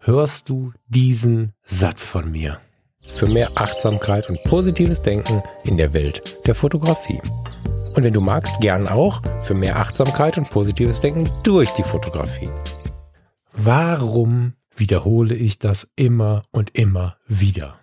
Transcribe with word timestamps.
hörst 0.00 0.48
du 0.48 0.72
diesen 0.88 1.52
Satz 1.64 2.04
von 2.04 2.30
mir. 2.30 2.58
Für 3.00 3.26
mehr 3.26 3.50
Achtsamkeit 3.56 4.28
und 4.28 4.42
positives 4.44 5.02
Denken 5.02 5.42
in 5.64 5.76
der 5.76 5.92
Welt 5.92 6.38
der 6.46 6.54
Fotografie. 6.54 7.20
Und 7.94 8.02
wenn 8.02 8.12
du 8.12 8.20
magst, 8.20 8.60
gern 8.60 8.88
auch 8.88 9.22
für 9.42 9.54
mehr 9.54 9.76
Achtsamkeit 9.76 10.38
und 10.38 10.48
positives 10.48 11.00
Denken 11.00 11.28
durch 11.42 11.70
die 11.70 11.82
Fotografie. 11.82 12.48
Warum 13.52 14.54
wiederhole 14.74 15.34
ich 15.34 15.58
das 15.58 15.88
immer 15.96 16.42
und 16.50 16.70
immer 16.74 17.16
wieder? 17.26 17.78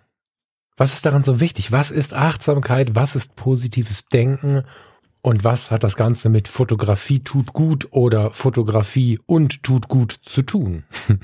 Was 0.76 0.94
ist 0.94 1.04
daran 1.04 1.24
so 1.24 1.40
wichtig? 1.40 1.72
Was 1.72 1.90
ist 1.90 2.14
Achtsamkeit? 2.14 2.94
Was 2.94 3.16
ist 3.16 3.36
positives 3.36 4.06
Denken? 4.06 4.64
Und 5.22 5.44
was 5.44 5.70
hat 5.70 5.84
das 5.84 5.96
Ganze 5.96 6.28
mit 6.28 6.48
Fotografie 6.48 7.20
tut 7.20 7.52
gut 7.52 7.88
oder 7.90 8.30
Fotografie 8.30 9.18
und 9.26 9.62
tut 9.62 9.88
gut 9.88 10.18
zu 10.24 10.42
tun? 10.42 10.84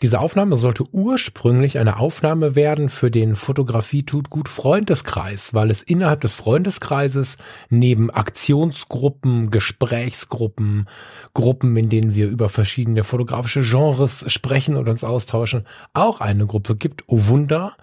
Diese 0.00 0.20
Aufnahme 0.20 0.54
sollte 0.54 0.84
ursprünglich 0.92 1.78
eine 1.78 1.98
Aufnahme 1.98 2.54
werden 2.54 2.88
für 2.88 3.10
den 3.10 3.34
Fotografie 3.34 4.04
tut 4.04 4.30
gut 4.30 4.48
Freundeskreis, 4.48 5.54
weil 5.54 5.72
es 5.72 5.82
innerhalb 5.82 6.20
des 6.20 6.34
Freundeskreises 6.34 7.36
neben 7.68 8.08
Aktionsgruppen, 8.08 9.50
Gesprächsgruppen, 9.50 10.88
Gruppen, 11.34 11.76
in 11.76 11.88
denen 11.88 12.14
wir 12.14 12.28
über 12.28 12.48
verschiedene 12.48 13.02
fotografische 13.02 13.62
Genres 13.62 14.24
sprechen 14.30 14.76
und 14.76 14.88
uns 14.88 15.02
austauschen, 15.02 15.66
auch 15.94 16.20
eine 16.20 16.46
Gruppe 16.46 16.76
gibt, 16.76 17.02
oh 17.08 17.26
Wunder, 17.26 17.76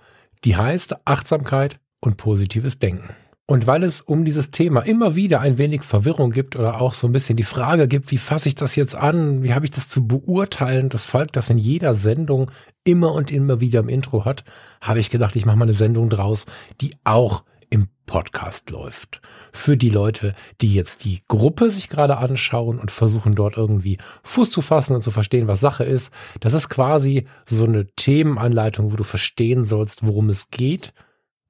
die 0.45 0.55
heißt 0.55 1.05
Achtsamkeit 1.05 1.79
und 1.99 2.15
positives 2.15 2.79
Denken. 2.79 3.09
Und 3.47 3.67
weil 3.67 3.83
es 3.83 4.01
um 4.01 4.25
dieses 4.25 4.49
Thema 4.49 4.81
immer 4.81 5.15
wieder 5.15 5.39
ein 5.39 5.59
wenig 5.59 5.83
Verwirrung 5.83 6.31
gibt 6.31 6.55
oder 6.55 6.81
auch 6.81 6.93
so 6.93 7.05
ein 7.05 7.11
bisschen 7.11 7.37
die 7.37 7.43
Frage 7.43 7.87
gibt, 7.87 8.09
wie 8.09 8.17
fasse 8.17 8.49
ich 8.49 8.55
das 8.55 8.75
jetzt 8.75 8.95
an, 8.95 9.43
wie 9.43 9.53
habe 9.53 9.65
ich 9.65 9.71
das 9.71 9.87
zu 9.87 10.07
beurteilen, 10.07 10.89
das 10.89 11.05
Falk 11.05 11.31
das 11.31 11.51
in 11.51 11.59
jeder 11.59 11.93
Sendung 11.93 12.49
immer 12.83 13.13
und 13.13 13.31
immer 13.31 13.59
wieder 13.59 13.81
im 13.81 13.89
Intro 13.89 14.25
hat, 14.25 14.45
habe 14.81 14.99
ich 14.99 15.11
gedacht, 15.11 15.35
ich 15.35 15.45
mache 15.45 15.57
mal 15.57 15.65
eine 15.65 15.75
Sendung 15.75 16.09
draus, 16.09 16.47
die 16.81 16.95
auch 17.03 17.43
im 17.69 17.87
Podcast 18.07 18.71
läuft. 18.71 19.21
Für 19.51 19.77
die 19.77 19.89
Leute, 19.89 20.33
die 20.61 20.73
jetzt 20.73 21.03
die 21.03 21.21
Gruppe 21.27 21.69
sich 21.69 21.87
gerade 21.87 22.17
anschauen 22.17 22.79
und 22.79 22.89
versuchen 22.89 23.35
dort 23.35 23.57
irgendwie 23.57 23.99
Fuß 24.23 24.49
zu 24.49 24.61
fassen 24.61 24.95
und 24.95 25.01
zu 25.01 25.11
verstehen, 25.11 25.47
was 25.47 25.59
Sache 25.59 25.83
ist. 25.83 26.11
Das 26.39 26.53
ist 26.53 26.69
quasi 26.69 27.27
so 27.45 27.65
eine 27.65 27.85
Themenanleitung, 27.95 28.91
wo 28.91 28.95
du 28.95 29.03
verstehen 29.03 29.65
sollst, 29.65 30.05
worum 30.05 30.29
es 30.29 30.49
geht 30.49 30.93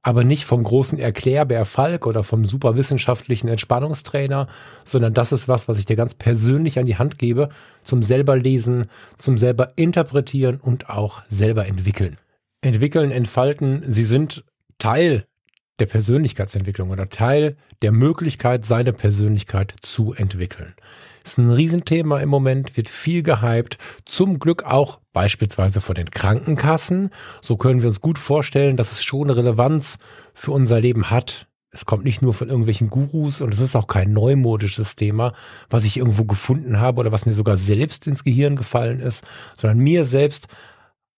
aber 0.05 0.23
nicht 0.23 0.45
vom 0.45 0.61
großen 0.61 0.99
Erklärbär 0.99 1.65
Falk 1.65 2.05
oder 2.05 2.23
vom 2.23 2.45
superwissenschaftlichen 2.45 3.47
Entspannungstrainer, 3.47 4.47
sondern 4.83 5.15
das 5.15 5.31
ist 5.31 5.47
was, 5.47 5.67
was 5.67 5.79
ich 5.79 5.87
dir 5.87 5.95
ganz 5.95 6.13
persönlich 6.13 6.77
an 6.77 6.85
die 6.85 6.97
Hand 6.97 7.17
gebe, 7.17 7.49
zum 7.81 8.03
selber 8.03 8.37
lesen, 8.37 8.85
zum 9.17 9.39
selber 9.39 9.73
interpretieren 9.77 10.59
und 10.61 10.91
auch 10.91 11.23
selber 11.27 11.65
entwickeln. 11.65 12.17
Entwickeln, 12.61 13.09
entfalten, 13.09 13.81
sie 13.91 14.05
sind 14.05 14.45
Teil 14.77 15.25
der 15.79 15.87
Persönlichkeitsentwicklung 15.87 16.91
oder 16.91 17.09
Teil 17.09 17.57
der 17.81 17.91
Möglichkeit, 17.91 18.63
seine 18.63 18.93
Persönlichkeit 18.93 19.73
zu 19.81 20.13
entwickeln. 20.13 20.75
Ist 21.25 21.39
ein 21.39 21.49
Riesenthema 21.49 22.19
im 22.19 22.29
Moment, 22.29 22.77
wird 22.77 22.87
viel 22.87 23.23
gehypt. 23.23 23.79
Zum 24.05 24.37
Glück 24.37 24.63
auch 24.63 24.99
beispielsweise 25.11 25.81
von 25.81 25.95
den 25.95 26.11
Krankenkassen. 26.11 27.09
So 27.41 27.57
können 27.57 27.81
wir 27.81 27.89
uns 27.89 27.99
gut 27.99 28.19
vorstellen, 28.19 28.77
dass 28.77 28.91
es 28.91 29.03
schon 29.03 29.23
eine 29.23 29.37
Relevanz 29.37 29.97
für 30.35 30.51
unser 30.51 30.79
Leben 30.79 31.09
hat. 31.09 31.47
Es 31.71 31.85
kommt 31.85 32.05
nicht 32.05 32.21
nur 32.21 32.35
von 32.35 32.49
irgendwelchen 32.49 32.91
Gurus 32.91 33.41
und 33.41 33.51
es 33.53 33.59
ist 33.59 33.75
auch 33.75 33.87
kein 33.87 34.13
neumodisches 34.13 34.95
Thema, 34.95 35.33
was 35.67 35.83
ich 35.83 35.97
irgendwo 35.97 36.25
gefunden 36.25 36.79
habe 36.79 36.99
oder 36.99 37.11
was 37.11 37.25
mir 37.25 37.33
sogar 37.33 37.57
selbst 37.57 38.05
ins 38.05 38.23
Gehirn 38.23 38.55
gefallen 38.55 38.99
ist, 38.99 39.23
sondern 39.57 39.79
mir 39.79 40.05
selbst 40.05 40.47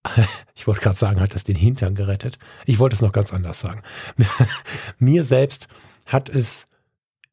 ich 0.55 0.67
wollte 0.67 0.79
gerade 0.79 0.97
sagen, 0.97 1.19
hat 1.19 1.35
das 1.35 1.43
den 1.43 1.57
Hintern 1.57 1.95
gerettet. 1.95 2.39
Ich 2.65 2.79
wollte 2.79 2.95
es 2.95 3.01
noch 3.01 3.11
ganz 3.11 3.33
anders 3.33 3.59
sagen. 3.59 3.81
mir 4.99 5.25
selbst 5.25 5.67
hat 6.05 6.29
es 6.29 6.65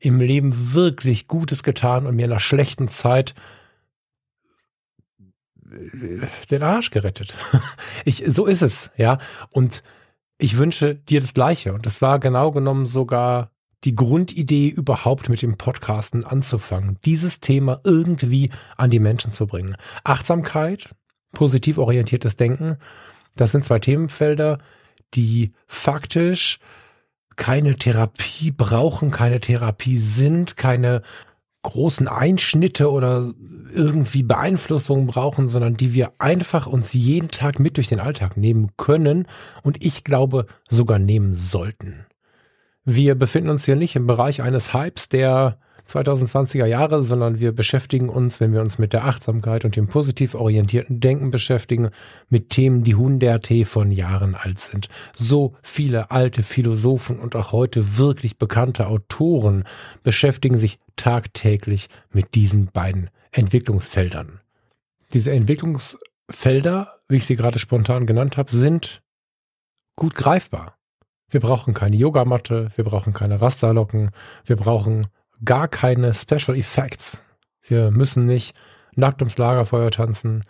im 0.05 0.21
Leben 0.21 0.75
wirklich 0.75 1.29
Gutes 1.29 1.63
getan 1.63 2.07
und 2.07 2.17
mir 2.17 2.27
in 2.27 2.33
einer 2.33 2.41
schlechten 2.41 2.89
Zeit 2.89 3.35
äh, 5.71 6.27
den 6.51 6.63
Arsch 6.63 6.91
gerettet. 6.91 7.35
Ich, 8.07 8.23
so 8.27 8.45
ist 8.45 8.61
es, 8.61 8.91
ja. 8.97 9.19
Und 9.51 9.83
ich 10.37 10.59
wünsche 10.59 10.95
dir 10.95 11.21
das 11.21 11.33
Gleiche. 11.33 11.73
Und 11.73 11.87
das 11.87 12.03
war 12.03 12.19
genau 12.19 12.51
genommen 12.51 12.85
sogar 12.85 13.51
die 13.85 13.95
Grundidee, 13.95 14.69
überhaupt 14.69 15.29
mit 15.29 15.43
dem 15.43 15.57
Podcasten 15.57 16.25
anzufangen, 16.25 16.99
dieses 17.05 17.41
Thema 17.41 17.81
irgendwie 17.85 18.51
an 18.77 18.91
die 18.91 18.99
Menschen 18.99 19.33
zu 19.33 19.47
bringen. 19.47 19.77
Achtsamkeit, 20.05 20.95
positiv 21.33 21.79
orientiertes 21.79 22.37
Denken, 22.37 22.79
das 23.37 23.53
sind 23.53 23.65
zwei 23.65 23.79
Themenfelder, 23.79 24.59
die 25.15 25.53
faktisch 25.67 26.59
keine 27.37 27.77
Therapie 27.77 28.51
brauchen, 28.51 29.11
keine 29.11 29.41
Therapie 29.41 29.99
sind, 29.99 30.57
keine 30.57 31.03
großen 31.63 32.09
Einschnitte 32.09 32.91
oder 32.91 33.33
irgendwie 33.73 34.23
Beeinflussungen 34.23 35.07
brauchen, 35.07 35.49
sondern 35.49 35.77
die 35.77 35.95
wir 35.95 36.13
einfach 36.19 36.67
uns 36.67 36.93
jeden 36.93 37.31
Tag 37.31 37.59
mit 37.59 37.77
durch 37.77 37.89
den 37.89 38.01
Alltag 38.01 38.37
nehmen 38.37 38.71
können 38.77 39.27
und 39.63 39.83
ich 39.83 40.05
glaube 40.05 40.47
sogar 40.69 40.99
nehmen 40.99 41.35
sollten. 41.35 42.07
Wir 42.85 43.15
befinden 43.15 43.51
uns 43.51 43.65
hier 43.65 43.77
nicht 43.77 43.97
im 43.97 44.07
Bereich 44.07 44.43
eines 44.43 44.75
Hypes, 44.75 45.09
der 45.09 45.59
2020er 45.89 46.67
Jahre, 46.67 47.05
sondern 47.05 47.39
wir 47.39 47.53
beschäftigen 47.53 48.09
uns, 48.09 48.41
wenn 48.41 48.53
wir 48.53 48.61
uns 48.61 48.79
mit 48.79 48.93
der 48.93 49.05
Achtsamkeit 49.05 49.65
und 49.65 49.77
dem 49.77 49.87
positiv 49.87 50.35
orientierten 50.35 51.01
Denken 51.01 51.31
beschäftigen, 51.31 51.91
mit 52.29 52.51
Themen, 52.51 52.85
die 52.85 52.95
hunderte 52.95 53.65
von 53.65 53.91
Jahren 53.91 54.35
alt 54.35 54.61
sind. 54.61 54.89
So 55.15 55.55
viele 55.63 56.11
alte 56.11 56.43
Philosophen 56.43 57.19
und 57.19 57.37
auch 57.37 57.53
heute 57.53 57.99
wirklich 57.99 58.39
bekannte 58.39 58.87
Autoren 58.87 59.65
beschäftigen 60.03 60.59
sich 60.59 60.79
tagtäglich 60.97 61.89
mit 62.13 62.35
diesen 62.35 62.67
beiden 62.67 63.11
Entwicklungsfeldern. 63.33 64.41
Diese 65.13 65.33
Entwicklungsfelder, 65.33 67.01
wie 67.09 67.17
ich 67.17 67.27
sie 67.27 67.37
gerade 67.37 67.59
spontan 67.59 68.07
genannt 68.07 68.37
habe, 68.37 68.51
sind 68.51 69.03
gut 69.97 70.15
greifbar. 70.15 70.77
Wir 71.29 71.41
brauchen 71.41 71.75
keine 71.75 71.97
Yogamatte, 71.97 72.71
wir 72.77 72.85
brauchen 72.85 73.13
keine 73.13 73.41
Rasterlocken, 73.41 74.11
wir 74.45 74.57
brauchen 74.57 75.09
gar 75.45 75.69
keine 75.69 76.15
Special 76.15 76.57
Effects. 76.57 77.19
Wir 77.63 77.91
müssen 77.91 78.27
nicht 78.27 78.55
nackt 78.97 79.23
ums 79.23 79.39
Lagerfeuer 79.39 79.91
tanzen. 79.91 80.45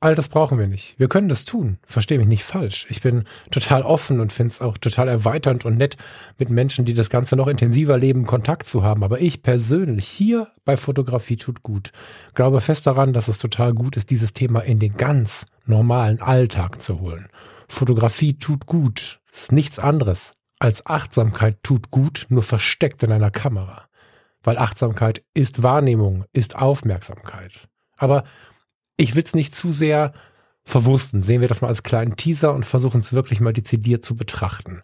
All 0.00 0.14
das 0.14 0.28
brauchen 0.28 0.60
wir 0.60 0.68
nicht. 0.68 0.98
Wir 0.98 1.08
können 1.08 1.28
das 1.28 1.44
tun. 1.44 1.78
Verstehe 1.84 2.18
mich 2.18 2.28
nicht 2.28 2.44
falsch. 2.44 2.86
Ich 2.88 3.00
bin 3.00 3.24
total 3.50 3.82
offen 3.82 4.20
und 4.20 4.32
finde 4.32 4.52
es 4.52 4.60
auch 4.60 4.78
total 4.78 5.08
erweiternd 5.08 5.64
und 5.64 5.76
nett, 5.76 5.96
mit 6.38 6.50
Menschen, 6.50 6.84
die 6.84 6.94
das 6.94 7.10
Ganze 7.10 7.34
noch 7.34 7.48
intensiver 7.48 7.98
leben, 7.98 8.24
Kontakt 8.24 8.68
zu 8.68 8.84
haben. 8.84 9.02
Aber 9.02 9.20
ich 9.20 9.42
persönlich 9.42 10.06
hier 10.06 10.52
bei 10.64 10.76
Fotografie 10.76 11.36
tut 11.36 11.64
gut. 11.64 11.90
Glaube 12.34 12.60
fest 12.60 12.86
daran, 12.86 13.12
dass 13.12 13.26
es 13.26 13.38
total 13.38 13.74
gut 13.74 13.96
ist, 13.96 14.10
dieses 14.10 14.32
Thema 14.32 14.60
in 14.60 14.78
den 14.78 14.94
ganz 14.94 15.46
normalen 15.66 16.22
Alltag 16.22 16.80
zu 16.80 17.00
holen. 17.00 17.28
Fotografie 17.66 18.38
tut 18.38 18.66
gut. 18.66 19.20
Ist 19.32 19.50
nichts 19.50 19.80
anderes 19.80 20.32
als 20.60 20.86
Achtsamkeit 20.86 21.62
tut 21.62 21.90
gut, 21.90 22.26
nur 22.30 22.42
versteckt 22.42 23.02
in 23.04 23.12
einer 23.12 23.30
Kamera 23.30 23.87
weil 24.42 24.58
Achtsamkeit 24.58 25.22
ist 25.34 25.62
Wahrnehmung, 25.62 26.24
ist 26.32 26.56
Aufmerksamkeit. 26.56 27.68
Aber 27.96 28.24
ich 28.96 29.14
will 29.14 29.24
es 29.24 29.34
nicht 29.34 29.54
zu 29.54 29.72
sehr 29.72 30.12
verwursten. 30.64 31.22
Sehen 31.22 31.40
wir 31.40 31.48
das 31.48 31.62
mal 31.62 31.68
als 31.68 31.82
kleinen 31.82 32.16
Teaser 32.16 32.54
und 32.54 32.66
versuchen 32.66 33.00
es 33.00 33.12
wirklich 33.12 33.40
mal 33.40 33.52
dezidiert 33.52 34.04
zu 34.04 34.16
betrachten. 34.16 34.82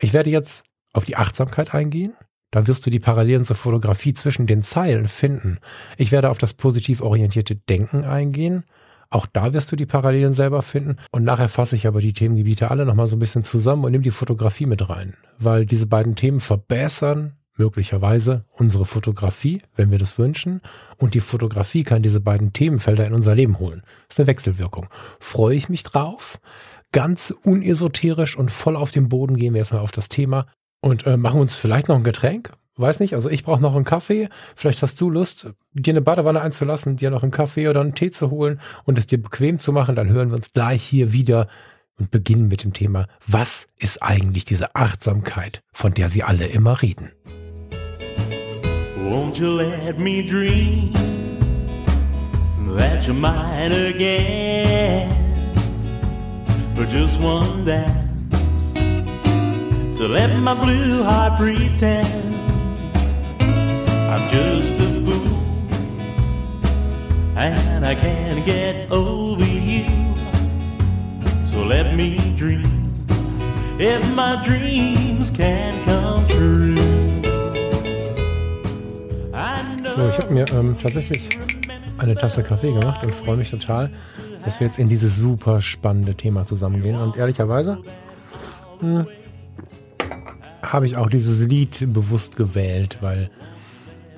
Ich 0.00 0.12
werde 0.12 0.30
jetzt 0.30 0.62
auf 0.92 1.04
die 1.04 1.16
Achtsamkeit 1.16 1.74
eingehen. 1.74 2.14
Da 2.50 2.66
wirst 2.66 2.86
du 2.86 2.90
die 2.90 3.00
Parallelen 3.00 3.44
zur 3.44 3.56
Fotografie 3.56 4.14
zwischen 4.14 4.46
den 4.46 4.62
Zeilen 4.62 5.06
finden. 5.06 5.58
Ich 5.98 6.12
werde 6.12 6.30
auf 6.30 6.38
das 6.38 6.54
positiv 6.54 7.02
orientierte 7.02 7.56
Denken 7.56 8.04
eingehen. 8.04 8.64
Auch 9.10 9.26
da 9.26 9.52
wirst 9.52 9.72
du 9.72 9.76
die 9.76 9.86
Parallelen 9.86 10.34
selber 10.34 10.62
finden. 10.62 10.96
Und 11.10 11.24
nachher 11.24 11.48
fasse 11.48 11.76
ich 11.76 11.86
aber 11.86 12.00
die 12.00 12.12
Themengebiete 12.12 12.70
alle 12.70 12.86
nochmal 12.86 13.06
so 13.06 13.16
ein 13.16 13.20
bisschen 13.20 13.44
zusammen 13.44 13.84
und 13.84 13.92
nehme 13.92 14.04
die 14.04 14.10
Fotografie 14.10 14.66
mit 14.66 14.88
rein. 14.88 15.16
Weil 15.38 15.66
diese 15.66 15.86
beiden 15.86 16.14
Themen 16.14 16.40
verbessern 16.40 17.37
möglicherweise 17.58 18.44
unsere 18.52 18.86
Fotografie, 18.86 19.62
wenn 19.76 19.90
wir 19.90 19.98
das 19.98 20.18
wünschen. 20.18 20.60
Und 20.96 21.14
die 21.14 21.20
Fotografie 21.20 21.82
kann 21.82 22.02
diese 22.02 22.20
beiden 22.20 22.52
Themenfelder 22.52 23.06
in 23.06 23.14
unser 23.14 23.34
Leben 23.34 23.58
holen. 23.58 23.82
Das 24.08 24.14
ist 24.14 24.20
eine 24.20 24.26
Wechselwirkung. 24.28 24.88
Freue 25.20 25.56
ich 25.56 25.68
mich 25.68 25.82
drauf? 25.82 26.38
ganz 26.92 27.32
unesoterisch 27.42 28.36
und 28.36 28.50
voll 28.50 28.76
auf 28.76 28.90
den 28.90 29.08
Boden 29.08 29.36
gehen 29.36 29.54
wir 29.54 29.60
erstmal 29.60 29.82
auf 29.82 29.92
das 29.92 30.08
Thema 30.08 30.46
und 30.80 31.06
äh, 31.06 31.16
machen 31.16 31.40
uns 31.40 31.54
vielleicht 31.54 31.88
noch 31.88 31.96
ein 31.96 32.04
Getränk. 32.04 32.52
Weiß 32.76 33.00
nicht, 33.00 33.14
also 33.14 33.28
ich 33.28 33.42
brauche 33.42 33.60
noch 33.60 33.74
einen 33.74 33.84
Kaffee. 33.84 34.28
Vielleicht 34.54 34.82
hast 34.82 35.00
du 35.00 35.10
Lust, 35.10 35.52
dir 35.72 35.92
eine 35.92 36.00
Badewanne 36.00 36.40
einzulassen, 36.40 36.96
dir 36.96 37.10
noch 37.10 37.24
einen 37.24 37.32
Kaffee 37.32 37.68
oder 37.68 37.80
einen 37.80 37.94
Tee 37.94 38.12
zu 38.12 38.30
holen 38.30 38.60
und 38.84 38.98
es 38.98 39.08
dir 39.08 39.20
bequem 39.20 39.58
zu 39.58 39.72
machen. 39.72 39.96
Dann 39.96 40.08
hören 40.08 40.30
wir 40.30 40.36
uns 40.36 40.52
gleich 40.52 40.84
hier 40.84 41.12
wieder 41.12 41.48
und 41.98 42.12
beginnen 42.12 42.46
mit 42.46 42.62
dem 42.62 42.72
Thema, 42.72 43.08
was 43.26 43.66
ist 43.80 44.00
eigentlich 44.00 44.44
diese 44.44 44.76
Achtsamkeit, 44.76 45.62
von 45.72 45.92
der 45.92 46.08
sie 46.08 46.22
alle 46.22 46.46
immer 46.46 46.80
reden. 46.80 47.10
Won't 49.08 49.38
you 49.38 49.50
let 49.52 49.98
me 49.98 50.20
dream 50.20 50.92
that 52.76 53.06
you're 53.06 53.16
mine 53.16 53.72
again 53.72 55.08
for 56.76 56.84
just 56.84 57.18
one 57.18 57.64
dance 57.64 58.74
to 59.96 60.06
let 60.06 60.36
my 60.36 60.52
blue 60.52 61.02
heart 61.02 61.38
pretend 61.38 62.36
I'm 64.12 64.28
just 64.28 64.78
a 64.78 65.02
fool 65.02 65.38
and 67.38 67.86
I 67.86 67.94
can't 67.94 68.44
get 68.44 68.92
over 68.92 69.42
you 69.42 69.86
So 71.42 71.64
let 71.64 71.94
me 71.94 72.34
dream 72.36 72.92
if 73.78 74.06
my 74.14 74.44
dreams 74.44 75.30
can 75.30 75.82
come 75.84 76.26
true. 76.26 76.97
So, 79.98 80.08
ich 80.08 80.18
habe 80.18 80.32
mir 80.32 80.44
ähm, 80.52 80.78
tatsächlich 80.78 81.28
eine 81.98 82.14
Tasse 82.14 82.44
Kaffee 82.44 82.70
gemacht 82.70 83.04
und 83.04 83.12
freue 83.12 83.36
mich 83.36 83.50
total, 83.50 83.90
dass 84.44 84.60
wir 84.60 84.68
jetzt 84.68 84.78
in 84.78 84.88
dieses 84.88 85.16
super 85.16 85.60
spannende 85.60 86.14
Thema 86.14 86.46
zusammengehen. 86.46 86.94
Und 86.94 87.16
ehrlicherweise 87.16 87.82
hm, 88.78 89.08
habe 90.62 90.86
ich 90.86 90.96
auch 90.96 91.08
dieses 91.08 91.44
Lied 91.44 91.92
bewusst 91.92 92.36
gewählt, 92.36 92.98
weil 93.00 93.28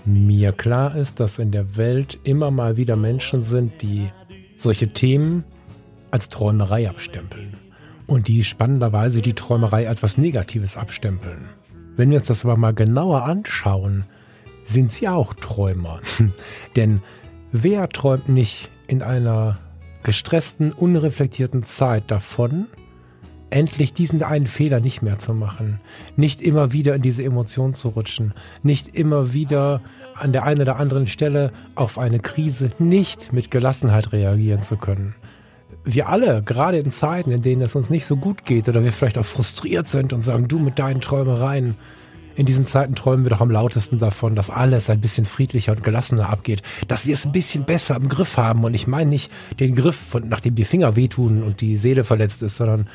mir 0.05 0.53
klar 0.53 0.97
ist, 0.97 1.19
dass 1.19 1.39
in 1.39 1.51
der 1.51 1.79
Welt 1.79 2.19
immer 2.25 2.51
mal 2.51 2.77
wieder 2.77 2.97
Menschen 2.97 3.43
sind, 3.43 3.81
die 3.81 4.11
solche 4.59 4.93
Themen 4.93 5.45
als 6.11 6.29
Träumerei 6.29 6.91
abstempeln. 6.91 7.55
Und 8.07 8.29
die 8.29 8.45
spannenderweise 8.45 9.23
die 9.23 9.33
Träumerei 9.33 9.89
als 9.89 10.03
was 10.03 10.19
Negatives 10.19 10.77
abstempeln. 10.77 11.49
Wenn 11.97 12.11
wir 12.11 12.19
uns 12.19 12.27
das 12.27 12.45
aber 12.45 12.59
mal 12.59 12.75
genauer 12.75 13.25
anschauen, 13.25 14.05
sind 14.71 14.93
sie 14.93 15.09
auch 15.09 15.35
Träumer. 15.35 16.01
Denn 16.77 17.03
wer 17.53 17.89
träumt 17.89 18.29
nicht 18.29 18.71
in 18.87 19.03
einer 19.03 19.59
gestressten, 20.03 20.73
unreflektierten 20.73 21.63
Zeit 21.65 22.11
davon, 22.11 22.67
endlich 23.51 23.93
diesen 23.93 24.23
einen 24.23 24.47
Fehler 24.47 24.81
nicht 24.81 25.03
mehr 25.03 25.19
zu 25.19 25.35
machen, 25.35 25.81
nicht 26.17 26.41
immer 26.41 26.73
wieder 26.73 26.95
in 26.95 27.03
diese 27.03 27.25
Emotion 27.25 27.75
zu 27.75 27.89
rutschen, 27.89 28.33
nicht 28.63 28.95
immer 28.95 29.33
wieder 29.33 29.83
an 30.15 30.33
der 30.33 30.45
einen 30.45 30.61
oder 30.61 30.77
anderen 30.77 31.07
Stelle 31.07 31.53
auf 31.75 31.99
eine 31.99 32.21
Krise 32.21 32.71
nicht 32.79 33.33
mit 33.33 33.51
Gelassenheit 33.51 34.13
reagieren 34.13 34.63
zu 34.63 34.77
können 34.77 35.15
wir 35.85 36.09
alle, 36.09 36.43
gerade 36.43 36.79
in 36.79 36.91
Zeiten, 36.91 37.31
in 37.31 37.43
denen 37.43 37.63
es 37.63 37.75
uns 37.75 37.91
nicht 37.91 38.07
so 38.07 38.17
gut 38.17 38.45
geht 38.45 38.69
oder 38.69 38.85
wir 38.85 38.93
vielleicht 38.93 39.19
auch 39.19 39.27
frustriert 39.27 39.89
sind 39.89 40.13
und 40.13 40.23
sagen, 40.23 40.49
du 40.49 40.59
mit 40.59 40.79
deinen 40.79 41.01
Träumereien, 41.01 41.77
in 42.37 42.47
diesen 42.47 42.67
Zeiten 42.67 42.95
träumen 42.95 43.25
wir 43.25 43.31
doch 43.31 43.41
am 43.41 43.51
lautesten 43.51 43.99
davon, 43.99 44.35
dass 44.35 44.51
alles 44.51 44.89
ein 44.89 45.01
bisschen 45.01 45.27
friedlicher 45.27 45.73
und 45.73 45.83
gelassener 45.83 46.29
abgeht, 46.29 46.63
dass 46.89 47.07
wir 47.07 47.15
es 47.15 47.25
ein 47.25 47.33
bisschen 47.33 47.65
besser 47.65 47.97
im 47.97 48.09
Griff 48.09 48.37
haben. 48.37 48.65
Und 48.65 48.75
ich 48.75 48.87
meine 48.87 49.11
nicht 49.11 49.31
den 49.59 49.75
Griff, 49.75 49.97
von, 49.97 50.29
nachdem 50.29 50.55
die 50.55 50.65
Finger 50.65 50.97
wehtun 50.97 51.43
und 51.43 51.61
die 51.61 51.77
Seele 51.77 52.05
verletzt 52.05 52.43
ist, 52.43 52.57
sondern 52.57 52.89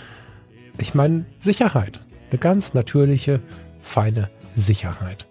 ich 0.78 0.94
meine 0.94 1.26
Sicherheit. 1.40 2.00
Eine 2.30 2.40
ganz 2.40 2.74
natürliche, 2.74 3.42
feine 3.82 4.30
Sicherheit. 4.56 5.28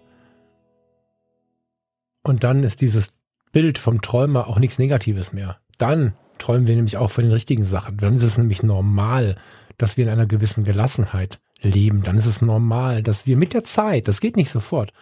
Und 2.23 2.43
dann 2.43 2.63
ist 2.63 2.81
dieses 2.81 3.13
Bild 3.51 3.77
vom 3.77 4.01
Träumer 4.01 4.47
auch 4.47 4.59
nichts 4.59 4.79
Negatives 4.79 5.33
mehr. 5.33 5.57
Dann 5.77 6.13
träumen 6.39 6.67
wir 6.67 6.75
nämlich 6.75 6.97
auch 6.97 7.11
von 7.11 7.23
den 7.23 7.33
richtigen 7.33 7.65
Sachen. 7.65 7.97
Dann 7.97 8.17
ist 8.17 8.23
es 8.23 8.37
nämlich 8.37 8.63
normal, 8.63 9.35
dass 9.77 9.97
wir 9.97 10.05
in 10.05 10.11
einer 10.11 10.25
gewissen 10.25 10.63
Gelassenheit 10.63 11.39
leben. 11.65 12.03
Dann 12.03 12.17
ist 12.17 12.25
es 12.25 12.41
normal, 12.41 13.03
dass 13.03 13.25
wir 13.25 13.37
mit 13.37 13.53
der 13.53 13.63
Zeit, 13.63 14.07
das 14.07 14.21
geht 14.21 14.37
nicht 14.37 14.51
sofort, 14.51 14.93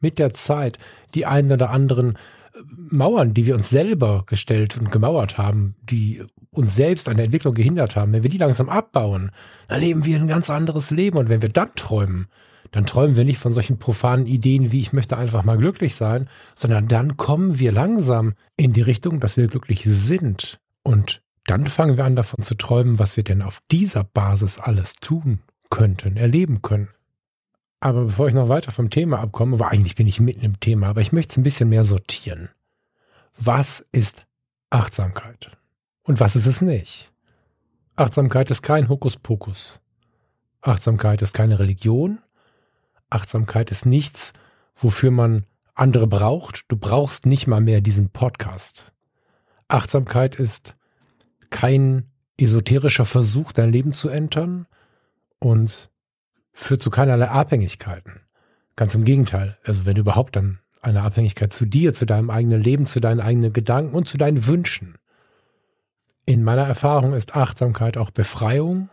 mit 0.00 0.18
der 0.18 0.34
Zeit 0.34 0.78
die 1.14 1.26
einen 1.26 1.52
oder 1.52 1.70
anderen 1.70 2.16
äh, 2.54 2.58
Mauern, 2.90 3.34
die 3.34 3.46
wir 3.46 3.54
uns 3.54 3.70
selber 3.70 4.24
gestellt 4.26 4.76
und 4.76 4.90
gemauert 4.90 5.38
haben, 5.38 5.74
die 5.82 6.22
uns 6.50 6.74
selbst 6.74 7.08
an 7.08 7.16
der 7.16 7.24
Entwicklung 7.24 7.54
gehindert 7.54 7.96
haben, 7.96 8.12
wenn 8.12 8.22
wir 8.22 8.30
die 8.30 8.38
langsam 8.38 8.68
abbauen, 8.68 9.30
dann 9.68 9.80
leben 9.80 10.04
wir 10.04 10.18
ein 10.18 10.26
ganz 10.26 10.50
anderes 10.50 10.90
Leben. 10.90 11.16
Und 11.16 11.28
wenn 11.28 11.42
wir 11.42 11.48
dann 11.48 11.74
träumen, 11.74 12.26
dann 12.72 12.86
träumen 12.86 13.16
wir 13.16 13.24
nicht 13.24 13.38
von 13.38 13.54
solchen 13.54 13.78
profanen 13.78 14.26
Ideen 14.26 14.72
wie 14.72 14.80
ich 14.80 14.92
möchte 14.92 15.16
einfach 15.16 15.44
mal 15.44 15.58
glücklich 15.58 15.94
sein, 15.94 16.28
sondern 16.54 16.88
dann 16.88 17.16
kommen 17.16 17.58
wir 17.58 17.72
langsam 17.72 18.34
in 18.56 18.72
die 18.72 18.82
Richtung, 18.82 19.20
dass 19.20 19.36
wir 19.36 19.46
glücklich 19.46 19.86
sind. 19.86 20.58
Und 20.82 21.22
dann 21.46 21.66
fangen 21.66 21.96
wir 21.96 22.04
an 22.04 22.16
davon 22.16 22.42
zu 22.42 22.54
träumen, 22.54 22.98
was 22.98 23.16
wir 23.16 23.24
denn 23.24 23.42
auf 23.42 23.60
dieser 23.70 24.04
Basis 24.04 24.58
alles 24.58 24.94
tun 24.94 25.40
könnten, 25.72 26.18
erleben 26.18 26.60
können. 26.60 26.90
Aber 27.80 28.04
bevor 28.04 28.28
ich 28.28 28.34
noch 28.34 28.50
weiter 28.50 28.70
vom 28.70 28.90
Thema 28.90 29.18
abkomme, 29.18 29.58
weil 29.58 29.70
eigentlich 29.70 29.96
bin 29.96 30.06
ich 30.06 30.20
mitten 30.20 30.44
im 30.44 30.60
Thema, 30.60 30.88
aber 30.88 31.00
ich 31.00 31.12
möchte 31.12 31.32
es 31.32 31.36
ein 31.38 31.42
bisschen 31.42 31.70
mehr 31.70 31.82
sortieren. 31.82 32.50
Was 33.36 33.84
ist 33.90 34.26
Achtsamkeit? 34.68 35.50
Und 36.02 36.20
was 36.20 36.36
ist 36.36 36.46
es 36.46 36.60
nicht? 36.60 37.10
Achtsamkeit 37.96 38.50
ist 38.50 38.62
kein 38.62 38.88
Hokuspokus. 38.90 39.80
Achtsamkeit 40.60 41.22
ist 41.22 41.32
keine 41.32 41.58
Religion. 41.58 42.20
Achtsamkeit 43.08 43.70
ist 43.70 43.86
nichts, 43.86 44.32
wofür 44.76 45.10
man 45.10 45.46
andere 45.74 46.06
braucht. 46.06 46.64
Du 46.68 46.76
brauchst 46.76 47.24
nicht 47.24 47.46
mal 47.46 47.60
mehr 47.62 47.80
diesen 47.80 48.10
Podcast. 48.10 48.92
Achtsamkeit 49.68 50.36
ist 50.36 50.76
kein 51.48 52.10
esoterischer 52.36 53.06
Versuch, 53.06 53.52
dein 53.52 53.72
Leben 53.72 53.94
zu 53.94 54.10
entern 54.10 54.66
und 55.42 55.90
führt 56.52 56.82
zu 56.82 56.90
keinerlei 56.90 57.28
Abhängigkeiten. 57.28 58.20
Ganz 58.76 58.94
im 58.94 59.04
Gegenteil. 59.04 59.58
Also 59.64 59.84
wenn 59.84 59.96
überhaupt 59.96 60.36
dann 60.36 60.60
eine 60.80 61.02
Abhängigkeit 61.02 61.52
zu 61.52 61.66
dir, 61.66 61.94
zu 61.94 62.06
deinem 62.06 62.30
eigenen 62.30 62.60
Leben, 62.60 62.86
zu 62.86 63.00
deinen 63.00 63.20
eigenen 63.20 63.52
Gedanken 63.52 63.94
und 63.94 64.08
zu 64.08 64.18
deinen 64.18 64.46
Wünschen. 64.46 64.96
In 66.26 66.44
meiner 66.44 66.66
Erfahrung 66.66 67.14
ist 67.14 67.36
Achtsamkeit 67.36 67.96
auch 67.96 68.10
Befreiung. 68.10 68.88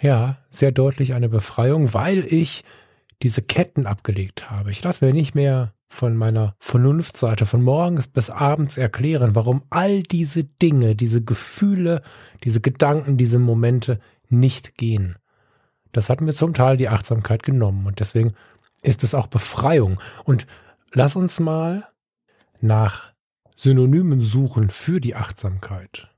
Ja, 0.00 0.38
sehr 0.50 0.72
deutlich 0.72 1.14
eine 1.14 1.28
Befreiung, 1.28 1.94
weil 1.94 2.24
ich 2.24 2.64
diese 3.22 3.42
Ketten 3.42 3.86
abgelegt 3.86 4.50
habe. 4.50 4.70
Ich 4.70 4.82
lasse 4.82 5.04
mir 5.04 5.12
nicht 5.12 5.34
mehr 5.34 5.72
von 5.88 6.16
meiner 6.16 6.56
Vernunftseite 6.58 7.46
von 7.46 7.62
morgens 7.62 8.08
bis 8.08 8.28
abends 8.28 8.76
erklären, 8.76 9.36
warum 9.36 9.62
all 9.70 10.02
diese 10.02 10.42
Dinge, 10.42 10.96
diese 10.96 11.22
Gefühle, 11.22 12.02
diese 12.42 12.60
Gedanken, 12.60 13.16
diese 13.16 13.38
Momente 13.38 14.00
nicht 14.28 14.76
gehen. 14.76 15.16
Das 15.94 16.10
hat 16.10 16.20
mir 16.20 16.34
zum 16.34 16.54
Teil 16.54 16.76
die 16.76 16.88
Achtsamkeit 16.88 17.42
genommen 17.42 17.86
und 17.86 18.00
deswegen 18.00 18.34
ist 18.82 19.04
es 19.04 19.14
auch 19.14 19.28
Befreiung. 19.28 20.00
Und 20.24 20.46
lass 20.92 21.16
uns 21.16 21.40
mal 21.40 21.88
nach 22.60 23.12
Synonymen 23.54 24.20
suchen 24.20 24.70
für 24.70 25.00
die 25.00 25.14
Achtsamkeit. 25.14 26.10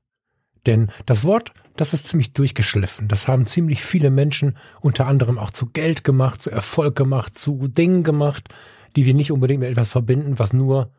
Denn 0.65 0.91
das 1.05 1.23
Wort, 1.23 1.53
das 1.75 1.93
ist 1.93 2.07
ziemlich 2.07 2.33
durchgeschliffen. 2.33 3.07
Das 3.07 3.27
haben 3.27 3.45
ziemlich 3.45 3.83
viele 3.83 4.09
Menschen 4.09 4.57
unter 4.81 5.05
anderem 5.05 5.37
auch 5.37 5.51
zu 5.51 5.67
Geld 5.67 6.03
gemacht, 6.03 6.41
zu 6.41 6.49
Erfolg 6.49 6.95
gemacht, 6.95 7.37
zu 7.37 7.67
Dingen 7.67 8.03
gemacht, 8.03 8.49
die 8.95 9.05
wir 9.05 9.13
nicht 9.13 9.31
unbedingt 9.31 9.61
mit 9.61 9.69
etwas 9.69 9.91
verbinden, 9.91 10.39
was 10.39 10.53
nur 10.53 10.91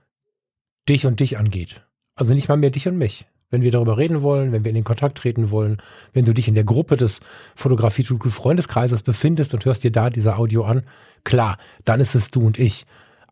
dich 0.88 1.04
und 1.04 1.18
dich 1.18 1.36
angeht. 1.36 1.84
Also 2.14 2.32
nicht 2.32 2.48
mal 2.48 2.56
mehr 2.56 2.70
dich 2.70 2.86
und 2.86 2.96
mich. 2.96 3.26
Wenn 3.50 3.62
wir 3.62 3.70
darüber 3.70 3.96
reden 3.96 4.22
wollen, 4.22 4.52
wenn 4.52 4.64
wir 4.64 4.70
in 4.70 4.74
den 4.74 4.84
Kontakt 4.84 5.18
treten 5.18 5.50
wollen, 5.50 5.80
wenn 6.12 6.24
du 6.24 6.34
dich 6.34 6.48
in 6.48 6.54
der 6.54 6.64
Gruppe 6.64 6.96
des 6.96 7.20
Fotografie 7.56 8.02
to 8.02 8.18
Freundeskreises 8.18 9.02
befindest 9.02 9.54
und 9.54 9.64
hörst 9.64 9.84
dir 9.84 9.92
da 9.92 10.10
diese 10.10 10.36
Audio 10.36 10.64
an, 10.64 10.82
klar, 11.24 11.58
dann 11.84 12.00
ist 12.00 12.14
es 12.14 12.30
du 12.30 12.46
und 12.46 12.58
ich. 12.58 12.84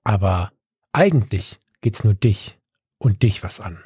Aber 0.05 0.53
eigentlich 0.93 1.59
geht's 1.83 2.05
nur 2.05 2.15
dich 2.15 2.59
und 2.99 3.23
dich 3.23 3.43
was 3.43 3.61
an. 3.61 3.79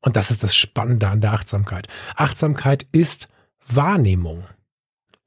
Und 0.00 0.14
das 0.14 0.30
ist 0.30 0.44
das 0.44 0.54
Spannende 0.54 1.08
an 1.08 1.20
der 1.20 1.32
Achtsamkeit. 1.32 1.88
Achtsamkeit 2.14 2.86
ist 2.92 3.28
Wahrnehmung. 3.66 4.44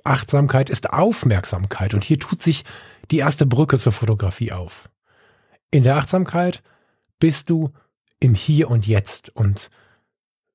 Achtsamkeit 0.06 0.70
ist 0.70 0.94
Aufmerksamkeit. 0.94 1.94
Und 1.94 2.06
hier 2.06 2.18
tut 2.18 2.42
sich 2.42 2.64
die 3.12 3.18
erste 3.18 3.46
Brücke 3.46 3.78
zur 3.78 3.92
Fotografie 3.92 4.54
auf. 4.54 4.90
In 5.72 5.84
der 5.84 5.98
Achtsamkeit 5.98 6.64
bist 7.20 7.50
du 7.50 7.74
im 8.20 8.34
Hier 8.34 8.70
und 8.70 8.88
Jetzt 8.88 9.36
und 9.36 9.70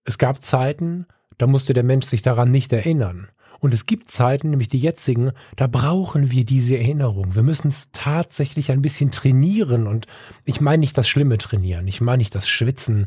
es 0.04 0.18
gab 0.18 0.44
Zeiten, 0.44 1.06
da 1.38 1.46
musste 1.46 1.74
der 1.74 1.82
Mensch 1.82 2.06
sich 2.06 2.22
daran 2.22 2.50
nicht 2.50 2.72
erinnern. 2.72 3.28
Und 3.60 3.72
es 3.72 3.86
gibt 3.86 4.10
Zeiten, 4.10 4.50
nämlich 4.50 4.68
die 4.68 4.78
jetzigen, 4.78 5.32
da 5.56 5.66
brauchen 5.66 6.30
wir 6.30 6.44
diese 6.44 6.76
Erinnerung. 6.76 7.34
Wir 7.34 7.42
müssen 7.42 7.68
es 7.68 7.88
tatsächlich 7.92 8.70
ein 8.70 8.82
bisschen 8.82 9.10
trainieren. 9.10 9.86
Und 9.86 10.06
ich 10.44 10.60
meine 10.60 10.80
nicht 10.80 10.98
das 10.98 11.08
Schlimme 11.08 11.38
trainieren. 11.38 11.88
Ich 11.88 12.02
meine 12.02 12.18
nicht 12.18 12.34
das 12.34 12.46
Schwitzen 12.46 13.06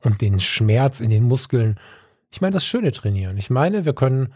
und 0.00 0.20
den 0.20 0.40
Schmerz 0.40 1.00
in 1.00 1.08
den 1.08 1.24
Muskeln. 1.24 1.80
Ich 2.30 2.42
meine 2.42 2.52
das 2.52 2.66
Schöne 2.66 2.92
trainieren. 2.92 3.38
Ich 3.38 3.48
meine, 3.48 3.86
wir 3.86 3.94
können 3.94 4.34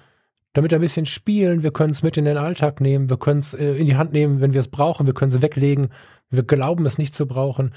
damit 0.54 0.72
ein 0.72 0.80
bisschen 0.80 1.04
spielen. 1.04 1.62
Wir 1.62 1.70
können 1.72 1.90
es 1.90 2.02
mit 2.02 2.16
in 2.16 2.24
den 2.24 2.38
Alltag 2.38 2.80
nehmen. 2.80 3.10
Wir 3.10 3.18
können 3.18 3.40
es 3.40 3.52
äh, 3.52 3.72
in 3.72 3.84
die 3.84 3.96
Hand 3.96 4.12
nehmen, 4.12 4.40
wenn 4.40 4.54
wir 4.54 4.60
es 4.60 4.68
brauchen. 4.68 5.06
Wir 5.06 5.12
können 5.12 5.32
es 5.32 5.42
weglegen. 5.42 5.90
Wir 6.30 6.44
glauben 6.44 6.86
es 6.86 6.96
nicht 6.96 7.14
zu 7.14 7.26
brauchen. 7.26 7.74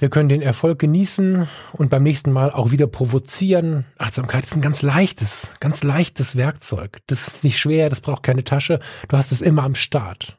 Wir 0.00 0.08
können 0.08 0.30
den 0.30 0.40
Erfolg 0.40 0.78
genießen 0.78 1.46
und 1.74 1.90
beim 1.90 2.02
nächsten 2.02 2.32
Mal 2.32 2.50
auch 2.50 2.70
wieder 2.70 2.86
provozieren. 2.86 3.84
Achtsamkeit 3.98 4.44
ist 4.44 4.54
ein 4.54 4.62
ganz 4.62 4.80
leichtes, 4.80 5.52
ganz 5.60 5.84
leichtes 5.84 6.36
Werkzeug. 6.36 7.00
Das 7.08 7.28
ist 7.28 7.44
nicht 7.44 7.58
schwer, 7.58 7.90
das 7.90 8.00
braucht 8.00 8.22
keine 8.22 8.42
Tasche. 8.42 8.80
Du 9.08 9.18
hast 9.18 9.30
es 9.30 9.42
immer 9.42 9.62
am 9.62 9.74
Start. 9.74 10.38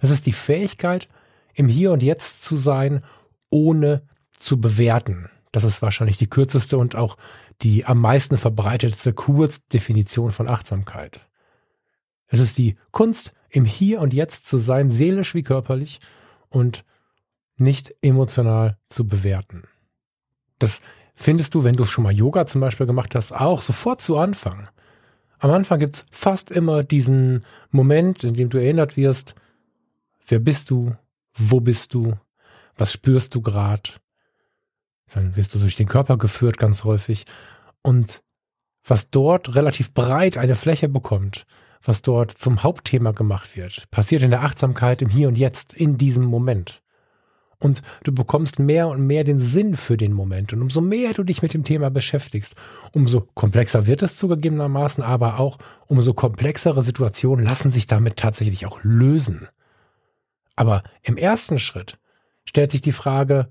Es 0.00 0.10
ist 0.10 0.26
die 0.26 0.32
Fähigkeit, 0.32 1.08
im 1.54 1.68
Hier 1.68 1.92
und 1.92 2.02
Jetzt 2.02 2.42
zu 2.42 2.56
sein, 2.56 3.04
ohne 3.50 4.02
zu 4.32 4.60
bewerten. 4.60 5.30
Das 5.52 5.62
ist 5.62 5.80
wahrscheinlich 5.80 6.16
die 6.16 6.28
kürzeste 6.28 6.76
und 6.76 6.96
auch 6.96 7.16
die 7.62 7.84
am 7.84 8.00
meisten 8.00 8.36
verbreitetste 8.36 9.12
Kurzdefinition 9.12 10.32
von 10.32 10.48
Achtsamkeit. 10.48 11.20
Es 12.26 12.40
ist 12.40 12.58
die 12.58 12.74
Kunst, 12.90 13.32
im 13.48 13.64
Hier 13.64 14.00
und 14.00 14.12
Jetzt 14.12 14.48
zu 14.48 14.58
sein, 14.58 14.90
seelisch 14.90 15.36
wie 15.36 15.44
körperlich 15.44 16.00
und 16.48 16.84
nicht 17.60 17.94
emotional 18.02 18.76
zu 18.88 19.06
bewerten. 19.06 19.64
Das 20.58 20.80
findest 21.14 21.54
du, 21.54 21.64
wenn 21.64 21.74
du 21.74 21.84
schon 21.84 22.04
mal 22.04 22.12
Yoga 22.12 22.46
zum 22.46 22.60
Beispiel 22.60 22.86
gemacht 22.86 23.14
hast, 23.14 23.32
auch 23.32 23.62
sofort 23.62 24.00
zu 24.00 24.16
Anfang. 24.16 24.68
Am 25.38 25.50
Anfang 25.50 25.78
gibt's 25.78 26.04
fast 26.10 26.50
immer 26.50 26.82
diesen 26.82 27.44
Moment, 27.70 28.24
in 28.24 28.34
dem 28.34 28.50
du 28.50 28.58
erinnert 28.58 28.96
wirst, 28.96 29.34
wer 30.26 30.40
bist 30.40 30.70
du, 30.70 30.96
wo 31.34 31.60
bist 31.60 31.94
du, 31.94 32.14
was 32.76 32.92
spürst 32.92 33.34
du 33.34 33.40
gerade. 33.40 33.90
Dann 35.12 35.36
wirst 35.36 35.54
du 35.54 35.58
durch 35.58 35.76
den 35.76 35.86
Körper 35.86 36.18
geführt 36.18 36.58
ganz 36.58 36.84
häufig. 36.84 37.24
Und 37.82 38.22
was 38.84 39.10
dort 39.10 39.54
relativ 39.54 39.92
breit 39.94 40.36
eine 40.36 40.56
Fläche 40.56 40.88
bekommt, 40.88 41.46
was 41.82 42.02
dort 42.02 42.32
zum 42.32 42.62
Hauptthema 42.62 43.12
gemacht 43.12 43.56
wird, 43.56 43.90
passiert 43.90 44.22
in 44.22 44.30
der 44.30 44.42
Achtsamkeit 44.42 45.02
im 45.02 45.08
Hier 45.08 45.28
und 45.28 45.38
Jetzt, 45.38 45.72
in 45.72 45.98
diesem 45.98 46.24
Moment. 46.24 46.82
Und 47.60 47.82
du 48.04 48.12
bekommst 48.12 48.60
mehr 48.60 48.88
und 48.88 49.04
mehr 49.04 49.24
den 49.24 49.40
Sinn 49.40 49.76
für 49.76 49.96
den 49.96 50.12
Moment. 50.12 50.52
Und 50.52 50.62
umso 50.62 50.80
mehr 50.80 51.12
du 51.12 51.24
dich 51.24 51.42
mit 51.42 51.54
dem 51.54 51.64
Thema 51.64 51.90
beschäftigst, 51.90 52.54
umso 52.92 53.22
komplexer 53.34 53.86
wird 53.86 54.02
es 54.02 54.16
zugegebenermaßen, 54.16 55.02
aber 55.02 55.40
auch 55.40 55.58
umso 55.88 56.14
komplexere 56.14 56.82
Situationen 56.82 57.44
lassen 57.44 57.72
sich 57.72 57.88
damit 57.88 58.16
tatsächlich 58.16 58.64
auch 58.64 58.78
lösen. 58.82 59.48
Aber 60.54 60.82
im 61.02 61.16
ersten 61.16 61.58
Schritt 61.58 61.98
stellt 62.44 62.70
sich 62.70 62.80
die 62.80 62.92
Frage, 62.92 63.48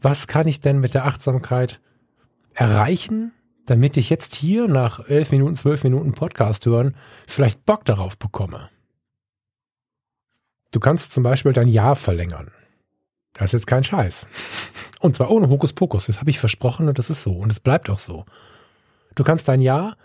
was 0.00 0.28
kann 0.28 0.46
ich 0.46 0.60
denn 0.60 0.78
mit 0.78 0.94
der 0.94 1.04
Achtsamkeit 1.06 1.80
erreichen, 2.54 3.32
damit 3.66 3.96
ich 3.96 4.08
jetzt 4.08 4.34
hier 4.36 4.68
nach 4.68 5.08
elf 5.08 5.32
Minuten, 5.32 5.56
zwölf 5.56 5.82
Minuten 5.82 6.12
Podcast 6.12 6.64
hören 6.66 6.94
vielleicht 7.26 7.64
Bock 7.64 7.84
darauf 7.84 8.16
bekomme? 8.18 8.70
Du 10.70 10.78
kannst 10.80 11.12
zum 11.12 11.22
Beispiel 11.22 11.52
dein 11.52 11.68
Jahr 11.68 11.96
verlängern. 11.96 12.50
Das 13.38 13.46
ist 13.46 13.52
jetzt 13.52 13.66
kein 13.66 13.84
Scheiß. 13.84 14.26
Und 15.00 15.16
zwar 15.16 15.30
ohne 15.30 15.48
Hokuspokus. 15.48 16.06
Das 16.06 16.20
habe 16.20 16.30
ich 16.30 16.38
versprochen 16.38 16.88
und 16.88 16.98
das 16.98 17.10
ist 17.10 17.22
so. 17.22 17.32
Und 17.32 17.52
es 17.52 17.60
bleibt 17.60 17.90
auch 17.90 17.98
so. 17.98 18.24
Du 19.14 19.24
kannst 19.24 19.48
dein 19.48 19.60
Jahr 19.60 19.96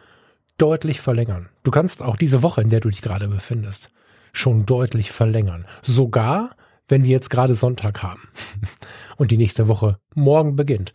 deutlich 0.58 1.02
verlängern. 1.02 1.50
Du 1.64 1.72
kannst 1.72 2.02
auch 2.02 2.18
diese 2.18 2.44
Woche, 2.44 2.62
in 2.62 2.70
der 2.70 2.82
du 2.82 2.90
dich 2.90 3.02
gerade 3.02 3.28
befindest, 3.28 3.90
schon 4.34 4.66
deutlich 4.66 5.12
verlängern. 5.12 5.66
Sogar, 5.82 6.56
wenn 6.88 7.04
wir 7.04 7.12
jetzt 7.12 7.30
gerade 7.30 7.56
Sonntag 7.56 8.04
haben 8.04 8.30
und 9.18 9.32
die 9.32 9.38
nächste 9.38 9.68
Woche 9.68 9.98
morgen 10.14 10.56
beginnt. 10.56 10.94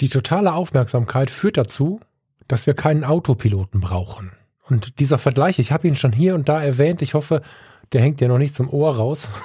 Die 0.00 0.08
totale 0.08 0.52
Aufmerksamkeit 0.54 1.30
führt 1.30 1.56
dazu, 1.56 2.00
dass 2.48 2.66
wir 2.66 2.74
keinen 2.74 3.04
Autopiloten 3.04 3.80
brauchen. 3.80 4.32
Und 4.66 4.98
dieser 4.98 5.18
Vergleich, 5.18 5.58
ich 5.58 5.72
habe 5.72 5.86
ihn 5.86 5.96
schon 5.96 6.12
hier 6.12 6.34
und 6.34 6.48
da 6.48 6.62
erwähnt, 6.62 7.02
ich 7.02 7.14
hoffe, 7.14 7.42
der 7.92 8.02
hängt 8.02 8.20
ja 8.20 8.28
noch 8.28 8.38
nicht 8.38 8.54
zum 8.54 8.70
Ohr 8.70 8.96
raus. 8.96 9.28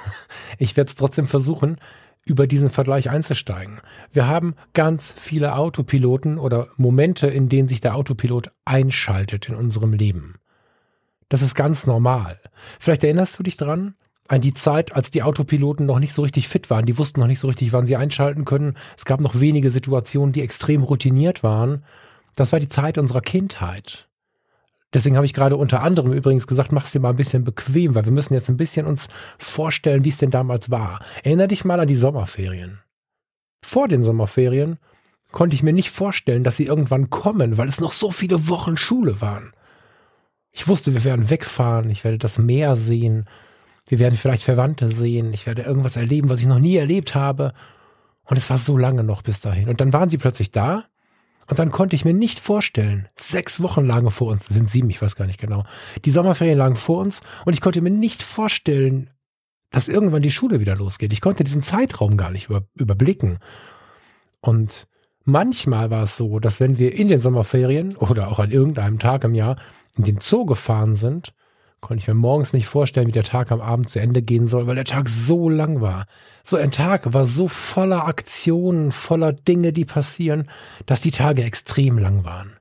Ich 0.61 0.75
werde 0.75 0.89
es 0.89 0.95
trotzdem 0.95 1.25
versuchen, 1.25 1.77
über 2.25 2.45
diesen 2.45 2.69
Vergleich 2.69 3.09
einzusteigen. 3.09 3.79
Wir 4.11 4.27
haben 4.27 4.55
ganz 4.73 5.13
viele 5.15 5.55
Autopiloten 5.55 6.37
oder 6.37 6.67
Momente, 6.75 7.27
in 7.27 7.47
denen 7.47 7.69
sich 7.69 7.79
der 7.79 7.95
Autopilot 7.95 8.51
einschaltet 8.65 9.47
in 9.47 9.55
unserem 9.55 9.93
Leben. 9.93 10.35
Das 11.29 11.41
ist 11.41 11.55
ganz 11.55 11.85
normal. 11.85 12.39
Vielleicht 12.79 13.03
erinnerst 13.03 13.39
du 13.39 13.43
dich 13.43 13.55
dran 13.55 13.95
an 14.27 14.41
die 14.41 14.53
Zeit, 14.53 14.95
als 14.95 15.11
die 15.11 15.23
Autopiloten 15.23 15.85
noch 15.85 15.99
nicht 15.99 16.13
so 16.13 16.23
richtig 16.23 16.47
fit 16.47 16.69
waren. 16.69 16.85
Die 16.85 16.97
wussten 16.97 17.19
noch 17.19 17.27
nicht 17.27 17.39
so 17.39 17.47
richtig, 17.47 17.71
wann 17.71 17.85
sie 17.85 17.95
einschalten 17.95 18.45
können. 18.45 18.75
Es 18.97 19.05
gab 19.05 19.21
noch 19.21 19.39
wenige 19.39 19.71
Situationen, 19.71 20.33
die 20.33 20.41
extrem 20.41 20.83
routiniert 20.83 21.41
waren. 21.41 21.83
Das 22.35 22.51
war 22.51 22.59
die 22.59 22.69
Zeit 22.69 22.97
unserer 22.97 23.21
Kindheit. 23.21 24.08
Deswegen 24.93 25.15
habe 25.15 25.25
ich 25.25 25.33
gerade 25.33 25.55
unter 25.55 25.81
anderem 25.81 26.13
übrigens 26.13 26.47
gesagt, 26.47 26.71
mach 26.71 26.85
es 26.85 26.91
dir 26.91 26.99
mal 26.99 27.11
ein 27.11 27.15
bisschen 27.15 27.43
bequem, 27.43 27.93
weil 27.93 28.05
wir 28.05 28.11
müssen 28.11 28.33
jetzt 28.33 28.49
ein 28.49 28.57
bisschen 28.57 28.87
uns 28.87 29.07
vorstellen, 29.37 30.03
wie 30.03 30.09
es 30.09 30.17
denn 30.17 30.31
damals 30.31 30.71
war. 30.71 31.03
Erinner 31.23 31.47
dich 31.47 31.63
mal 31.63 31.79
an 31.79 31.87
die 31.87 31.95
Sommerferien. 31.95 32.79
Vor 33.61 33.87
den 33.87 34.03
Sommerferien 34.03 34.79
konnte 35.31 35.55
ich 35.55 35.61
mir 35.61 35.73
nicht 35.73 35.91
vorstellen, 35.91 36.43
dass 36.43 36.57
sie 36.57 36.65
irgendwann 36.65 37.11
kommen, 37.11 37.57
weil 37.57 37.69
es 37.69 37.79
noch 37.79 37.91
so 37.91 38.09
viele 38.09 38.47
Wochen 38.47 38.77
Schule 38.77 39.21
waren. 39.21 39.53
Ich 40.51 40.67
wusste, 40.67 40.93
wir 40.93 41.03
werden 41.03 41.29
wegfahren, 41.29 41.91
ich 41.91 42.03
werde 42.03 42.17
das 42.17 42.39
Meer 42.39 42.75
sehen, 42.75 43.29
wir 43.85 43.99
werden 43.99 44.17
vielleicht 44.17 44.43
Verwandte 44.43 44.89
sehen, 44.91 45.33
ich 45.33 45.45
werde 45.45 45.61
irgendwas 45.61 45.97
erleben, 45.97 46.29
was 46.29 46.39
ich 46.39 46.47
noch 46.47 46.59
nie 46.59 46.77
erlebt 46.77 47.13
habe. 47.13 47.53
Und 48.23 48.37
es 48.37 48.49
war 48.49 48.57
so 48.57 48.75
lange 48.75 49.03
noch 49.03 49.21
bis 49.21 49.39
dahin. 49.39 49.69
Und 49.69 49.81
dann 49.81 49.93
waren 49.93 50.09
sie 50.09 50.17
plötzlich 50.17 50.51
da 50.51 50.85
und 51.49 51.57
dann 51.57 51.71
konnte 51.71 51.95
ich 51.95 52.05
mir 52.05 52.13
nicht 52.13 52.39
vorstellen, 52.39 53.09
sechs 53.17 53.61
Wochen 53.61 53.85
lagen 53.85 54.11
vor 54.11 54.31
uns, 54.31 54.45
sind 54.45 54.69
sieben, 54.69 54.89
ich 54.91 55.01
weiß 55.01 55.15
gar 55.15 55.25
nicht 55.25 55.39
genau. 55.39 55.63
Die 56.05 56.11
Sommerferien 56.11 56.59
lagen 56.59 56.75
vor 56.75 56.99
uns 56.99 57.21
und 57.43 57.53
ich 57.53 57.61
konnte 57.61 57.81
mir 57.81 57.89
nicht 57.89 58.21
vorstellen, 58.21 59.09
dass 59.71 59.87
irgendwann 59.87 60.21
die 60.21 60.31
Schule 60.31 60.59
wieder 60.59 60.75
losgeht. 60.75 61.11
Ich 61.11 61.21
konnte 61.21 61.43
diesen 61.43 61.63
Zeitraum 61.63 62.17
gar 62.17 62.29
nicht 62.29 62.49
über, 62.49 62.67
überblicken. 62.75 63.39
Und 64.41 64.87
manchmal 65.25 65.89
war 65.89 66.03
es 66.03 66.17
so, 66.17 66.39
dass 66.39 66.59
wenn 66.59 66.77
wir 66.77 66.93
in 66.93 67.07
den 67.07 67.19
Sommerferien 67.19 67.95
oder 67.97 68.29
auch 68.29 68.39
an 68.39 68.51
irgendeinem 68.51 68.99
Tag 68.99 69.23
im 69.23 69.33
Jahr 69.33 69.57
in 69.97 70.03
den 70.03 70.19
Zoo 70.21 70.45
gefahren 70.45 70.95
sind, 70.95 71.33
konnte 71.81 72.01
ich 72.01 72.07
mir 72.07 72.13
morgens 72.13 72.53
nicht 72.53 72.67
vorstellen, 72.67 73.07
wie 73.07 73.11
der 73.11 73.23
Tag 73.23 73.51
am 73.51 73.61
Abend 73.61 73.89
zu 73.89 73.99
Ende 73.99 74.21
gehen 74.21 74.47
soll, 74.47 74.67
weil 74.67 74.75
der 74.75 74.85
Tag 74.85 75.09
so 75.09 75.49
lang 75.49 75.81
war. 75.81 76.05
So 76.43 76.57
ein 76.57 76.71
Tag 76.71 77.13
war 77.13 77.25
so 77.25 77.47
voller 77.47 78.05
Aktionen, 78.05 78.91
voller 78.91 79.33
Dinge, 79.33 79.73
die 79.73 79.85
passieren, 79.85 80.49
dass 80.85 81.01
die 81.01 81.11
Tage 81.11 81.43
extrem 81.43 81.97
lang 81.97 82.23
waren. 82.23 82.57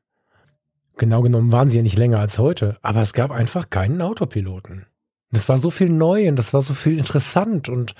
Genau 0.96 1.22
genommen 1.22 1.52
waren 1.52 1.70
sie 1.70 1.76
ja 1.76 1.82
nicht 1.82 1.96
länger 1.96 2.18
als 2.18 2.38
heute, 2.38 2.76
aber 2.82 3.02
es 3.02 3.12
gab 3.12 3.30
einfach 3.30 3.70
keinen 3.70 4.02
Autopiloten. 4.02 4.86
Das 5.30 5.48
war 5.48 5.58
so 5.58 5.70
viel 5.70 5.90
neu 5.90 6.28
und 6.28 6.36
das 6.36 6.54
war 6.54 6.62
so 6.62 6.74
viel 6.74 6.98
interessant 6.98 7.68
und 7.68 7.94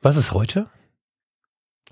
was 0.00 0.16
ist 0.16 0.32
heute? 0.32 0.68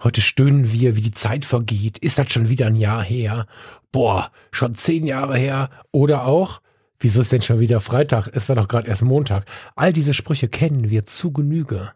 Heute 0.02 0.20
stöhnen 0.20 0.72
wir, 0.72 0.96
wie 0.96 1.02
die 1.02 1.12
Zeit 1.12 1.44
vergeht. 1.44 1.98
Ist 1.98 2.18
das 2.18 2.32
schon 2.32 2.48
wieder 2.48 2.66
ein 2.66 2.76
Jahr 2.76 3.02
her? 3.02 3.46
Boah, 3.92 4.30
schon 4.50 4.74
zehn 4.74 5.06
Jahre 5.06 5.38
her. 5.38 5.70
Oder 5.92 6.26
auch, 6.26 6.60
Wieso 6.98 7.20
ist 7.20 7.32
denn 7.32 7.42
schon 7.42 7.60
wieder 7.60 7.80
Freitag? 7.80 8.28
Es 8.32 8.48
war 8.48 8.56
doch 8.56 8.68
gerade 8.68 8.88
erst 8.88 9.02
Montag. 9.02 9.44
All 9.76 9.92
diese 9.92 10.14
Sprüche 10.14 10.48
kennen 10.48 10.90
wir 10.90 11.04
zu 11.04 11.32
Genüge. 11.32 11.92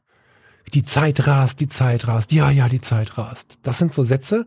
Die 0.75 0.85
Zeit 0.85 1.27
rast, 1.27 1.61
die 1.61 1.69
Zeit 1.69 2.07
rast. 2.09 2.33
Ja, 2.33 2.51
ja, 2.51 2.69
die 2.69 2.81
Zeit 2.81 3.17
rast. 3.17 3.59
Das 3.63 3.79
sind 3.79 3.95
so 3.95 4.03
Sätze, 4.03 4.45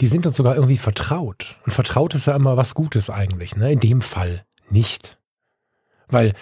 die 0.00 0.06
sind 0.06 0.26
uns 0.26 0.36
sogar 0.36 0.54
irgendwie 0.54 0.76
vertraut. 0.76 1.56
Und 1.64 1.72
vertraut 1.72 2.14
ist 2.14 2.26
ja 2.26 2.34
immer 2.34 2.56
was 2.56 2.74
Gutes 2.74 3.10
eigentlich. 3.10 3.56
Ne? 3.56 3.72
In 3.72 3.80
dem 3.80 4.02
Fall 4.02 4.44
nicht. 4.68 5.18
Weil 6.08 6.34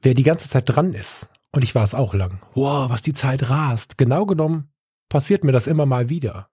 wer 0.00 0.14
die 0.14 0.22
ganze 0.22 0.48
Zeit 0.48 0.64
dran 0.66 0.92
ist, 0.92 1.28
und 1.52 1.62
ich 1.62 1.74
war 1.74 1.84
es 1.84 1.94
auch 1.94 2.14
lang, 2.14 2.42
wow, 2.54 2.90
was 2.90 3.02
die 3.02 3.14
Zeit 3.14 3.48
rast, 3.48 3.96
genau 3.96 4.26
genommen 4.26 4.70
passiert 5.08 5.44
mir 5.44 5.52
das 5.52 5.66
immer 5.66 5.86
mal 5.86 6.08
wieder. 6.08 6.48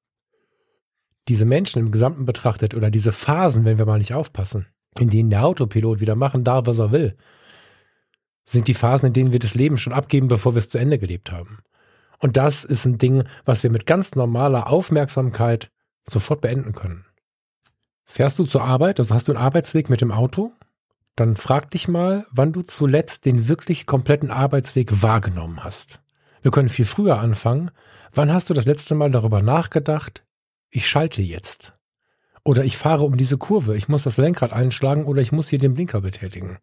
Diese 1.27 1.45
Menschen 1.45 1.79
im 1.79 1.91
Gesamten 1.91 2.25
betrachtet 2.25 2.75
oder 2.75 2.91
diese 2.91 3.11
Phasen, 3.11 3.65
wenn 3.65 3.77
wir 3.77 3.85
mal 3.85 3.97
nicht 3.97 4.13
aufpassen, 4.13 4.67
in 5.00 5.09
denen 5.09 5.29
der 5.29 5.45
Autopilot 5.45 6.00
wieder 6.00 6.15
machen 6.15 6.43
darf, 6.43 6.65
was 6.67 6.79
er 6.79 6.91
will, 6.91 7.15
sind 8.45 8.67
die 8.67 8.73
Phasen, 8.73 9.07
in 9.07 9.13
denen 9.13 9.31
wir 9.31 9.39
das 9.39 9.55
Leben 9.55 9.77
schon 9.77 9.93
abgeben, 9.93 10.27
bevor 10.27 10.53
wir 10.53 10.59
es 10.59 10.69
zu 10.69 10.77
Ende 10.77 11.00
gelebt 11.00 11.31
haben. 11.31 11.59
Und 12.19 12.38
das 12.38 12.63
ist 12.63 12.85
ein 12.85 12.97
Ding, 12.97 13.23
was 13.45 13.63
wir 13.63 13.69
mit 13.69 13.85
ganz 13.85 14.15
normaler 14.15 14.67
Aufmerksamkeit 14.67 15.71
sofort 16.05 16.41
beenden 16.41 16.73
können. 16.73 17.05
Fährst 18.05 18.39
du 18.39 18.45
zur 18.45 18.63
Arbeit, 18.63 19.00
also 19.00 19.15
hast 19.15 19.27
du 19.27 19.31
einen 19.31 19.43
Arbeitsweg 19.43 19.89
mit 19.89 20.01
dem 20.01 20.12
Auto, 20.12 20.51
dann 21.15 21.35
frag 21.35 21.71
dich 21.71 21.88
mal, 21.88 22.25
wann 22.31 22.53
du 22.53 22.62
zuletzt 22.62 23.25
den 23.25 23.47
wirklich 23.47 23.85
kompletten 23.85 24.31
Arbeitsweg 24.31 25.01
wahrgenommen 25.01 25.63
hast. 25.63 26.00
Wir 26.41 26.51
können 26.51 26.69
viel 26.69 26.85
früher 26.85 27.19
anfangen. 27.19 27.71
Wann 28.13 28.31
hast 28.31 28.50
du 28.50 28.53
das 28.53 28.65
letzte 28.65 28.95
Mal 28.95 29.12
darüber 29.12 29.41
nachgedacht, 29.41 30.25
ich 30.69 30.88
schalte 30.88 31.21
jetzt? 31.21 31.73
Oder 32.43 32.65
ich 32.65 32.77
fahre 32.77 33.03
um 33.03 33.15
diese 33.15 33.38
Kurve, 33.38 33.75
ich 33.77 33.88
muss 33.88 34.03
das 34.03 34.17
Lenkrad 34.17 34.51
einschlagen 34.51 35.05
oder 35.05 35.21
ich 35.21 35.31
muss 35.31 35.50
hier 35.50 35.59
den 35.59 35.73
Blinker 35.73 36.01
betätigen. 36.01 36.57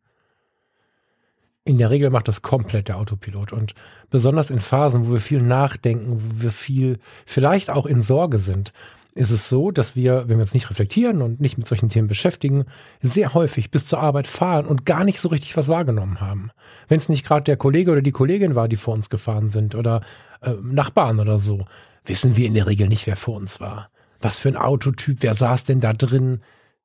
In 1.64 1.78
der 1.78 1.90
Regel 1.90 2.10
macht 2.10 2.28
das 2.28 2.42
komplett 2.42 2.88
der 2.88 2.99
Autopilot 2.99 3.52
und 3.52 3.75
besonders 4.10 4.50
in 4.50 4.60
Phasen, 4.60 5.06
wo 5.06 5.12
wir 5.12 5.20
viel 5.20 5.42
nachdenken, 5.42 6.20
wo 6.20 6.42
wir 6.42 6.50
viel 6.50 6.99
vielleicht 7.26 7.70
auch 7.70 7.87
in 7.87 8.02
Sorge 8.02 8.38
sind, 8.38 8.72
ist 9.14 9.30
es 9.30 9.49
so, 9.49 9.70
dass 9.70 9.96
wir, 9.96 10.28
wenn 10.28 10.38
wir 10.38 10.42
uns 10.42 10.54
nicht 10.54 10.70
reflektieren 10.70 11.20
und 11.20 11.40
nicht 11.40 11.58
mit 11.58 11.66
solchen 11.66 11.88
Themen 11.88 12.08
beschäftigen, 12.08 12.64
sehr 13.02 13.34
häufig 13.34 13.70
bis 13.70 13.87
zur 13.87 14.00
Arbeit 14.00 14.26
fahren 14.26 14.66
und 14.66 14.87
gar 14.87 15.04
nicht 15.04 15.20
so 15.20 15.28
richtig 15.28 15.56
was 15.56 15.68
wahrgenommen 15.68 16.20
haben. 16.20 16.50
Wenn 16.88 16.99
es 16.99 17.08
nicht 17.08 17.26
gerade 17.26 17.44
der 17.44 17.56
Kollege 17.56 17.90
oder 17.90 18.02
die 18.02 18.12
Kollegin 18.12 18.54
war, 18.54 18.68
die 18.68 18.76
vor 18.76 18.94
uns 18.94 19.10
gefahren 19.10 19.50
sind 19.50 19.75
oder 19.75 20.02
äh, 20.42 20.52
Nachbarn 20.62 21.18
oder 21.20 21.38
so, 21.38 21.66
wissen 22.04 22.37
wir 22.37 22.46
in 22.46 22.54
der 22.54 22.66
Regel 22.66 22.88
nicht, 22.88 23.06
wer 23.06 23.16
vor 23.16 23.37
uns 23.37 23.60
war. 23.60 23.90
Was 24.20 24.38
für 24.38 24.48
ein 24.48 24.56
Autotyp, 24.56 25.18
wer 25.20 25.34
saß 25.34 25.64
denn 25.64 25.80
da 25.80 25.92
drin? 25.92 26.40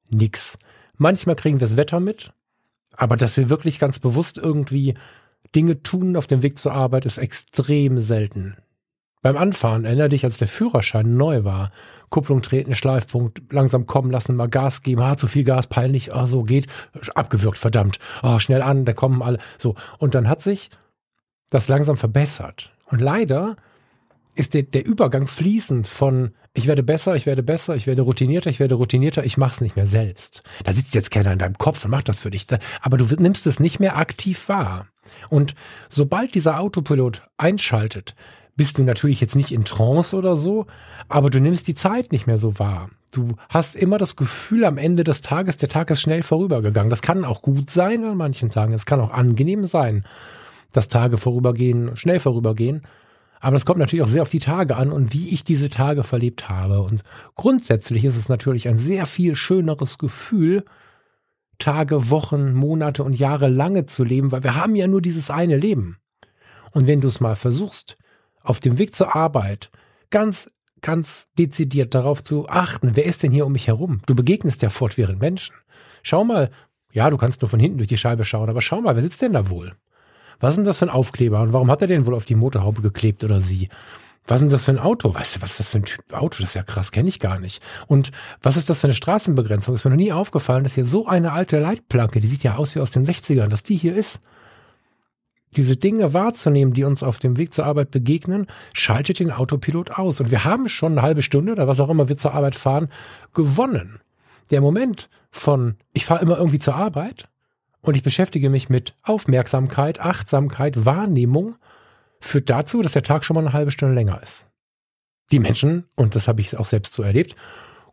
Nix. 0.10 0.58
Manchmal 0.98 1.36
kriegen 1.36 1.60
wir 1.60 1.68
das 1.68 1.78
Wetter 1.78 2.00
mit, 2.00 2.32
aber 2.96 3.18
dass 3.18 3.36
wir 3.38 3.50
wirklich 3.50 3.80
ganz 3.80 4.00
bewusst 4.00 4.38
irgendwie 4.38 4.96
Dinge 5.54 5.84
tun 5.84 6.16
auf 6.16 6.28
dem 6.28 6.42
Weg 6.42 6.58
zur 6.58 6.74
Arbeit, 6.74 7.06
ist 7.06 7.18
extrem 7.18 8.00
selten. 8.00 8.58
Beim 9.22 9.38
Anfahren 9.38 9.86
erinnere 9.86 10.10
dich, 10.10 10.24
als 10.24 10.38
der 10.38 10.48
Führerschein 10.48 11.18
neu 11.18 11.44
war. 11.44 11.72
Kupplung 12.10 12.42
treten, 12.42 12.76
Schleifpunkt, 12.76 13.42
langsam 13.52 13.88
kommen 13.88 14.12
lassen, 14.12 14.36
mal 14.36 14.48
Gas 14.48 14.84
geben, 14.84 15.02
ah, 15.02 15.18
zu 15.18 15.28
viel 15.28 15.44
Gas, 15.44 15.68
peinlich, 15.68 16.14
ah, 16.14 16.28
so 16.28 16.44
geht, 16.44 16.68
abgewürgt, 17.16 17.58
verdammt, 17.58 18.00
ah, 18.22 18.40
schnell 18.40 18.62
an, 18.62 18.86
da 18.86 18.94
kommen 18.94 19.24
alle, 19.24 19.40
so. 19.58 19.76
Und 19.98 20.14
dann 20.14 20.30
hat 20.30 20.44
sich 20.44 20.70
das 21.50 21.68
langsam 21.68 21.98
verbessert. 21.98 22.72
Und 22.86 23.02
leider 23.02 23.56
ist 24.36 24.54
der, 24.54 24.64
der 24.64 24.86
Übergang 24.86 25.28
fließend 25.28 25.88
von 25.88 26.36
ich 26.56 26.68
werde 26.68 26.84
besser, 26.84 27.16
ich 27.16 27.26
werde 27.26 27.44
besser, 27.44 27.76
ich 27.76 27.86
werde 27.86 28.02
routinierter, 28.02 28.50
ich 28.50 28.60
werde 28.60 28.76
routinierter, 28.76 29.26
ich 29.26 29.38
mach's 29.38 29.62
nicht 29.62 29.76
mehr 29.76 29.88
selbst. 29.88 30.42
Da 30.64 30.74
sitzt 30.74 30.94
jetzt 30.94 31.12
keiner 31.12 31.34
in 31.34 31.40
deinem 31.40 31.58
Kopf 31.58 31.84
und 31.84 31.92
macht 31.92 32.10
das 32.10 32.22
für 32.22 32.32
dich. 32.32 32.48
Aber 32.82 32.98
du 32.98 33.06
nimmst 33.18 33.46
es 33.46 33.60
nicht 33.60 33.80
mehr 33.80 33.98
aktiv 33.98 34.48
wahr. 34.48 34.88
Und 35.30 35.54
sobald 35.90 36.34
dieser 36.34 36.60
Autopilot 36.60 37.24
einschaltet, 37.38 38.16
bist 38.56 38.78
du 38.78 38.84
natürlich 38.84 39.20
jetzt 39.20 39.36
nicht 39.36 39.52
in 39.52 39.66
Trance 39.66 40.16
oder 40.16 40.38
so, 40.38 40.66
aber 41.10 41.30
du 41.30 41.42
nimmst 41.42 41.68
die 41.68 41.76
Zeit 41.76 42.14
nicht 42.14 42.26
mehr 42.26 42.40
so 42.40 42.58
wahr. 42.58 42.90
Du 43.12 43.36
hast 43.50 43.76
immer 43.76 43.98
das 43.98 44.16
Gefühl 44.16 44.64
am 44.66 44.78
Ende 44.78 45.04
des 45.04 45.22
Tages, 45.22 45.58
der 45.58 45.70
Tag 45.70 45.90
ist 45.90 46.02
schnell 46.02 46.24
vorübergegangen. 46.24 46.90
Das 46.90 47.02
kann 47.02 47.26
auch 47.26 47.42
gut 47.42 47.70
sein 47.70 48.06
an 48.06 48.18
manchen 48.18 48.50
Tagen. 48.50 48.74
Es 48.74 48.86
kann 48.86 49.02
auch 49.02 49.12
angenehm 49.12 49.66
sein, 49.66 50.06
dass 50.72 50.88
Tage 50.88 51.18
vorübergehen, 51.18 51.96
schnell 51.98 52.20
vorübergehen. 52.20 52.84
Aber 53.40 53.56
es 53.56 53.66
kommt 53.66 53.80
natürlich 53.80 54.04
auch 54.04 54.08
sehr 54.08 54.22
auf 54.22 54.30
die 54.30 54.40
Tage 54.40 54.76
an 54.76 54.92
und 54.92 55.14
wie 55.14 55.30
ich 55.30 55.44
diese 55.44 55.70
Tage 55.70 56.04
verlebt 56.04 56.50
habe. 56.50 56.82
Und 56.82 57.04
grundsätzlich 57.36 58.06
ist 58.06 58.16
es 58.16 58.30
natürlich 58.30 58.68
ein 58.68 58.80
sehr 58.80 59.06
viel 59.06 59.36
schöneres 59.36 59.98
Gefühl, 59.98 60.64
Tage, 61.58 62.10
Wochen, 62.10 62.54
Monate 62.54 63.04
und 63.04 63.14
Jahre 63.14 63.48
lange 63.48 63.86
zu 63.86 64.04
leben, 64.04 64.32
weil 64.32 64.44
wir 64.44 64.56
haben 64.56 64.76
ja 64.76 64.88
nur 64.88 65.02
dieses 65.02 65.30
eine 65.30 65.58
Leben. 65.58 65.98
Und 66.72 66.88
wenn 66.88 67.02
du 67.02 67.08
es 67.08 67.20
mal 67.20 67.36
versuchst, 67.36 67.98
auf 68.42 68.60
dem 68.60 68.78
Weg 68.78 68.94
zur 68.96 69.16
Arbeit 69.16 69.72
ganz, 70.10 70.50
ganz 70.82 71.28
dezidiert 71.38 71.96
darauf 71.96 72.24
zu 72.24 72.48
achten, 72.50 72.96
wer 72.96 73.06
ist 73.06 73.24
denn 73.24 73.32
hier 73.32 73.46
um 73.46 73.54
mich 73.54 73.68
herum? 73.68 74.02
Du 74.06 74.16
begegnest 74.16 74.62
ja 74.62 74.70
fortwährend 74.70 75.20
Menschen. 75.20 75.56
Schau 76.04 76.24
mal, 76.24 76.52
ja, 76.92 77.10
du 77.10 77.18
kannst 77.18 77.42
nur 77.42 77.50
von 77.50 77.60
hinten 77.60 77.78
durch 77.78 77.88
die 77.88 77.98
Scheibe 77.98 78.26
schauen, 78.26 78.50
aber 78.50 78.62
schau 78.62 78.82
mal, 78.82 78.96
wer 78.96 79.04
sitzt 79.04 79.22
denn 79.22 79.34
da 79.34 79.50
wohl? 79.50 79.74
Was 80.40 80.52
ist 80.52 80.58
denn 80.58 80.66
das 80.66 80.80
für 80.80 80.86
ein 80.86 80.90
Aufkleber 80.90 81.42
und 81.42 81.54
warum 81.54 81.72
hat 81.72 81.82
er 81.82 81.88
den 81.88 82.06
wohl 82.06 82.16
auf 82.16 82.26
die 82.26 82.36
Motorhaube 82.36 82.82
geklebt 82.82 83.24
oder 83.24 83.42
sie? 83.42 83.70
Was 84.28 84.38
ist 84.38 84.42
denn 84.42 84.50
das 84.50 84.64
für 84.64 84.72
ein 84.72 84.80
Auto? 84.80 85.14
Weißt 85.14 85.36
du, 85.36 85.42
was 85.42 85.52
ist 85.52 85.60
das 85.60 85.70
für 85.70 85.78
ein 85.78 85.86
Typ 85.86 86.12
Auto? 86.12 86.38
Das 86.40 86.50
ist 86.50 86.56
ja 86.56 86.64
krass, 86.64 86.92
kenne 86.92 87.10
ich 87.10 87.20
gar 87.20 87.40
nicht. 87.40 87.62
Und 87.88 88.12
was 88.42 88.58
ist 88.58 88.70
das 88.70 88.80
für 88.80 88.88
eine 88.88 88.96
Straßenbegrenzung? 88.96 89.76
Ist 89.76 89.86
mir 89.86 89.92
noch 89.92 89.98
nie 89.98 90.12
aufgefallen, 90.12 90.64
dass 90.64 90.74
hier 90.74 90.86
so 90.86 91.06
eine 91.06 91.32
alte 91.32 91.60
Leitplanke, 91.60 92.20
die 92.20 92.28
sieht 92.28 92.44
ja 92.44 92.56
aus 92.56 92.76
wie 92.76 92.80
aus 92.80 92.92
den 92.92 93.06
60ern, 93.06 93.50
dass 93.50 93.62
die 93.62 93.76
hier 93.76 93.96
ist 93.96 94.20
diese 95.56 95.78
Dinge 95.78 96.14
wahrzunehmen, 96.14 96.74
die 96.74 96.84
uns 96.84 97.04
auf 97.04 97.20
dem 97.20 97.38
Weg 97.38 97.54
zur 97.54 97.66
Arbeit 97.66 97.92
begegnen, 97.92 98.48
schaltet 98.74 99.20
den 99.20 99.32
Autopilot 99.32 99.92
aus. 99.92 100.20
Und 100.20 100.32
wir 100.32 100.44
haben 100.44 100.68
schon 100.68 100.94
eine 100.94 101.02
halbe 101.02 101.22
Stunde 101.22 101.54
oder 101.54 101.68
was 101.68 101.80
auch 101.80 101.90
immer 101.90 102.10
wir 102.10 102.18
zur 102.18 102.34
Arbeit 102.34 102.56
fahren, 102.56 102.90
gewonnen. 103.34 104.00
Der 104.52 104.62
Moment 104.62 105.10
von, 105.32 105.76
ich 105.94 106.06
fahre 106.06 106.22
immer 106.22 106.38
irgendwie 106.38 106.60
zur 106.60 106.76
Arbeit 106.76 107.30
und 107.86 107.96
ich 107.96 108.04
beschäftige 108.04 108.50
mich 108.50 108.70
mit 108.70 108.96
Aufmerksamkeit, 109.04 110.00
Achtsamkeit, 110.00 110.86
Wahrnehmung, 110.86 111.56
führt 112.20 112.50
dazu, 112.50 112.82
dass 112.82 112.94
der 112.94 113.04
Tag 113.04 113.24
schon 113.24 113.36
mal 113.36 113.42
eine 113.42 113.54
halbe 113.54 113.72
Stunde 113.72 113.94
länger 113.94 114.22
ist. 114.22 114.48
Die 115.32 115.40
Menschen, 115.40 115.86
und 115.96 116.16
das 116.16 116.28
habe 116.28 116.42
ich 116.42 116.58
auch 116.58 116.66
selbst 116.66 116.94
so 116.94 117.04
erlebt, 117.04 117.36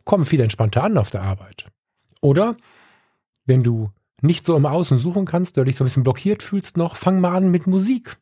kommen 0.03 0.25
viel 0.25 0.41
entspannter 0.41 0.83
an 0.83 0.97
auf 0.97 1.11
der 1.11 1.21
Arbeit. 1.21 1.67
Oder 2.21 2.57
wenn 3.45 3.63
du 3.63 3.91
nicht 4.21 4.45
so 4.45 4.55
im 4.55 4.65
Außen 4.65 4.97
suchen 4.97 5.25
kannst, 5.25 5.57
oder 5.57 5.65
dich 5.65 5.75
so 5.75 5.83
ein 5.83 5.87
bisschen 5.87 6.03
blockiert 6.03 6.43
fühlst 6.43 6.77
noch, 6.77 6.95
fang 6.95 7.19
mal 7.19 7.35
an 7.35 7.49
mit 7.49 7.67
Musik. 7.67 8.17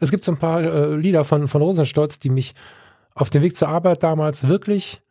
Es 0.00 0.10
gibt 0.10 0.24
so 0.24 0.32
ein 0.32 0.38
paar 0.38 0.62
äh, 0.62 0.96
Lieder 0.96 1.24
von, 1.24 1.46
von 1.46 1.62
Rosenstolz, 1.62 2.18
die 2.18 2.30
mich 2.30 2.54
auf 3.14 3.30
dem 3.30 3.42
Weg 3.42 3.56
zur 3.56 3.68
Arbeit 3.68 4.02
damals 4.02 4.48
wirklich, 4.48 5.02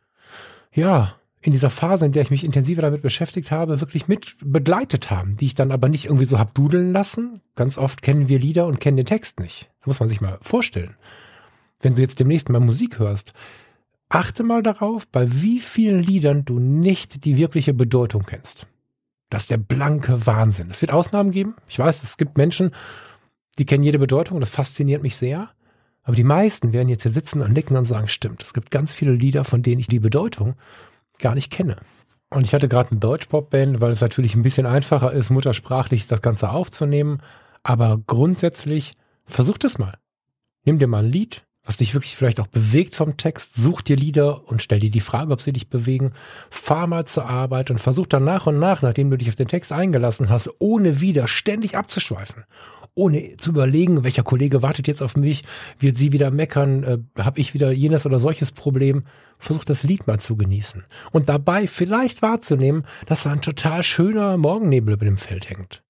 ja, 0.72 1.14
in 1.40 1.52
dieser 1.52 1.70
Phase, 1.70 2.06
in 2.06 2.12
der 2.12 2.22
ich 2.22 2.30
mich 2.30 2.44
intensiver 2.44 2.82
damit 2.82 3.02
beschäftigt 3.02 3.50
habe, 3.50 3.80
wirklich 3.80 4.08
mit 4.08 4.36
begleitet 4.40 5.10
haben, 5.10 5.36
die 5.36 5.46
ich 5.46 5.54
dann 5.54 5.70
aber 5.70 5.88
nicht 5.88 6.06
irgendwie 6.06 6.24
so 6.24 6.38
hab 6.38 6.54
dudeln 6.54 6.92
lassen. 6.92 7.40
Ganz 7.54 7.78
oft 7.78 8.02
kennen 8.02 8.28
wir 8.28 8.38
Lieder 8.38 8.66
und 8.66 8.80
kennen 8.80 8.96
den 8.96 9.06
Text 9.06 9.38
nicht. 9.38 9.70
Das 9.80 9.86
muss 9.86 10.00
man 10.00 10.08
sich 10.08 10.20
mal 10.20 10.38
vorstellen. 10.42 10.96
Wenn 11.80 11.94
du 11.94 12.02
jetzt 12.02 12.18
demnächst 12.18 12.48
mal 12.48 12.60
Musik 12.60 12.98
hörst, 12.98 13.32
achte 14.08 14.42
mal 14.42 14.62
darauf, 14.62 15.06
bei 15.06 15.30
wie 15.30 15.60
vielen 15.60 16.02
Liedern 16.02 16.44
du 16.44 16.58
nicht 16.58 17.24
die 17.24 17.36
wirkliche 17.36 17.74
Bedeutung 17.74 18.24
kennst. 18.24 18.66
Das 19.30 19.42
ist 19.42 19.50
der 19.50 19.58
blanke 19.58 20.26
Wahnsinn. 20.26 20.70
Es 20.70 20.80
wird 20.80 20.92
Ausnahmen 20.92 21.32
geben. 21.32 21.54
Ich 21.68 21.78
weiß, 21.78 22.02
es 22.02 22.16
gibt 22.16 22.38
Menschen, 22.38 22.72
die 23.58 23.66
kennen 23.66 23.84
jede 23.84 23.98
Bedeutung 23.98 24.36
und 24.36 24.40
das 24.40 24.50
fasziniert 24.50 25.02
mich 25.02 25.16
sehr. 25.16 25.50
Aber 26.02 26.14
die 26.14 26.24
meisten 26.24 26.72
werden 26.72 26.88
jetzt 26.88 27.02
hier 27.02 27.10
sitzen 27.10 27.40
und 27.40 27.52
nicken 27.52 27.76
und 27.76 27.84
sagen, 27.84 28.06
stimmt, 28.06 28.44
es 28.44 28.54
gibt 28.54 28.70
ganz 28.70 28.94
viele 28.94 29.12
Lieder, 29.12 29.44
von 29.44 29.62
denen 29.62 29.80
ich 29.80 29.88
die 29.88 29.98
Bedeutung 29.98 30.54
gar 31.18 31.34
nicht 31.34 31.50
kenne. 31.50 31.76
Und 32.30 32.44
ich 32.44 32.54
hatte 32.54 32.68
gerade 32.68 32.90
eine 32.90 33.00
Deutsch-Pop-Band, 33.00 33.80
weil 33.80 33.92
es 33.92 34.00
natürlich 34.00 34.34
ein 34.34 34.42
bisschen 34.42 34.66
einfacher 34.66 35.12
ist, 35.12 35.30
muttersprachlich 35.30 36.06
das 36.06 36.22
Ganze 36.22 36.50
aufzunehmen. 36.50 37.22
Aber 37.62 38.00
grundsätzlich, 38.06 38.92
versucht 39.24 39.64
es 39.64 39.78
mal. 39.78 39.98
Nimm 40.64 40.78
dir 40.78 40.88
mal 40.88 41.04
ein 41.04 41.10
Lied, 41.10 41.44
was 41.64 41.76
dich 41.76 41.94
wirklich 41.94 42.16
vielleicht 42.16 42.40
auch 42.40 42.46
bewegt 42.46 42.94
vom 42.94 43.16
Text, 43.16 43.54
such 43.54 43.82
dir 43.82 43.96
Lieder 43.96 44.48
und 44.48 44.62
stell 44.62 44.78
dir 44.78 44.90
die 44.90 45.00
Frage, 45.00 45.32
ob 45.32 45.40
sie 45.40 45.52
dich 45.52 45.68
bewegen. 45.68 46.12
Fahr 46.50 46.86
mal 46.86 47.06
zur 47.06 47.26
Arbeit 47.26 47.70
und 47.70 47.80
versuch 47.80 48.06
dann 48.06 48.24
nach 48.24 48.46
und 48.46 48.58
nach, 48.58 48.82
nachdem 48.82 49.10
du 49.10 49.18
dich 49.18 49.28
auf 49.28 49.34
den 49.34 49.48
Text 49.48 49.72
eingelassen 49.72 50.28
hast, 50.28 50.50
ohne 50.58 51.00
wieder 51.00 51.28
ständig 51.28 51.76
abzuschweifen. 51.76 52.44
Ohne 52.98 53.36
zu 53.36 53.50
überlegen, 53.50 54.04
welcher 54.04 54.22
Kollege 54.22 54.62
wartet 54.62 54.88
jetzt 54.88 55.02
auf 55.02 55.16
mich, 55.16 55.44
wird 55.78 55.98
sie 55.98 56.12
wieder 56.12 56.30
meckern, 56.30 56.82
äh, 56.82 56.98
habe 57.22 57.40
ich 57.40 57.52
wieder 57.52 57.70
jenes 57.70 58.06
oder 58.06 58.18
solches 58.18 58.52
Problem. 58.52 59.04
Versuch 59.38 59.64
das 59.64 59.82
Lied 59.82 60.06
mal 60.06 60.18
zu 60.18 60.34
genießen. 60.34 60.82
Und 61.12 61.28
dabei 61.28 61.66
vielleicht 61.66 62.22
wahrzunehmen, 62.22 62.86
dass 63.04 63.24
da 63.24 63.32
ein 63.32 63.42
total 63.42 63.82
schöner 63.82 64.38
Morgennebel 64.38 64.94
über 64.94 65.04
dem 65.04 65.18
Feld 65.18 65.50
hängt. 65.50 65.82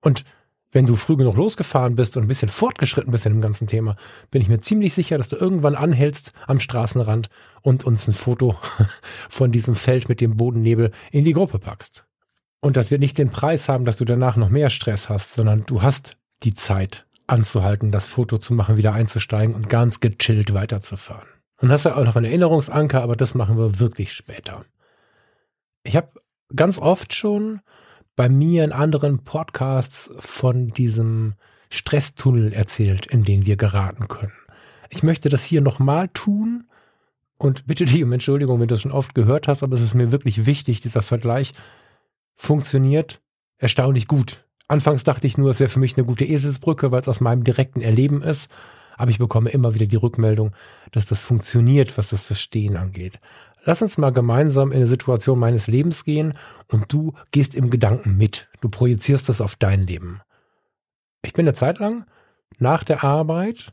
Und 0.00 0.24
wenn 0.72 0.86
du 0.86 0.96
früh 0.96 1.16
genug 1.16 1.36
losgefahren 1.36 1.94
bist 1.94 2.16
und 2.16 2.24
ein 2.24 2.28
bisschen 2.28 2.48
fortgeschritten 2.48 3.12
bist 3.12 3.24
in 3.24 3.34
dem 3.34 3.40
ganzen 3.40 3.68
Thema, 3.68 3.94
bin 4.32 4.42
ich 4.42 4.48
mir 4.48 4.60
ziemlich 4.60 4.94
sicher, 4.94 5.18
dass 5.18 5.28
du 5.28 5.36
irgendwann 5.36 5.76
anhältst 5.76 6.32
am 6.48 6.58
Straßenrand 6.58 7.30
und 7.62 7.84
uns 7.84 8.08
ein 8.08 8.12
Foto 8.12 8.56
von 9.30 9.52
diesem 9.52 9.76
Feld 9.76 10.08
mit 10.08 10.20
dem 10.20 10.36
Bodennebel 10.36 10.90
in 11.12 11.24
die 11.24 11.32
Gruppe 11.32 11.60
packst. 11.60 12.07
Und 12.60 12.76
das 12.76 12.90
wird 12.90 13.00
nicht 13.00 13.18
den 13.18 13.30
Preis 13.30 13.68
haben, 13.68 13.84
dass 13.84 13.96
du 13.96 14.04
danach 14.04 14.36
noch 14.36 14.48
mehr 14.48 14.70
Stress 14.70 15.08
hast, 15.08 15.34
sondern 15.34 15.64
du 15.66 15.82
hast 15.82 16.16
die 16.42 16.54
Zeit 16.54 17.06
anzuhalten, 17.26 17.92
das 17.92 18.06
Foto 18.06 18.38
zu 18.38 18.54
machen, 18.54 18.76
wieder 18.76 18.92
einzusteigen 18.92 19.54
und 19.54 19.68
ganz 19.68 20.00
gechillt 20.00 20.54
weiterzufahren. 20.54 21.28
Und 21.60 21.70
hast 21.70 21.84
ja 21.84 21.96
auch 21.96 22.04
noch 22.04 22.16
einen 22.16 22.26
Erinnerungsanker, 22.26 23.02
aber 23.02 23.16
das 23.16 23.34
machen 23.34 23.58
wir 23.58 23.78
wirklich 23.78 24.12
später. 24.12 24.64
Ich 25.82 25.96
habe 25.96 26.08
ganz 26.54 26.78
oft 26.78 27.14
schon 27.14 27.60
bei 28.16 28.28
mir 28.28 28.64
in 28.64 28.72
anderen 28.72 29.24
Podcasts 29.24 30.10
von 30.18 30.68
diesem 30.68 31.34
Stresstunnel 31.70 32.52
erzählt, 32.52 33.06
in 33.06 33.24
den 33.24 33.46
wir 33.46 33.56
geraten 33.56 34.08
können. 34.08 34.32
Ich 34.90 35.02
möchte 35.02 35.28
das 35.28 35.44
hier 35.44 35.60
nochmal 35.60 36.08
tun 36.08 36.68
und 37.36 37.66
bitte 37.66 37.84
dich 37.84 38.02
um 38.02 38.12
Entschuldigung, 38.12 38.60
wenn 38.60 38.68
du 38.68 38.74
es 38.74 38.82
schon 38.82 38.92
oft 38.92 39.14
gehört 39.14 39.46
hast, 39.46 39.62
aber 39.62 39.76
es 39.76 39.82
ist 39.82 39.94
mir 39.94 40.10
wirklich 40.10 40.46
wichtig, 40.46 40.80
dieser 40.80 41.02
Vergleich 41.02 41.52
funktioniert 42.38 43.20
erstaunlich 43.58 44.06
gut. 44.06 44.44
Anfangs 44.68 45.04
dachte 45.04 45.26
ich 45.26 45.36
nur, 45.36 45.50
es 45.50 45.60
wäre 45.60 45.68
für 45.68 45.80
mich 45.80 45.96
eine 45.96 46.06
gute 46.06 46.24
Eselsbrücke, 46.24 46.90
weil 46.90 47.00
es 47.00 47.08
aus 47.08 47.20
meinem 47.20 47.44
direkten 47.44 47.80
Erleben 47.80 48.22
ist, 48.22 48.50
aber 48.96 49.10
ich 49.10 49.18
bekomme 49.18 49.50
immer 49.50 49.74
wieder 49.74 49.86
die 49.86 49.96
Rückmeldung, 49.96 50.52
dass 50.92 51.06
das 51.06 51.20
funktioniert, 51.20 51.98
was 51.98 52.10
das 52.10 52.22
Verstehen 52.22 52.76
angeht. 52.76 53.18
Lass 53.64 53.82
uns 53.82 53.98
mal 53.98 54.12
gemeinsam 54.12 54.70
in 54.70 54.78
eine 54.78 54.86
Situation 54.86 55.38
meines 55.38 55.66
Lebens 55.66 56.04
gehen 56.04 56.34
und 56.68 56.92
du 56.92 57.12
gehst 57.32 57.54
im 57.54 57.70
Gedanken 57.70 58.16
mit. 58.16 58.48
Du 58.60 58.68
projizierst 58.68 59.28
das 59.28 59.40
auf 59.40 59.56
dein 59.56 59.86
Leben. 59.86 60.20
Ich 61.22 61.32
bin 61.32 61.46
eine 61.46 61.54
Zeit 61.54 61.78
lang 61.78 62.06
nach 62.58 62.84
der 62.84 63.04
Arbeit 63.04 63.72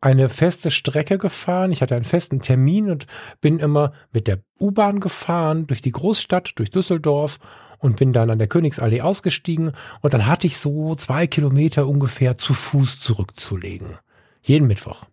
eine 0.00 0.28
feste 0.28 0.70
Strecke 0.70 1.18
gefahren. 1.18 1.72
Ich 1.72 1.82
hatte 1.82 1.94
einen 1.94 2.04
festen 2.04 2.40
Termin 2.40 2.90
und 2.90 3.06
bin 3.40 3.58
immer 3.58 3.92
mit 4.12 4.26
der 4.28 4.40
U-Bahn 4.60 5.00
gefahren 5.00 5.66
durch 5.66 5.80
die 5.80 5.92
Großstadt, 5.92 6.52
durch 6.56 6.70
Düsseldorf 6.70 7.38
und 7.78 7.96
bin 7.96 8.12
dann 8.12 8.30
an 8.30 8.38
der 8.38 8.48
Königsallee 8.48 9.00
ausgestiegen 9.00 9.72
und 10.00 10.14
dann 10.14 10.26
hatte 10.26 10.46
ich 10.46 10.58
so 10.58 10.94
zwei 10.94 11.26
Kilometer 11.26 11.86
ungefähr 11.86 12.38
zu 12.38 12.54
Fuß 12.54 13.00
zurückzulegen. 13.00 13.98
Jeden 14.42 14.66
Mittwoch. 14.66 15.04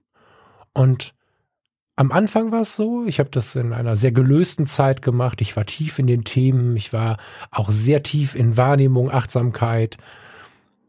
Und 0.74 1.14
Am 1.96 2.12
Anfang 2.12 2.52
war 2.52 2.62
es 2.62 2.76
so, 2.76 3.06
ich 3.06 3.20
habe 3.20 3.30
das 3.30 3.56
in 3.56 3.72
einer 3.72 3.96
sehr 3.96 4.12
gelösten 4.12 4.66
Zeit 4.66 5.04
gemacht. 5.04 5.42
Ich 5.42 5.56
war 5.56 5.66
tief 5.66 6.00
in 6.00 6.08
den 6.08 6.24
Themen, 6.24 6.76
ich 6.76 6.92
war 6.92 7.18
auch 7.52 7.70
sehr 7.70 8.02
tief 8.02 8.34
in 8.34 8.58
Wahrnehmung, 8.58 9.12
Achtsamkeit. 9.12 9.98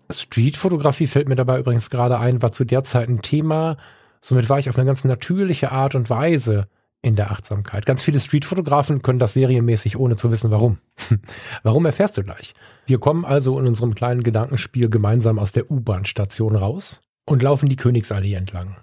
Streetfotografie 0.08 1.06
fällt 1.06 1.28
mir 1.28 1.34
dabei 1.34 1.58
übrigens 1.58 1.90
gerade 1.90 2.18
ein, 2.18 2.40
war 2.40 2.52
zu 2.52 2.64
der 2.64 2.84
Zeit 2.84 3.10
ein 3.10 3.20
Thema. 3.20 3.76
Somit 4.22 4.48
war 4.48 4.58
ich 4.58 4.70
auf 4.70 4.78
eine 4.78 4.86
ganz 4.86 5.04
natürliche 5.04 5.72
Art 5.72 5.94
und 5.94 6.08
Weise 6.08 6.68
in 7.04 7.16
der 7.16 7.30
Achtsamkeit. 7.30 7.86
Ganz 7.86 8.02
viele 8.02 8.18
Streetfotografen 8.18 9.02
können 9.02 9.18
das 9.18 9.34
serienmäßig, 9.34 9.98
ohne 9.98 10.16
zu 10.16 10.30
wissen 10.30 10.50
warum. 10.50 10.78
warum 11.62 11.84
erfährst 11.86 12.16
du 12.16 12.22
gleich. 12.22 12.54
Wir 12.86 12.98
kommen 12.98 13.24
also 13.24 13.58
in 13.58 13.68
unserem 13.68 13.94
kleinen 13.94 14.22
Gedankenspiel 14.22 14.88
gemeinsam 14.88 15.38
aus 15.38 15.52
der 15.52 15.70
U-Bahn-Station 15.70 16.56
raus 16.56 17.00
und 17.26 17.42
laufen 17.42 17.68
die 17.68 17.76
Königsallee 17.76 18.34
entlang. 18.34 18.76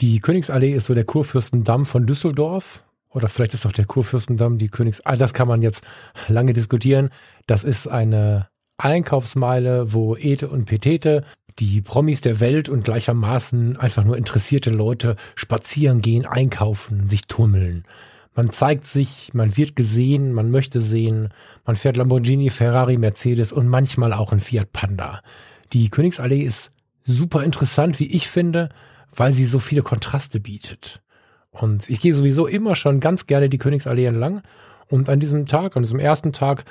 Die 0.00 0.20
Königsallee 0.20 0.72
ist 0.72 0.86
so 0.86 0.94
der 0.94 1.04
Kurfürstendamm 1.04 1.84
von 1.84 2.06
Düsseldorf. 2.06 2.84
Oder 3.10 3.28
vielleicht 3.28 3.54
ist 3.54 3.66
auch 3.66 3.72
der 3.72 3.86
Kurfürstendamm 3.86 4.58
die 4.58 4.68
Königs... 4.68 5.00
Ah, 5.04 5.16
das 5.16 5.32
kann 5.32 5.48
man 5.48 5.62
jetzt 5.62 5.82
lange 6.28 6.52
diskutieren. 6.52 7.10
Das 7.46 7.64
ist 7.64 7.86
eine 7.86 8.48
Einkaufsmeile, 8.76 9.92
wo 9.92 10.14
Ete 10.16 10.48
und 10.48 10.66
Petete, 10.66 11.24
die 11.58 11.80
Promis 11.80 12.20
der 12.20 12.40
Welt 12.40 12.68
und 12.68 12.84
gleichermaßen 12.84 13.76
einfach 13.76 14.04
nur 14.04 14.16
interessierte 14.16 14.70
Leute 14.70 15.16
spazieren 15.34 16.00
gehen, 16.02 16.26
einkaufen, 16.26 17.08
sich 17.08 17.26
tummeln. 17.26 17.84
Man 18.34 18.50
zeigt 18.50 18.86
sich, 18.86 19.30
man 19.34 19.56
wird 19.56 19.74
gesehen, 19.74 20.32
man 20.32 20.50
möchte 20.50 20.80
sehen, 20.80 21.30
man 21.66 21.74
fährt 21.74 21.96
Lamborghini, 21.96 22.50
Ferrari, 22.50 22.96
Mercedes 22.96 23.52
und 23.52 23.66
manchmal 23.66 24.12
auch 24.12 24.32
ein 24.32 24.40
Fiat 24.40 24.72
Panda. 24.72 25.22
Die 25.72 25.88
Königsallee 25.90 26.42
ist 26.42 26.70
super 27.04 27.42
interessant, 27.42 27.98
wie 27.98 28.06
ich 28.14 28.28
finde, 28.28 28.68
weil 29.14 29.32
sie 29.32 29.44
so 29.44 29.58
viele 29.58 29.82
Kontraste 29.82 30.38
bietet. 30.38 31.02
Und 31.50 31.90
ich 31.90 31.98
gehe 31.98 32.14
sowieso 32.14 32.46
immer 32.46 32.76
schon 32.76 33.00
ganz 33.00 33.26
gerne 33.26 33.48
die 33.48 33.58
Königsallee 33.58 34.04
entlang. 34.04 34.42
Und 34.86 35.08
an 35.08 35.18
diesem 35.18 35.46
Tag, 35.46 35.76
an 35.76 35.82
diesem 35.82 35.98
ersten 35.98 36.32
Tag, 36.32 36.64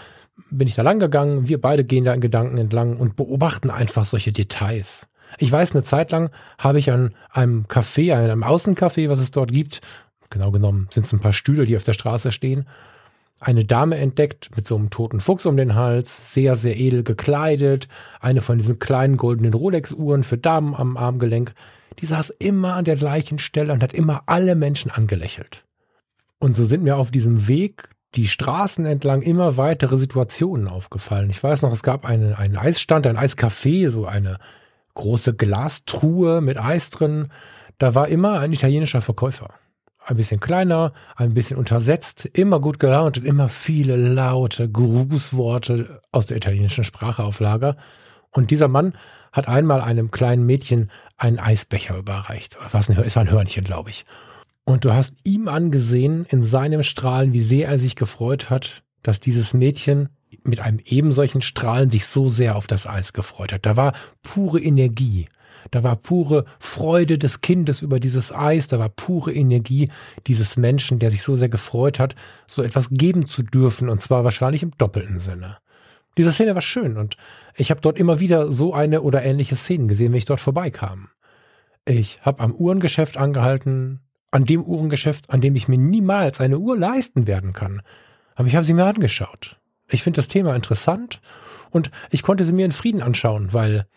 bin 0.49 0.67
ich 0.67 0.75
da 0.75 0.81
lang 0.81 0.99
gegangen. 0.99 1.47
Wir 1.47 1.59
beide 1.59 1.83
gehen 1.83 2.05
da 2.05 2.13
in 2.13 2.21
Gedanken 2.21 2.57
entlang 2.57 2.97
und 2.97 3.15
beobachten 3.15 3.69
einfach 3.69 4.05
solche 4.05 4.31
Details. 4.31 5.07
Ich 5.37 5.51
weiß, 5.51 5.73
eine 5.73 5.83
Zeit 5.83 6.11
lang 6.11 6.29
habe 6.57 6.79
ich 6.79 6.91
an 6.91 7.13
einem 7.29 7.65
Café, 7.65 8.15
einem 8.15 8.43
Außencafé, 8.43 9.09
was 9.09 9.19
es 9.19 9.31
dort 9.31 9.51
gibt, 9.51 9.81
genau 10.29 10.51
genommen 10.51 10.87
sind 10.91 11.05
es 11.05 11.13
ein 11.13 11.19
paar 11.19 11.33
Stühle, 11.33 11.65
die 11.65 11.75
auf 11.75 11.83
der 11.83 11.93
Straße 11.93 12.31
stehen, 12.31 12.67
eine 13.39 13.65
Dame 13.65 13.97
entdeckt 13.97 14.49
mit 14.55 14.67
so 14.67 14.75
einem 14.75 14.89
toten 14.89 15.19
Fuchs 15.19 15.45
um 15.45 15.57
den 15.57 15.75
Hals, 15.75 16.33
sehr, 16.33 16.55
sehr 16.55 16.77
edel 16.77 17.03
gekleidet, 17.03 17.87
eine 18.19 18.41
von 18.41 18.57
diesen 18.57 18.79
kleinen 18.79 19.17
goldenen 19.17 19.53
Rolex-Uhren 19.53 20.23
für 20.23 20.37
Damen 20.37 20.73
am 20.73 20.97
Armgelenk 20.97 21.53
die 21.99 22.05
saß 22.05 22.29
immer 22.39 22.75
an 22.75 22.85
der 22.85 22.95
gleichen 22.95 23.39
Stelle 23.39 23.73
und 23.73 23.81
hat 23.81 23.93
immer 23.93 24.23
alle 24.27 24.55
Menschen 24.55 24.91
angelächelt. 24.91 25.65
Und 26.39 26.55
so 26.55 26.63
sind 26.63 26.83
mir 26.83 26.97
auf 26.97 27.11
diesem 27.11 27.47
Weg 27.47 27.89
die 28.15 28.27
Straßen 28.27 28.85
entlang 28.85 29.21
immer 29.21 29.57
weitere 29.57 29.97
Situationen 29.97 30.67
aufgefallen. 30.67 31.29
Ich 31.29 31.41
weiß 31.43 31.61
noch, 31.61 31.71
es 31.71 31.83
gab 31.83 32.05
eine, 32.05 32.37
einen 32.37 32.57
Eisstand, 32.57 33.05
ein 33.05 33.17
Eiscafé, 33.17 33.89
so 33.89 34.05
eine 34.05 34.39
große 34.95 35.35
Glastruhe 35.35 36.41
mit 36.41 36.57
Eis 36.57 36.89
drin. 36.89 37.29
Da 37.77 37.95
war 37.95 38.07
immer 38.07 38.39
ein 38.39 38.53
italienischer 38.53 39.01
Verkäufer. 39.01 39.49
Ein 40.03 40.15
bisschen 40.15 40.39
kleiner, 40.39 40.93
ein 41.17 41.33
bisschen 41.33 41.57
untersetzt, 41.57 42.25
immer 42.25 42.61
gut 42.61 42.79
gelaunt 42.79 43.17
und 43.17 43.25
immer 43.25 43.49
viele 43.49 43.97
laute 43.97 44.69
Grußworte 44.69 46.01
aus 46.11 46.27
der 46.27 46.37
italienischen 46.37 46.85
Sprache 46.85 47.23
auf 47.23 47.39
Lager. 47.41 47.75
Und 48.31 48.51
dieser 48.51 48.69
Mann 48.69 48.93
hat 49.33 49.49
einmal 49.49 49.81
einem 49.81 50.09
kleinen 50.09 50.45
Mädchen 50.45 50.91
einen 51.17 51.39
Eisbecher 51.39 51.97
überreicht. 51.97 52.57
Es 52.65 53.15
war 53.15 53.21
ein 53.23 53.31
Hörnchen, 53.31 53.65
glaube 53.65 53.89
ich. 53.89 54.05
Und 54.67 54.83
du 54.83 54.93
hast 54.93 55.15
ihm 55.23 55.47
angesehen 55.47 56.25
in 56.29 56.43
seinem 56.43 56.83
Strahlen, 56.83 57.31
wie 57.31 57.39
sehr 57.39 57.69
er 57.69 57.79
sich 57.79 57.95
gefreut 57.95 58.49
hat, 58.49 58.83
dass 59.01 59.21
dieses 59.21 59.53
Mädchen 59.53 60.09
mit 60.43 60.59
einem 60.59 60.81
ebensolchen 60.83 61.41
Strahlen 61.41 61.89
sich 61.89 62.05
so 62.05 62.27
sehr 62.27 62.57
auf 62.57 62.67
das 62.67 62.85
Eis 62.85 63.13
gefreut 63.13 63.53
hat. 63.53 63.65
Da 63.65 63.77
war 63.77 63.93
pure 64.23 64.59
Energie. 64.59 65.29
Da 65.71 65.83
war 65.83 65.95
pure 65.95 66.43
Freude 66.59 67.17
des 67.17 67.39
Kindes 67.39 67.81
über 67.81 68.01
dieses 68.01 68.35
Eis. 68.35 68.67
Da 68.67 68.77
war 68.77 68.89
pure 68.89 69.33
Energie 69.33 69.89
dieses 70.27 70.57
Menschen, 70.57 70.99
der 70.99 71.11
sich 71.11 71.23
so 71.23 71.37
sehr 71.37 71.47
gefreut 71.47 71.97
hat, 71.97 72.15
so 72.45 72.61
etwas 72.61 72.89
geben 72.91 73.25
zu 73.25 73.43
dürfen. 73.43 73.87
Und 73.87 74.01
zwar 74.01 74.25
wahrscheinlich 74.25 74.63
im 74.63 74.71
doppelten 74.77 75.21
Sinne. 75.21 75.59
Diese 76.17 76.33
Szene 76.33 76.55
war 76.55 76.61
schön 76.61 76.97
und 76.97 77.15
ich 77.55 77.71
habe 77.71 77.79
dort 77.79 77.97
immer 77.97 78.19
wieder 78.19 78.51
so 78.51 78.73
eine 78.73 79.01
oder 79.01 79.23
ähnliche 79.23 79.55
Szenen 79.55 79.87
gesehen, 79.87 80.11
wenn 80.11 80.17
ich 80.17 80.25
dort 80.25 80.41
vorbeikam. 80.41 81.07
Ich 81.85 82.19
habe 82.21 82.43
am 82.43 82.53
Uhrengeschäft 82.53 83.15
angehalten, 83.15 84.01
an 84.31 84.45
dem 84.45 84.63
Uhrengeschäft, 84.63 85.29
an 85.29 85.41
dem 85.41 85.55
ich 85.55 85.67
mir 85.67 85.77
niemals 85.77 86.41
eine 86.41 86.59
Uhr 86.59 86.77
leisten 86.77 87.27
werden 87.27 87.53
kann. 87.53 87.81
Aber 88.35 88.47
ich 88.47 88.55
habe 88.55 88.65
sie 88.65 88.73
mir 88.73 88.85
angeschaut. 88.85 89.59
Ich 89.89 90.03
finde 90.03 90.17
das 90.17 90.27
Thema 90.27 90.55
interessant 90.55 91.21
und 91.71 91.91
ich 92.11 92.23
konnte 92.23 92.43
sie 92.43 92.53
mir 92.53 92.65
in 92.65 92.71
Frieden 92.71 93.01
anschauen, 93.01 93.53
weil 93.53 93.87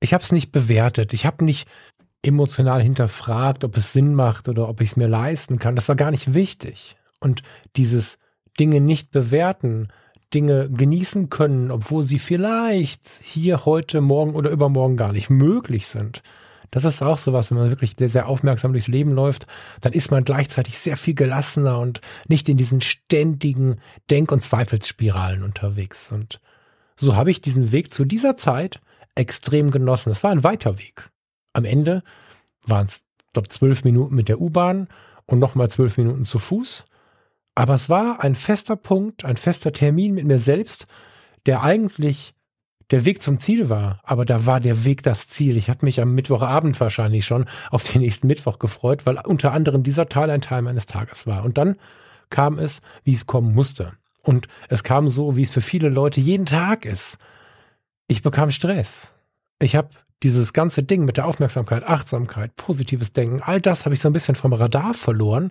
ich 0.00 0.14
habe 0.14 0.22
es 0.22 0.32
nicht 0.32 0.52
bewertet. 0.52 1.12
Ich 1.12 1.26
habe 1.26 1.44
nicht 1.44 1.68
emotional 2.22 2.82
hinterfragt, 2.82 3.64
ob 3.64 3.76
es 3.76 3.92
Sinn 3.92 4.14
macht 4.14 4.48
oder 4.48 4.68
ob 4.68 4.80
ich 4.80 4.90
es 4.90 4.96
mir 4.96 5.08
leisten 5.08 5.58
kann. 5.58 5.76
Das 5.76 5.88
war 5.88 5.96
gar 5.96 6.10
nicht 6.10 6.34
wichtig. 6.34 6.96
Und 7.18 7.42
dieses 7.76 8.18
Dinge 8.58 8.80
nicht 8.80 9.10
bewerten 9.10 9.88
Dinge 10.32 10.70
genießen 10.70 11.28
können, 11.28 11.70
obwohl 11.70 12.02
sie 12.02 12.18
vielleicht 12.18 13.08
hier, 13.22 13.64
heute, 13.64 14.00
morgen 14.00 14.34
oder 14.34 14.50
übermorgen 14.50 14.96
gar 14.96 15.12
nicht 15.12 15.28
möglich 15.28 15.86
sind. 15.86 16.22
Das 16.70 16.84
ist 16.84 17.02
auch 17.02 17.18
sowas, 17.18 17.50
wenn 17.50 17.58
man 17.58 17.70
wirklich 17.70 17.94
sehr, 17.98 18.08
sehr 18.08 18.28
aufmerksam 18.28 18.72
durchs 18.72 18.86
Leben 18.86 19.12
läuft, 19.12 19.46
dann 19.80 19.92
ist 19.92 20.10
man 20.10 20.24
gleichzeitig 20.24 20.78
sehr 20.78 20.96
viel 20.96 21.14
gelassener 21.14 21.78
und 21.78 22.00
nicht 22.28 22.48
in 22.48 22.56
diesen 22.56 22.80
ständigen 22.80 23.80
Denk- 24.08 24.30
und 24.30 24.44
Zweifelsspiralen 24.44 25.42
unterwegs. 25.42 26.12
Und 26.12 26.40
so 26.96 27.16
habe 27.16 27.30
ich 27.30 27.40
diesen 27.40 27.72
Weg 27.72 27.92
zu 27.92 28.04
dieser 28.04 28.36
Zeit 28.36 28.80
extrem 29.14 29.70
genossen. 29.70 30.10
Es 30.12 30.22
war 30.22 30.30
ein 30.30 30.44
weiter 30.44 30.78
Weg. 30.78 31.10
Am 31.52 31.64
Ende 31.64 32.02
waren 32.64 32.86
es, 32.86 33.00
glaube 33.32 33.48
zwölf 33.48 33.82
Minuten 33.84 34.14
mit 34.14 34.28
der 34.28 34.40
U-Bahn 34.40 34.88
und 35.26 35.40
nochmal 35.40 35.70
zwölf 35.70 35.96
Minuten 35.96 36.24
zu 36.24 36.38
Fuß. 36.38 36.84
Aber 37.54 37.74
es 37.74 37.88
war 37.88 38.22
ein 38.22 38.36
fester 38.36 38.76
Punkt, 38.76 39.24
ein 39.24 39.36
fester 39.36 39.72
Termin 39.72 40.14
mit 40.14 40.24
mir 40.24 40.38
selbst, 40.38 40.86
der 41.46 41.62
eigentlich 41.62 42.34
der 42.90 43.04
Weg 43.04 43.22
zum 43.22 43.38
Ziel 43.38 43.68
war. 43.68 44.00
Aber 44.02 44.24
da 44.24 44.46
war 44.46 44.60
der 44.60 44.84
Weg 44.84 45.02
das 45.02 45.28
Ziel. 45.28 45.56
Ich 45.56 45.70
hatte 45.70 45.84
mich 45.84 46.00
am 46.00 46.14
Mittwochabend 46.14 46.78
wahrscheinlich 46.80 47.24
schon 47.24 47.46
auf 47.70 47.84
den 47.84 48.00
nächsten 48.00 48.26
Mittwoch 48.26 48.58
gefreut, 48.58 49.06
weil 49.06 49.18
unter 49.24 49.52
anderem 49.52 49.82
dieser 49.82 50.08
Teil 50.08 50.30
ein 50.30 50.40
Teil 50.40 50.62
meines 50.62 50.86
Tages 50.86 51.26
war. 51.26 51.44
Und 51.44 51.58
dann 51.58 51.76
kam 52.30 52.58
es, 52.58 52.80
wie 53.04 53.14
es 53.14 53.26
kommen 53.26 53.54
musste. 53.54 53.92
Und 54.22 54.48
es 54.68 54.84
kam 54.84 55.08
so, 55.08 55.36
wie 55.36 55.42
es 55.42 55.50
für 55.50 55.62
viele 55.62 55.88
Leute 55.88 56.20
jeden 56.20 56.46
Tag 56.46 56.84
ist. 56.84 57.18
Ich 58.06 58.22
bekam 58.22 58.50
Stress. 58.50 59.12
Ich 59.60 59.76
habe 59.76 59.90
dieses 60.22 60.52
ganze 60.52 60.82
Ding 60.82 61.04
mit 61.04 61.16
der 61.16 61.26
Aufmerksamkeit, 61.26 61.84
Achtsamkeit, 61.84 62.54
positives 62.56 63.12
Denken, 63.12 63.40
all 63.42 63.60
das 63.60 63.84
habe 63.84 63.94
ich 63.94 64.00
so 64.00 64.08
ein 64.08 64.12
bisschen 64.12 64.36
vom 64.36 64.52
Radar 64.52 64.92
verloren 64.92 65.50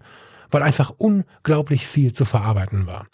weil 0.51 0.63
einfach 0.63 0.93
unglaublich 0.97 1.87
viel 1.87 2.13
zu 2.13 2.25
verarbeiten 2.25 2.87
war. 2.87 3.07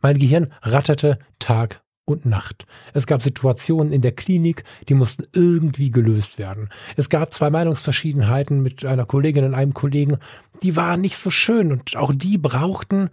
Mein 0.00 0.18
Gehirn 0.18 0.52
ratterte 0.62 1.18
Tag 1.38 1.82
und 2.06 2.24
Nacht. 2.24 2.66
Es 2.94 3.06
gab 3.06 3.20
Situationen 3.20 3.92
in 3.92 4.00
der 4.00 4.12
Klinik, 4.12 4.64
die 4.88 4.94
mussten 4.94 5.24
irgendwie 5.32 5.90
gelöst 5.90 6.38
werden. 6.38 6.70
Es 6.96 7.10
gab 7.10 7.34
zwei 7.34 7.50
Meinungsverschiedenheiten 7.50 8.62
mit 8.62 8.84
einer 8.84 9.04
Kollegin 9.04 9.44
und 9.44 9.54
einem 9.54 9.74
Kollegen, 9.74 10.18
die 10.62 10.76
waren 10.76 11.02
nicht 11.02 11.18
so 11.18 11.30
schön 11.30 11.72
und 11.72 11.96
auch 11.96 12.14
die 12.14 12.38
brauchten 12.38 13.10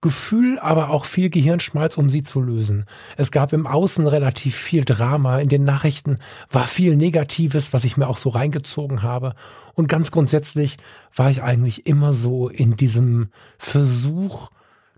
Gefühl, 0.00 0.60
aber 0.60 0.90
auch 0.90 1.06
viel 1.06 1.28
Gehirnschmalz, 1.28 1.98
um 1.98 2.08
sie 2.08 2.22
zu 2.22 2.40
lösen. 2.40 2.84
Es 3.16 3.32
gab 3.32 3.52
im 3.52 3.66
Außen 3.66 4.06
relativ 4.06 4.54
viel 4.54 4.84
Drama, 4.84 5.40
in 5.40 5.48
den 5.48 5.64
Nachrichten 5.64 6.18
war 6.50 6.66
viel 6.66 6.94
Negatives, 6.94 7.72
was 7.72 7.82
ich 7.82 7.96
mir 7.96 8.06
auch 8.06 8.18
so 8.18 8.28
reingezogen 8.28 9.02
habe. 9.02 9.34
Und 9.74 9.88
ganz 9.88 10.12
grundsätzlich 10.12 10.76
war 11.14 11.30
ich 11.30 11.42
eigentlich 11.42 11.86
immer 11.86 12.12
so 12.12 12.48
in 12.48 12.76
diesem 12.76 13.30
Versuch, 13.58 14.50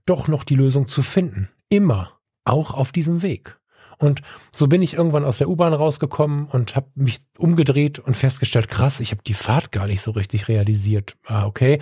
doch 0.04 0.28
noch 0.28 0.44
die 0.44 0.56
Lösung 0.56 0.86
zu 0.86 1.02
finden. 1.02 1.48
Immer. 1.70 2.12
Auch 2.44 2.74
auf 2.74 2.92
diesem 2.92 3.22
Weg. 3.22 3.58
Und 4.00 4.22
so 4.56 4.66
bin 4.66 4.80
ich 4.80 4.94
irgendwann 4.94 5.26
aus 5.26 5.38
der 5.38 5.48
U-Bahn 5.48 5.74
rausgekommen 5.74 6.46
und 6.46 6.74
habe 6.74 6.88
mich 6.94 7.20
umgedreht 7.36 7.98
und 7.98 8.16
festgestellt, 8.16 8.68
krass, 8.68 8.98
ich 9.00 9.10
habe 9.10 9.22
die 9.22 9.34
Fahrt 9.34 9.72
gar 9.72 9.86
nicht 9.86 10.00
so 10.00 10.12
richtig 10.12 10.48
realisiert. 10.48 11.18
Ah, 11.26 11.44
okay. 11.44 11.80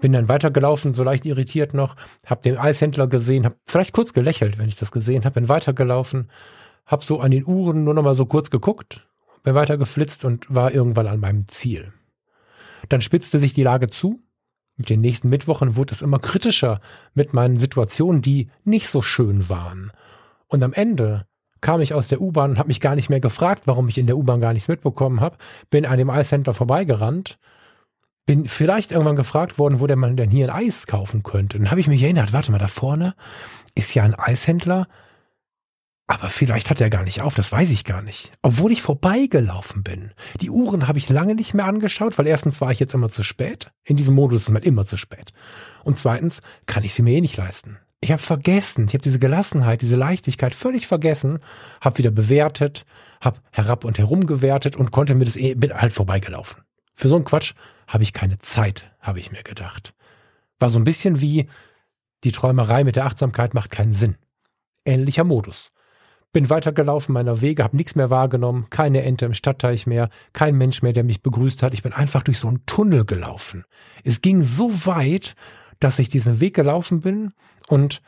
Bin 0.00 0.12
dann 0.12 0.28
weitergelaufen, 0.28 0.94
so 0.94 1.02
leicht 1.02 1.26
irritiert 1.26 1.74
noch, 1.74 1.96
habe 2.26 2.42
den 2.42 2.58
Eishändler 2.58 3.08
gesehen, 3.08 3.44
habe 3.44 3.56
vielleicht 3.66 3.92
kurz 3.92 4.12
gelächelt, 4.12 4.56
wenn 4.58 4.68
ich 4.68 4.76
das 4.76 4.92
gesehen 4.92 5.24
habe, 5.24 5.34
bin 5.34 5.48
weitergelaufen, 5.48 6.30
habe 6.86 7.04
so 7.04 7.20
an 7.20 7.32
den 7.32 7.44
Uhren 7.44 7.84
nur 7.84 7.94
noch 7.94 8.02
mal 8.02 8.14
so 8.14 8.26
kurz 8.26 8.50
geguckt, 8.50 9.06
bin 9.42 9.54
weiter 9.54 9.76
geflitzt 9.76 10.24
und 10.24 10.46
war 10.48 10.72
irgendwann 10.72 11.08
an 11.08 11.20
meinem 11.20 11.48
Ziel. 11.48 11.92
Dann 12.88 13.00
spitzte 13.00 13.38
sich 13.38 13.52
die 13.52 13.62
Lage 13.62 13.88
zu. 13.88 14.20
Mit 14.76 14.88
den 14.88 15.00
nächsten 15.00 15.28
Mittwochen 15.28 15.76
wurde 15.76 15.92
es 15.92 16.02
immer 16.02 16.18
kritischer 16.18 16.80
mit 17.14 17.34
meinen 17.34 17.58
Situationen, 17.58 18.22
die 18.22 18.50
nicht 18.64 18.88
so 18.88 19.02
schön 19.02 19.48
waren. 19.48 19.90
Und 20.48 20.62
am 20.62 20.72
Ende 20.72 21.26
kam 21.60 21.80
ich 21.80 21.94
aus 21.94 22.08
der 22.08 22.20
U-Bahn 22.20 22.50
und 22.50 22.58
habe 22.58 22.68
mich 22.68 22.80
gar 22.80 22.94
nicht 22.94 23.08
mehr 23.08 23.20
gefragt, 23.20 23.62
warum 23.66 23.88
ich 23.88 23.98
in 23.98 24.06
der 24.06 24.16
U-Bahn 24.16 24.40
gar 24.40 24.52
nichts 24.52 24.68
mitbekommen 24.68 25.20
habe, 25.20 25.36
bin 25.70 25.86
an 25.86 25.98
dem 25.98 26.10
Eishändler 26.10 26.54
vorbeigerannt 26.54 27.38
bin 28.26 28.46
vielleicht 28.46 28.92
irgendwann 28.92 29.16
gefragt 29.16 29.58
worden, 29.58 29.80
wo 29.80 29.86
der 29.86 29.96
man 29.96 30.16
denn 30.16 30.30
hier 30.30 30.52
ein 30.52 30.66
Eis 30.66 30.86
kaufen 30.86 31.22
könnte. 31.22 31.58
Dann 31.58 31.70
habe 31.70 31.80
ich 31.80 31.88
mich 31.88 32.02
erinnert, 32.02 32.32
warte 32.32 32.52
mal, 32.52 32.58
da 32.58 32.68
vorne 32.68 33.14
ist 33.74 33.94
ja 33.94 34.04
ein 34.04 34.14
Eishändler, 34.14 34.86
aber 36.06 36.28
vielleicht 36.28 36.68
hat 36.68 36.80
er 36.80 36.90
gar 36.90 37.04
nicht 37.04 37.22
auf, 37.22 37.34
das 37.34 37.52
weiß 37.52 37.70
ich 37.70 37.84
gar 37.84 38.02
nicht. 38.02 38.32
Obwohl 38.42 38.72
ich 38.72 38.82
vorbeigelaufen 38.82 39.82
bin. 39.82 40.12
Die 40.40 40.50
Uhren 40.50 40.88
habe 40.88 40.98
ich 40.98 41.08
lange 41.08 41.34
nicht 41.34 41.54
mehr 41.54 41.66
angeschaut, 41.66 42.18
weil 42.18 42.26
erstens 42.26 42.60
war 42.60 42.70
ich 42.70 42.80
jetzt 42.80 42.94
immer 42.94 43.08
zu 43.08 43.22
spät. 43.22 43.70
In 43.84 43.96
diesem 43.96 44.14
Modus 44.14 44.42
ist 44.42 44.50
man 44.50 44.62
immer 44.62 44.84
zu 44.84 44.96
spät. 44.96 45.32
Und 45.84 45.98
zweitens 45.98 46.42
kann 46.66 46.84
ich 46.84 46.94
sie 46.94 47.02
mir 47.02 47.14
eh 47.14 47.20
nicht 47.20 47.36
leisten. 47.36 47.78
Ich 48.00 48.10
habe 48.10 48.20
vergessen, 48.20 48.86
ich 48.88 48.94
habe 48.94 49.02
diese 49.02 49.20
Gelassenheit, 49.20 49.80
diese 49.80 49.96
Leichtigkeit 49.96 50.54
völlig 50.54 50.88
vergessen, 50.88 51.38
habe 51.80 51.98
wieder 51.98 52.10
bewertet, 52.10 52.84
habe 53.20 53.38
herab 53.52 53.84
und 53.84 53.98
herum 53.98 54.26
gewertet 54.26 54.76
und 54.76 54.90
konnte 54.90 55.14
mir 55.14 55.24
das 55.24 55.36
eh, 55.36 55.54
bin 55.54 55.72
halt 55.72 55.92
vorbeigelaufen. 55.92 56.62
Für 56.94 57.08
so 57.08 57.14
einen 57.14 57.24
Quatsch 57.24 57.54
habe 57.86 58.02
ich 58.02 58.12
keine 58.12 58.38
Zeit, 58.38 58.90
habe 59.00 59.20
ich 59.20 59.30
mir 59.30 59.44
gedacht. 59.44 59.94
War 60.58 60.68
so 60.68 60.78
ein 60.80 60.84
bisschen 60.84 61.20
wie 61.20 61.48
die 62.24 62.32
Träumerei 62.32 62.84
mit 62.84 62.96
der 62.96 63.06
Achtsamkeit 63.06 63.54
macht 63.54 63.70
keinen 63.70 63.92
Sinn. 63.92 64.16
Ähnlicher 64.84 65.24
Modus. 65.24 65.70
Bin 66.32 66.48
weitergelaufen 66.48 67.12
meiner 67.12 67.42
Wege, 67.42 67.62
habe 67.62 67.76
nichts 67.76 67.94
mehr 67.94 68.08
wahrgenommen, 68.08 68.66
keine 68.70 69.02
Ente 69.02 69.26
im 69.26 69.34
Stadtteich 69.34 69.86
mehr, 69.86 70.08
kein 70.32 70.56
Mensch 70.56 70.80
mehr, 70.80 70.94
der 70.94 71.04
mich 71.04 71.22
begrüßt 71.22 71.62
hat. 71.62 71.74
Ich 71.74 71.82
bin 71.82 71.92
einfach 71.92 72.22
durch 72.22 72.38
so 72.38 72.48
einen 72.48 72.64
Tunnel 72.64 73.04
gelaufen. 73.04 73.64
Es 74.02 74.22
ging 74.22 74.42
so 74.42 74.86
weit, 74.86 75.34
dass 75.78 75.98
ich 75.98 76.08
diesen 76.08 76.40
Weg 76.40 76.54
gelaufen 76.54 77.00
bin 77.00 77.32
und 77.68 78.00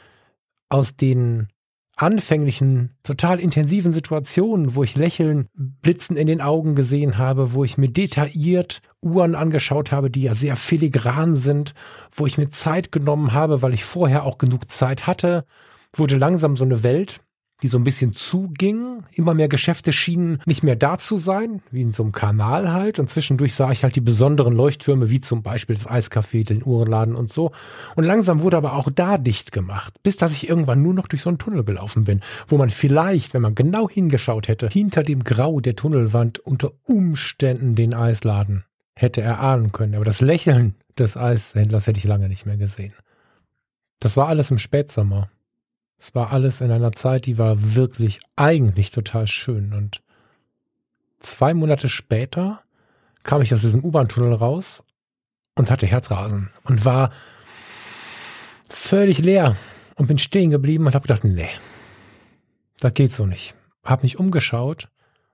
aus 0.71 0.97
den 0.97 1.49
anfänglichen, 1.97 2.91
total 3.03 3.39
intensiven 3.39 3.93
Situationen, 3.93 4.75
wo 4.75 4.83
ich 4.83 4.97
Lächeln, 4.97 5.49
Blitzen 5.55 6.17
in 6.17 6.27
den 6.27 6.41
Augen 6.41 6.75
gesehen 6.75 7.19
habe, 7.19 7.53
wo 7.53 7.63
ich 7.63 7.79
mir 7.79 7.89
detailliert 7.89 8.81
Uhren 9.01 9.35
angeschaut 9.35 9.93
habe, 9.93 10.11
die 10.11 10.23
ja 10.23 10.35
sehr 10.35 10.57
filigran 10.57 11.37
sind, 11.37 11.75
wo 12.11 12.27
ich 12.27 12.39
mir 12.39 12.51
Zeit 12.51 12.91
genommen 12.91 13.33
habe, 13.33 13.63
weil 13.63 13.75
ich 13.75 13.85
vorher 13.85 14.25
auch 14.25 14.39
genug 14.39 14.71
Zeit 14.71 15.07
hatte, 15.07 15.45
wurde 15.93 16.17
langsam 16.17 16.57
so 16.57 16.65
eine 16.65 16.83
Welt, 16.83 17.21
die 17.65 17.69
so 17.69 17.79
ein 17.79 17.85
bisschen 17.85 18.13
zuging. 18.13 19.05
Immer 19.11 19.33
mehr 19.33 19.49
Geschäfte 19.49 19.95
schienen 19.95 20.43
nicht 20.45 20.63
mehr 20.63 20.77
da 20.77 20.99
zu 20.99 21.17
sein, 21.17 21.63
wie 21.71 21.81
in 21.81 21.95
so 21.95 22.03
einem 22.03 22.13
Kanal 22.13 22.71
halt. 22.71 22.99
Und 22.99 23.09
zwischendurch 23.09 23.55
sah 23.55 23.73
ich 23.73 23.83
halt 23.85 23.97
die 23.97 24.03
besonderen 24.03 24.55
Leuchttürme, 24.55 25.09
wie 25.09 25.23
zum 25.23 25.43
Beispiel 25.43 25.75
das 25.75 25.87
Eiscafé, 25.87 26.47
den 26.47 26.63
Uhrenladen 26.63 27.15
und 27.15 27.33
so. 27.33 27.53
Und 27.97 28.05
langsam 28.05 28.43
wurde 28.43 28.59
aber 28.59 28.75
auch 28.75 28.91
da 28.95 29.17
dicht 29.17 29.51
gemacht, 29.51 29.95
bis 30.03 30.19
dass 30.19 30.33
ich 30.33 30.47
irgendwann 30.47 30.83
nur 30.83 30.93
noch 30.93 31.09
durch 31.09 31.23
so 31.23 31.31
einen 31.31 31.39
Tunnel 31.39 31.65
gelaufen 31.65 32.05
bin, 32.05 32.21
wo 32.49 32.59
man 32.59 32.69
vielleicht, 32.69 33.33
wenn 33.33 33.41
man 33.41 33.55
genau 33.55 33.89
hingeschaut 33.89 34.47
hätte, 34.47 34.69
hinter 34.69 35.03
dem 35.03 35.25
Grau 35.25 35.61
der 35.61 35.75
Tunnelwand 35.75 36.41
unter 36.41 36.73
Umständen 36.83 37.77
den 37.77 37.95
Eisladen 37.95 38.65
hätte 38.95 39.23
erahnen 39.23 39.73
können. 39.73 39.95
Aber 39.95 40.05
das 40.05 40.21
Lächeln 40.21 40.75
des 40.99 41.17
Eishändlers 41.17 41.87
hätte 41.87 41.99
ich 41.99 42.05
lange 42.05 42.29
nicht 42.29 42.45
mehr 42.45 42.59
gesehen. 42.59 42.93
Das 44.01 44.19
war 44.19 44.29
alles 44.29 44.51
im 44.51 44.59
Spätsommer. 44.59 45.31
Es 45.99 46.15
war 46.15 46.33
alles 46.33 46.61
in 46.61 46.71
einer 46.71 46.93
Zeit, 46.93 47.27
die 47.27 47.39
war 47.39 47.75
wirklich 47.75 48.21
eigentlich 48.37 48.91
total 48.91 49.27
schön. 49.27 49.73
Und 49.73 50.03
zwei 51.21 51.55
Monate 51.55 51.89
später 51.89 52.63
kam 53.23 53.43
ich 53.43 53.55
aus 53.55 53.63
diesem 53.63 53.85
U-Bahn-Tunnel 53.85 54.35
raus 54.35 54.83
und 55.55 55.71
hatte 55.71 55.87
Herzrasen 55.87 56.51
und 56.65 56.85
war 56.85 57.11
völlig 58.69 59.19
leer 59.19 59.57
und 59.97 60.07
bin 60.07 60.19
stehen 60.19 60.51
geblieben 60.51 60.87
und 60.87 60.95
habe 60.95 61.07
gedacht, 61.07 61.25
nee, 61.25 61.49
das 62.81 62.95
geht 62.95 63.13
so 63.13 63.27
nicht. 63.27 63.55
Hab 63.83 64.03
mich 64.03 64.19
umgeschaut 64.19 64.89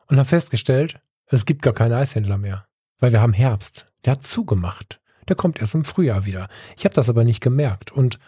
und 0.07 0.19
habe 0.19 0.29
festgestellt, 0.29 1.01
es 1.27 1.47
gibt 1.47 1.63
gar 1.63 1.75
keine 1.75 1.97
Eishändler 1.97 2.39
mehr, 2.39 2.67
weil 2.99 3.13
wir 3.13 3.21
haben 3.21 3.33
Herbst. 3.33 3.87
Der 4.05 4.13
hat 4.13 4.27
zugemacht. 4.27 5.01
Der 5.29 5.37
kommt 5.37 5.61
erst 5.61 5.75
im 5.75 5.85
Frühjahr 5.85 6.27
wieder. 6.27 6.49
Ich 6.77 6.85
habe 6.85 6.95
das 6.95 7.09
aber 7.09 7.25
nicht 7.25 7.41
gemerkt 7.41 7.93
und 7.93 8.19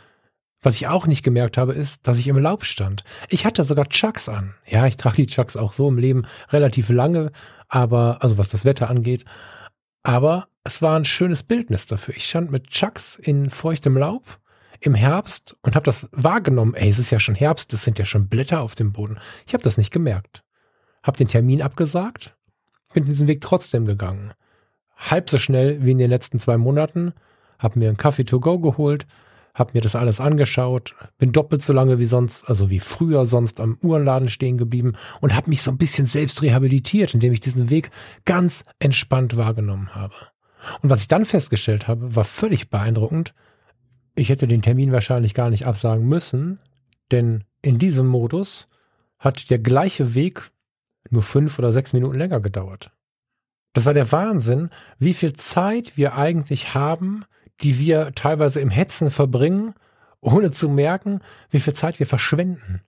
was 0.62 0.77
ich 0.77 0.87
auch 0.87 1.07
nicht 1.07 1.22
gemerkt 1.22 1.59
habe, 1.59 1.72
ist, 1.72 2.07
dass 2.07 2.18
ich 2.18 2.29
im 2.29 2.38
Laub 2.38 2.64
stand. 2.64 3.05
Ich 3.29 3.44
hatte 3.44 3.64
sogar 3.64 3.88
Chucks 3.88 4.29
an. 4.29 4.55
Ja, 4.66 4.87
ich 4.87 4.96
trage 4.96 5.16
die 5.16 5.27
Chucks 5.27 5.57
auch 5.57 5.72
so 5.72 5.88
im 5.88 5.98
Leben 5.98 6.25
relativ 6.51 6.88
lange, 6.88 7.33
aber, 7.68 8.22
also 8.22 8.38
was 8.38 8.48
das 8.48 8.64
Wetter 8.64 8.88
angeht. 8.88 9.25
Aber 10.03 10.46
es 10.64 10.81
war 10.81 10.96
ein 10.96 11.05
schönes 11.05 11.42
Bildnis 11.42 11.87
dafür. 11.87 12.14
Ich 12.16 12.27
stand 12.29 12.51
mit 12.51 12.68
Chucks 12.68 13.16
in 13.16 13.51
feuchtem 13.51 13.96
Laub 13.96 14.38
im 14.81 14.94
Herbst 14.94 15.57
und 15.62 15.75
habe 15.75 15.85
das 15.85 16.09
wahrgenommen. 16.12 16.75
Ey, 16.75 16.90
es 16.90 16.98
ist 16.98 17.11
ja 17.11 17.20
schon 17.20 17.35
Herbst, 17.35 17.72
es 17.72 17.85
sind 17.85 17.98
ja 17.98 18.05
schon 18.05 18.29
Blätter 18.29 18.61
auf 18.61 18.75
dem 18.75 18.92
Boden. 18.92 19.18
Ich 19.46 19.55
habe 19.55 19.64
das 19.64 19.79
nicht 19.79 19.92
gemerkt. 19.92 20.44
Hab 21.03 21.16
den 21.16 21.29
Termin 21.29 21.62
abgesagt, 21.62 22.37
bin 22.94 23.05
diesen 23.05 23.27
Weg 23.27 23.40
trotzdem 23.40 23.87
gegangen. 23.87 24.33
Halb 24.96 25.31
so 25.31 25.38
schnell 25.38 25.85
wie 25.85 25.90
in 25.92 25.98
den 25.98 26.11
letzten 26.11 26.38
zwei 26.38 26.57
Monaten, 26.57 27.12
hab 27.59 27.75
mir 27.75 27.88
einen 27.88 27.96
Kaffee 27.96 28.25
to 28.25 28.38
go 28.38 28.59
geholt, 28.59 29.07
habe 29.54 29.72
mir 29.74 29.80
das 29.82 29.94
alles 29.94 30.20
angeschaut, 30.20 30.94
bin 31.18 31.32
doppelt 31.32 31.62
so 31.62 31.72
lange 31.72 31.98
wie 31.98 32.06
sonst, 32.06 32.48
also 32.48 32.70
wie 32.70 32.80
früher 32.80 33.26
sonst 33.26 33.60
am 33.60 33.76
Uhrenladen 33.82 34.28
stehen 34.28 34.56
geblieben 34.56 34.94
und 35.20 35.34
habe 35.34 35.50
mich 35.50 35.62
so 35.62 35.70
ein 35.70 35.78
bisschen 35.78 36.06
selbst 36.06 36.42
rehabilitiert, 36.42 37.14
indem 37.14 37.32
ich 37.32 37.40
diesen 37.40 37.68
Weg 37.68 37.90
ganz 38.24 38.64
entspannt 38.78 39.36
wahrgenommen 39.36 39.94
habe. 39.94 40.14
Und 40.80 40.90
was 40.90 41.02
ich 41.02 41.08
dann 41.08 41.24
festgestellt 41.24 41.88
habe, 41.88 42.14
war 42.14 42.24
völlig 42.24 42.70
beeindruckend. 42.70 43.34
Ich 44.14 44.28
hätte 44.28 44.46
den 44.46 44.62
Termin 44.62 44.92
wahrscheinlich 44.92 45.34
gar 45.34 45.50
nicht 45.50 45.66
absagen 45.66 46.06
müssen, 46.06 46.58
denn 47.10 47.44
in 47.60 47.78
diesem 47.78 48.06
Modus 48.06 48.68
hat 49.18 49.50
der 49.50 49.58
gleiche 49.58 50.14
Weg 50.14 50.50
nur 51.10 51.22
fünf 51.22 51.58
oder 51.58 51.72
sechs 51.72 51.92
Minuten 51.92 52.16
länger 52.16 52.40
gedauert. 52.40 52.90
Das 53.74 53.86
war 53.86 53.94
der 53.94 54.12
Wahnsinn, 54.12 54.70
wie 54.98 55.14
viel 55.14 55.32
Zeit 55.32 55.96
wir 55.96 56.14
eigentlich 56.14 56.74
haben, 56.74 57.24
die 57.62 57.79
wir 57.79 58.12
teilweise 58.14 58.61
im 58.61 58.70
Hetzen 58.70 59.11
verbringen, 59.11 59.75
ohne 60.20 60.51
zu 60.51 60.68
merken, 60.68 61.20
wie 61.51 61.61
viel 61.61 61.75
Zeit 61.75 61.98
wir 61.98 62.07
verschwenden. 62.07 62.83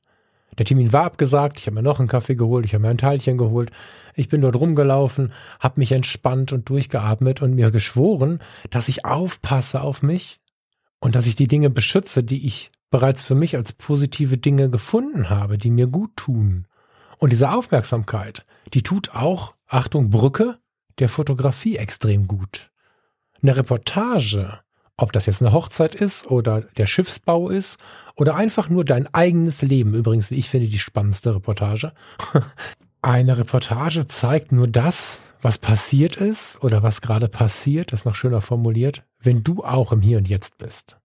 Der 0.59 0.67
Termin 0.67 0.93
war 0.93 1.05
abgesagt, 1.05 1.59
ich 1.59 1.67
habe 1.67 1.75
mir 1.75 1.83
noch 1.83 1.99
einen 1.99 2.09
Kaffee 2.09 2.37
geholt, 2.37 2.65
ich 2.65 2.75
habe 2.75 2.83
mir 2.83 2.91
ein 2.91 2.99
Teilchen 2.99 3.39
geholt, 3.39 3.71
ich 4.15 4.29
bin 4.29 4.41
dort 4.41 4.57
rumgelaufen, 4.57 5.33
habe 5.59 5.81
mich 5.81 5.91
entspannt 5.93 6.53
und 6.53 6.69
durchgeatmet 6.69 7.43
und 7.43 7.55
mir 7.55 7.71
geschworen, 7.71 8.41
dass 8.71 8.89
ich 8.89 9.05
aufpasse 9.05 9.81
auf 9.81 10.03
mich 10.03 10.41
und 11.01 11.17
dass 11.17 11.27
ich 11.27 11.35
die 11.35 11.49
Dinge 11.49 11.71
beschütze, 11.71 12.23
die 12.23 12.47
ich 12.47 12.71
bereits 12.91 13.23
für 13.23 13.35
mich 13.35 13.57
als 13.57 13.73
positive 13.73 14.39
Dinge 14.39 14.71
gefunden 14.71 15.29
habe, 15.29 15.59
die 15.59 15.71
mir 15.71 15.89
gut 15.89 16.17
tun. 16.17 16.67
Und 17.19 17.33
diese 17.33 17.51
Aufmerksamkeit, 17.51 18.47
die 18.73 18.83
tut 18.83 19.15
auch, 19.15 19.55
Achtung, 19.67 20.11
Brücke, 20.11 20.59
der 21.01 21.09
Fotografie 21.09 21.77
extrem 21.77 22.29
gut. 22.29 22.71
Eine 23.43 23.57
Reportage 23.57 24.61
ob 24.97 25.13
das 25.13 25.27
jetzt 25.27 25.43
eine 25.43 25.53
Hochzeit 25.53 25.95
ist 25.95 26.27
oder 26.31 26.63
der 26.77 26.87
Schiffsbau 26.87 27.51
ist 27.51 27.79
oder 28.17 28.37
einfach 28.37 28.69
nur 28.69 28.85
dein 28.85 29.13
eigenes 29.13 29.63
Leben. 29.63 29.95
Übrigens, 29.95 30.31
wie 30.31 30.37
ich 30.37 30.49
finde, 30.49 30.69
die 30.69 30.79
spannendste 30.79 31.35
Reportage. 31.35 31.93
Eine 33.03 33.37
Reportage 33.37 34.07
zeigt 34.07 34.51
nur 34.51 34.67
das, 34.67 35.19
was 35.43 35.59
passiert 35.59 36.17
ist 36.17 36.63
oder 36.63 36.83
was 36.83 37.03
gerade 37.03 37.29
passiert, 37.29 37.93
das 37.93 38.07
noch 38.07 38.15
schöner 38.15 38.41
formuliert, 38.41 39.05
wenn 39.21 39.45
du 39.45 39.63
auch 39.63 39.93
im 39.93 40.01
Hier 40.01 40.17
und 40.17 40.27
Jetzt 40.27 40.57
bist. 40.57 40.97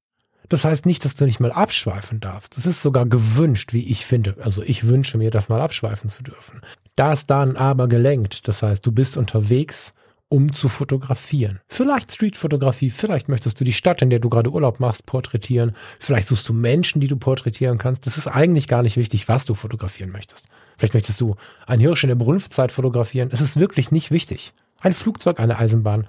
Das 0.47 0.63
heißt 0.65 0.85
nicht, 0.85 1.03
dass 1.03 1.15
du 1.15 1.25
nicht 1.25 1.39
mal 1.39 1.51
abschweifen 1.51 2.19
darfst. 2.19 2.57
Es 2.57 2.65
ist 2.65 2.81
sogar 2.81 3.05
gewünscht, 3.05 3.73
wie 3.73 3.85
ich 3.85 4.05
finde. 4.05 4.35
Also 4.41 4.63
ich 4.63 4.87
wünsche 4.87 5.17
mir, 5.17 5.29
das 5.29 5.49
mal 5.49 5.61
abschweifen 5.61 6.09
zu 6.09 6.23
dürfen. 6.23 6.61
Da 6.95 7.13
ist 7.13 7.29
dann 7.29 7.55
aber 7.55 7.87
gelenkt. 7.87 8.47
Das 8.47 8.63
heißt, 8.63 8.85
du 8.85 8.91
bist 8.91 9.17
unterwegs 9.17 9.93
um 10.29 10.53
zu 10.53 10.69
fotografieren. 10.69 11.59
Vielleicht 11.67 12.13
Streetfotografie, 12.13 12.91
vielleicht 12.91 13.29
möchtest 13.29 13.59
du 13.59 13.63
die 13.63 13.73
Stadt, 13.73 14.01
in 14.03 14.11
der 14.11 14.19
du 14.19 14.29
gerade 14.29 14.51
Urlaub 14.51 14.79
machst, 14.79 15.07
porträtieren. 15.07 15.75
Vielleicht 15.99 16.27
suchst 16.27 16.47
du 16.47 16.53
Menschen, 16.53 17.01
die 17.01 17.07
du 17.07 17.17
porträtieren 17.17 17.79
kannst. 17.79 18.05
Das 18.05 18.15
ist 18.15 18.27
eigentlich 18.27 18.67
gar 18.67 18.83
nicht 18.83 18.95
wichtig, 18.95 19.27
was 19.27 19.45
du 19.45 19.55
fotografieren 19.55 20.11
möchtest. 20.11 20.47
Vielleicht 20.77 20.93
möchtest 20.93 21.19
du 21.19 21.35
ein 21.65 21.79
Hirsch 21.79 22.03
in 22.03 22.09
der 22.09 22.15
Brunftzeit 22.15 22.71
fotografieren. 22.71 23.29
Es 23.33 23.41
ist 23.41 23.59
wirklich 23.59 23.91
nicht 23.91 24.11
wichtig. 24.11 24.53
Ein 24.79 24.93
Flugzeug, 24.93 25.39
eine 25.39 25.57
Eisenbahn. 25.57 26.07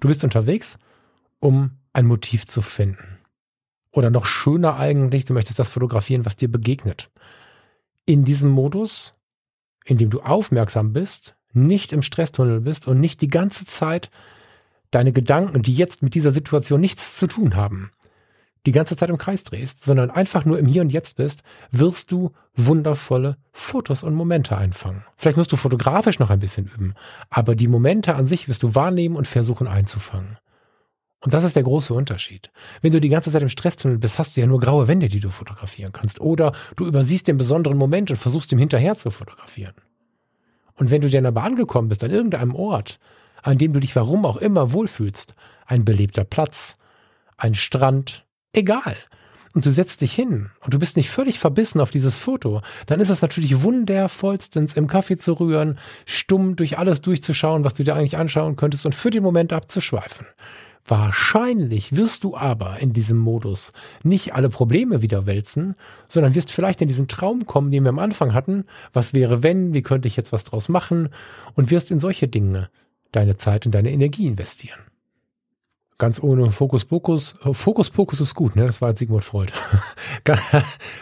Du 0.00 0.08
bist 0.08 0.24
unterwegs, 0.24 0.78
um 1.38 1.72
ein 1.92 2.06
Motiv 2.06 2.46
zu 2.46 2.62
finden. 2.62 3.18
Oder 3.92 4.10
noch 4.10 4.26
schöner 4.26 4.76
eigentlich, 4.76 5.24
du 5.24 5.34
möchtest 5.34 5.58
das 5.58 5.70
fotografieren, 5.70 6.24
was 6.24 6.36
dir 6.36 6.50
begegnet. 6.50 7.10
In 8.06 8.24
diesem 8.24 8.48
Modus, 8.48 9.14
in 9.84 9.98
dem 9.98 10.10
du 10.10 10.20
aufmerksam 10.20 10.92
bist, 10.92 11.36
nicht 11.52 11.92
im 11.92 12.02
Stresstunnel 12.02 12.60
bist 12.60 12.88
und 12.88 13.00
nicht 13.00 13.20
die 13.20 13.28
ganze 13.28 13.64
Zeit 13.64 14.10
deine 14.90 15.12
Gedanken, 15.12 15.62
die 15.62 15.74
jetzt 15.74 16.02
mit 16.02 16.14
dieser 16.14 16.32
Situation 16.32 16.80
nichts 16.80 17.16
zu 17.16 17.26
tun 17.26 17.56
haben, 17.56 17.90
die 18.66 18.72
ganze 18.72 18.96
Zeit 18.96 19.08
im 19.08 19.18
Kreis 19.18 19.44
drehst, 19.44 19.84
sondern 19.84 20.10
einfach 20.10 20.44
nur 20.44 20.58
im 20.58 20.66
Hier 20.66 20.82
und 20.82 20.92
Jetzt 20.92 21.16
bist, 21.16 21.42
wirst 21.70 22.10
du 22.12 22.32
wundervolle 22.54 23.36
Fotos 23.52 24.02
und 24.02 24.14
Momente 24.14 24.56
einfangen. 24.56 25.04
Vielleicht 25.16 25.36
musst 25.36 25.52
du 25.52 25.56
fotografisch 25.56 26.18
noch 26.18 26.30
ein 26.30 26.40
bisschen 26.40 26.66
üben, 26.66 26.94
aber 27.30 27.54
die 27.54 27.68
Momente 27.68 28.14
an 28.14 28.26
sich 28.26 28.48
wirst 28.48 28.62
du 28.62 28.74
wahrnehmen 28.74 29.16
und 29.16 29.28
versuchen 29.28 29.66
einzufangen. 29.66 30.38
Und 31.20 31.34
das 31.34 31.44
ist 31.44 31.56
der 31.56 31.64
große 31.64 31.92
Unterschied. 31.92 32.50
Wenn 32.80 32.92
du 32.92 33.00
die 33.00 33.08
ganze 33.08 33.32
Zeit 33.32 33.42
im 33.42 33.48
Stresstunnel 33.48 33.98
bist, 33.98 34.18
hast 34.18 34.36
du 34.36 34.40
ja 34.40 34.46
nur 34.46 34.60
graue 34.60 34.86
Wände, 34.86 35.08
die 35.08 35.18
du 35.18 35.30
fotografieren 35.30 35.92
kannst. 35.92 36.20
Oder 36.20 36.52
du 36.76 36.86
übersiehst 36.86 37.26
den 37.26 37.36
besonderen 37.36 37.76
Moment 37.76 38.10
und 38.10 38.18
versuchst 38.18 38.52
ihm 38.52 38.58
hinterher 38.58 38.94
zu 38.94 39.10
fotografieren. 39.10 39.74
Und 40.78 40.90
wenn 40.90 41.00
du 41.00 41.10
dann 41.10 41.26
aber 41.26 41.42
angekommen 41.42 41.88
bist 41.88 42.02
an 42.04 42.10
irgendeinem 42.10 42.54
Ort, 42.54 42.98
an 43.42 43.58
dem 43.58 43.72
du 43.72 43.80
dich 43.80 43.94
warum 43.96 44.24
auch 44.24 44.36
immer 44.36 44.72
wohlfühlst, 44.72 45.34
ein 45.66 45.84
belebter 45.84 46.24
Platz, 46.24 46.76
ein 47.36 47.54
Strand, 47.54 48.24
egal. 48.52 48.96
Und 49.54 49.66
du 49.66 49.70
setzt 49.70 50.02
dich 50.02 50.12
hin 50.12 50.50
und 50.60 50.74
du 50.74 50.78
bist 50.78 50.96
nicht 50.96 51.10
völlig 51.10 51.38
verbissen 51.38 51.80
auf 51.80 51.90
dieses 51.90 52.16
Foto, 52.16 52.62
dann 52.86 53.00
ist 53.00 53.08
es 53.08 53.22
natürlich 53.22 53.62
wundervollstens 53.62 54.74
im 54.74 54.86
Kaffee 54.86 55.16
zu 55.16 55.32
rühren, 55.32 55.78
stumm 56.06 56.54
durch 56.54 56.78
alles 56.78 57.00
durchzuschauen, 57.00 57.64
was 57.64 57.74
du 57.74 57.82
dir 57.82 57.96
eigentlich 57.96 58.16
anschauen 58.16 58.56
könntest 58.56 58.86
und 58.86 58.94
für 58.94 59.10
den 59.10 59.22
Moment 59.22 59.52
abzuschweifen. 59.52 60.26
Wahrscheinlich 60.88 61.94
wirst 61.94 62.24
du 62.24 62.34
aber 62.34 62.78
in 62.78 62.94
diesem 62.94 63.18
Modus 63.18 63.74
nicht 64.02 64.34
alle 64.34 64.48
Probleme 64.48 65.02
wieder 65.02 65.26
wälzen, 65.26 65.74
sondern 66.08 66.34
wirst 66.34 66.50
vielleicht 66.50 66.80
in 66.80 66.88
diesen 66.88 67.08
Traum 67.08 67.44
kommen, 67.44 67.70
den 67.70 67.84
wir 67.84 67.90
am 67.90 67.98
Anfang 67.98 68.32
hatten. 68.32 68.64
Was 68.94 69.12
wäre 69.12 69.42
wenn? 69.42 69.74
Wie 69.74 69.82
könnte 69.82 70.08
ich 70.08 70.16
jetzt 70.16 70.32
was 70.32 70.44
draus 70.44 70.70
machen? 70.70 71.10
Und 71.54 71.70
wirst 71.70 71.90
in 71.90 72.00
solche 72.00 72.26
Dinge 72.26 72.70
deine 73.12 73.36
Zeit 73.36 73.66
und 73.66 73.72
deine 73.72 73.92
Energie 73.92 74.26
investieren. 74.26 74.80
Ganz 75.98 76.22
ohne 76.22 76.52
Fokus-Pokus. 76.52 77.36
Fokus-Pokus 77.52 78.20
ist 78.20 78.34
gut, 78.34 78.56
ne? 78.56 78.64
Das 78.64 78.80
war 78.80 78.90
jetzt 78.90 79.00
Sigmund 79.00 79.24
Freud. 79.24 79.52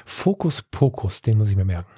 Fokus-Pokus, 0.05 1.23
den 1.23 1.39
muss 1.39 1.51
ich 1.51 1.57
mir 1.57 1.67
merken. 1.67 1.91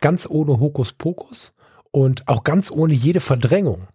Ganz 0.00 0.26
ohne 0.28 0.58
Hokus-Pokus 0.58 1.52
und 1.92 2.26
auch 2.26 2.42
ganz 2.42 2.72
ohne 2.72 2.94
jede 2.94 3.20
Verdrängung. 3.20 3.86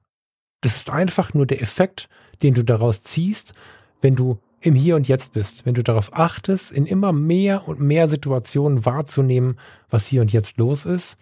Das 0.62 0.76
ist 0.76 0.90
einfach 0.90 1.34
nur 1.34 1.46
der 1.46 1.62
Effekt, 1.62 2.08
den 2.42 2.54
du 2.54 2.64
daraus 2.64 3.04
ziehst, 3.04 3.54
wenn 4.02 4.16
du 4.16 4.40
im 4.62 4.76
Hier 4.76 4.96
und 4.96 5.08
Jetzt 5.08 5.34
bist, 5.34 5.66
wenn 5.66 5.74
du 5.74 5.84
darauf 5.84 6.16
achtest, 6.16 6.72
in 6.72 6.86
immer 6.86 7.12
mehr 7.12 7.68
und 7.68 7.80
mehr 7.80 8.08
Situationen 8.08 8.86
wahrzunehmen, 8.86 9.60
was 9.90 10.06
hier 10.06 10.22
und 10.22 10.32
jetzt 10.32 10.58
los 10.58 10.86
ist 10.86 11.18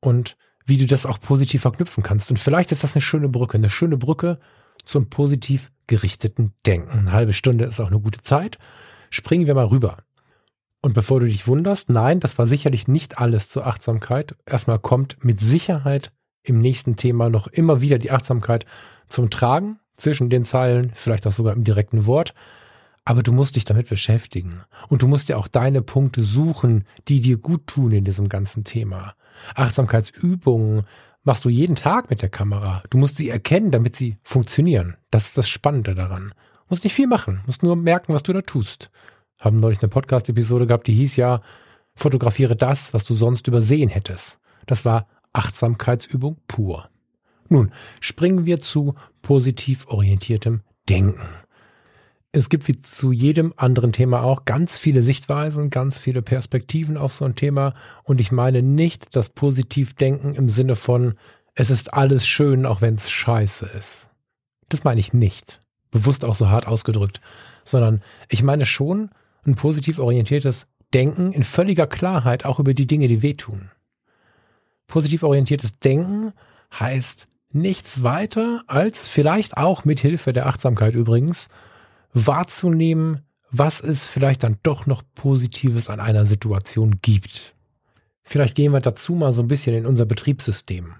und 0.00 0.36
wie 0.66 0.78
du 0.78 0.86
das 0.86 1.06
auch 1.06 1.18
positiv 1.18 1.62
verknüpfen 1.62 2.02
kannst. 2.02 2.30
Und 2.30 2.38
vielleicht 2.38 2.72
ist 2.72 2.84
das 2.84 2.94
eine 2.94 3.02
schöne 3.02 3.28
Brücke, 3.28 3.56
eine 3.56 3.70
schöne 3.70 3.96
Brücke 3.96 4.38
zum 4.84 5.08
positiv 5.08 5.70
gerichteten 5.86 6.52
Denken. 6.66 6.98
Eine 6.98 7.12
halbe 7.12 7.32
Stunde 7.32 7.64
ist 7.64 7.80
auch 7.80 7.88
eine 7.88 8.00
gute 8.00 8.22
Zeit. 8.22 8.58
Springen 9.10 9.46
wir 9.46 9.54
mal 9.54 9.66
rüber. 9.66 9.98
Und 10.82 10.92
bevor 10.92 11.20
du 11.20 11.26
dich 11.26 11.46
wunderst, 11.46 11.88
nein, 11.88 12.20
das 12.20 12.36
war 12.36 12.46
sicherlich 12.46 12.88
nicht 12.88 13.18
alles 13.18 13.48
zur 13.48 13.66
Achtsamkeit. 13.66 14.36
Erstmal 14.44 14.78
kommt 14.78 15.24
mit 15.24 15.40
Sicherheit 15.40 16.12
im 16.44 16.60
nächsten 16.60 16.96
Thema 16.96 17.30
noch 17.30 17.48
immer 17.48 17.80
wieder 17.80 17.98
die 17.98 18.12
Achtsamkeit 18.12 18.66
zum 19.08 19.30
Tragen 19.30 19.80
zwischen 19.96 20.30
den 20.30 20.44
Zeilen, 20.44 20.92
vielleicht 20.94 21.26
auch 21.26 21.32
sogar 21.32 21.54
im 21.54 21.64
direkten 21.64 22.06
Wort. 22.06 22.34
Aber 23.04 23.22
du 23.22 23.32
musst 23.32 23.56
dich 23.56 23.64
damit 23.64 23.88
beschäftigen. 23.88 24.62
Und 24.88 25.02
du 25.02 25.08
musst 25.08 25.28
dir 25.28 25.38
auch 25.38 25.48
deine 25.48 25.82
Punkte 25.82 26.22
suchen, 26.22 26.84
die 27.08 27.20
dir 27.20 27.36
gut 27.38 27.66
tun 27.66 27.92
in 27.92 28.04
diesem 28.04 28.28
ganzen 28.28 28.64
Thema. 28.64 29.14
Achtsamkeitsübungen 29.54 30.84
machst 31.22 31.44
du 31.44 31.48
jeden 31.48 31.76
Tag 31.76 32.10
mit 32.10 32.22
der 32.22 32.28
Kamera. 32.28 32.82
Du 32.90 32.98
musst 32.98 33.16
sie 33.16 33.28
erkennen, 33.28 33.70
damit 33.70 33.96
sie 33.96 34.16
funktionieren. 34.22 34.96
Das 35.10 35.26
ist 35.26 35.38
das 35.38 35.48
Spannende 35.48 35.94
daran. 35.94 36.32
Du 36.54 36.66
musst 36.70 36.84
nicht 36.84 36.94
viel 36.94 37.06
machen, 37.06 37.42
musst 37.46 37.62
nur 37.62 37.76
merken, 37.76 38.14
was 38.14 38.22
du 38.22 38.32
da 38.32 38.42
tust. 38.42 38.90
Haben 39.38 39.60
neulich 39.60 39.82
eine 39.82 39.90
Podcast-Episode 39.90 40.66
gehabt, 40.66 40.86
die 40.86 40.94
hieß 40.94 41.16
ja, 41.16 41.42
fotografiere 41.94 42.56
das, 42.56 42.94
was 42.94 43.04
du 43.04 43.14
sonst 43.14 43.46
übersehen 43.48 43.88
hättest. 43.88 44.38
Das 44.66 44.84
war 44.84 45.06
Achtsamkeitsübung 45.34 46.38
pur. 46.48 46.88
Nun, 47.48 47.72
springen 48.00 48.46
wir 48.46 48.60
zu 48.60 48.94
positiv 49.20 49.86
orientiertem 49.88 50.62
Denken. 50.88 51.28
Es 52.32 52.48
gibt 52.48 52.66
wie 52.66 52.80
zu 52.80 53.12
jedem 53.12 53.54
anderen 53.56 53.92
Thema 53.92 54.22
auch 54.22 54.44
ganz 54.44 54.76
viele 54.76 55.04
Sichtweisen, 55.04 55.70
ganz 55.70 55.98
viele 55.98 56.20
Perspektiven 56.20 56.96
auf 56.96 57.14
so 57.14 57.24
ein 57.24 57.36
Thema. 57.36 57.74
Und 58.02 58.20
ich 58.20 58.32
meine 58.32 58.60
nicht 58.60 59.14
das 59.14 59.28
Positivdenken 59.28 60.34
im 60.34 60.48
Sinne 60.48 60.74
von, 60.74 61.14
es 61.54 61.70
ist 61.70 61.94
alles 61.94 62.26
schön, 62.26 62.66
auch 62.66 62.80
wenn 62.80 62.96
es 62.96 63.08
scheiße 63.08 63.66
ist. 63.78 64.08
Das 64.68 64.82
meine 64.82 64.98
ich 64.98 65.12
nicht. 65.12 65.60
Bewusst 65.92 66.24
auch 66.24 66.34
so 66.34 66.48
hart 66.48 66.66
ausgedrückt. 66.66 67.20
Sondern 67.62 68.02
ich 68.28 68.42
meine 68.42 68.66
schon 68.66 69.10
ein 69.46 69.54
positiv 69.54 70.00
orientiertes 70.00 70.66
Denken 70.92 71.32
in 71.32 71.44
völliger 71.44 71.86
Klarheit 71.86 72.44
auch 72.44 72.58
über 72.58 72.74
die 72.74 72.88
Dinge, 72.88 73.06
die 73.06 73.22
wehtun. 73.22 73.70
Positiv 74.86 75.22
orientiertes 75.22 75.78
Denken 75.78 76.32
heißt 76.78 77.26
nichts 77.50 78.02
weiter 78.02 78.62
als 78.66 79.06
vielleicht 79.06 79.56
auch 79.56 79.84
mit 79.84 80.00
Hilfe 80.00 80.32
der 80.32 80.46
Achtsamkeit 80.46 80.94
übrigens 80.94 81.48
wahrzunehmen, 82.12 83.20
was 83.50 83.80
es 83.80 84.04
vielleicht 84.04 84.42
dann 84.42 84.58
doch 84.62 84.86
noch 84.86 85.02
Positives 85.14 85.88
an 85.88 86.00
einer 86.00 86.26
Situation 86.26 86.98
gibt. 87.02 87.54
Vielleicht 88.22 88.56
gehen 88.56 88.72
wir 88.72 88.80
dazu 88.80 89.14
mal 89.14 89.32
so 89.32 89.42
ein 89.42 89.48
bisschen 89.48 89.76
in 89.76 89.86
unser 89.86 90.06
Betriebssystem. 90.06 90.94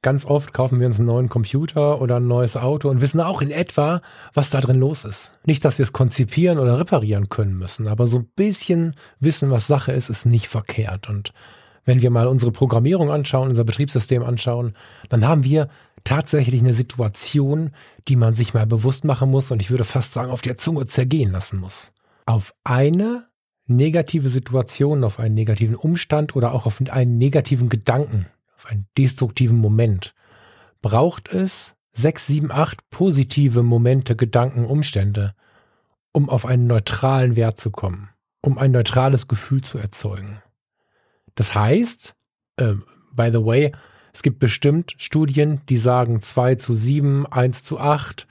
Ganz 0.00 0.24
oft 0.26 0.54
kaufen 0.54 0.78
wir 0.78 0.86
uns 0.86 0.98
einen 0.98 1.08
neuen 1.08 1.28
Computer 1.28 2.00
oder 2.00 2.16
ein 2.16 2.28
neues 2.28 2.56
Auto 2.56 2.88
und 2.88 3.00
wissen 3.00 3.20
auch 3.20 3.42
in 3.42 3.50
etwa, 3.50 4.00
was 4.32 4.48
da 4.50 4.60
drin 4.60 4.78
los 4.78 5.04
ist. 5.04 5.32
Nicht, 5.44 5.64
dass 5.64 5.78
wir 5.78 5.82
es 5.82 5.92
konzipieren 5.92 6.58
oder 6.58 6.78
reparieren 6.78 7.28
können 7.28 7.58
müssen, 7.58 7.88
aber 7.88 8.06
so 8.06 8.18
ein 8.18 8.28
bisschen 8.36 8.94
wissen, 9.18 9.50
was 9.50 9.66
Sache 9.66 9.92
ist, 9.92 10.08
ist 10.08 10.24
nicht 10.24 10.46
verkehrt. 10.46 11.08
Und 11.08 11.32
wenn 11.88 12.02
wir 12.02 12.10
mal 12.10 12.28
unsere 12.28 12.52
Programmierung 12.52 13.10
anschauen, 13.10 13.48
unser 13.48 13.64
Betriebssystem 13.64 14.22
anschauen, 14.22 14.74
dann 15.08 15.26
haben 15.26 15.42
wir 15.42 15.68
tatsächlich 16.04 16.60
eine 16.60 16.74
Situation, 16.74 17.70
die 18.08 18.16
man 18.16 18.34
sich 18.34 18.52
mal 18.52 18.66
bewusst 18.66 19.04
machen 19.04 19.30
muss 19.30 19.50
und 19.50 19.62
ich 19.62 19.70
würde 19.70 19.84
fast 19.84 20.12
sagen, 20.12 20.30
auf 20.30 20.42
der 20.42 20.58
Zunge 20.58 20.86
zergehen 20.86 21.32
lassen 21.32 21.58
muss. 21.58 21.92
Auf 22.26 22.52
eine 22.62 23.24
negative 23.66 24.28
Situation, 24.28 25.02
auf 25.02 25.18
einen 25.18 25.34
negativen 25.34 25.76
Umstand 25.76 26.36
oder 26.36 26.52
auch 26.52 26.66
auf 26.66 26.78
einen 26.90 27.16
negativen 27.16 27.70
Gedanken, 27.70 28.26
auf 28.58 28.66
einen 28.66 28.86
destruktiven 28.98 29.56
Moment, 29.56 30.14
braucht 30.82 31.32
es 31.32 31.74
sechs, 31.94 32.26
sieben, 32.26 32.52
acht 32.52 32.90
positive 32.90 33.62
Momente, 33.62 34.14
Gedanken, 34.14 34.66
Umstände, 34.66 35.34
um 36.12 36.28
auf 36.28 36.44
einen 36.44 36.66
neutralen 36.66 37.34
Wert 37.34 37.58
zu 37.58 37.70
kommen, 37.70 38.10
um 38.42 38.58
ein 38.58 38.72
neutrales 38.72 39.26
Gefühl 39.26 39.62
zu 39.62 39.78
erzeugen. 39.78 40.42
Das 41.38 41.54
heißt, 41.54 42.16
äh, 42.56 42.74
by 43.12 43.30
the 43.30 43.44
way, 43.44 43.70
es 44.12 44.22
gibt 44.22 44.40
bestimmt 44.40 44.96
Studien, 44.98 45.60
die 45.68 45.78
sagen 45.78 46.20
2 46.20 46.56
zu 46.56 46.74
7, 46.74 47.26
1 47.28 47.62
zu 47.62 47.78
8, 47.78 48.26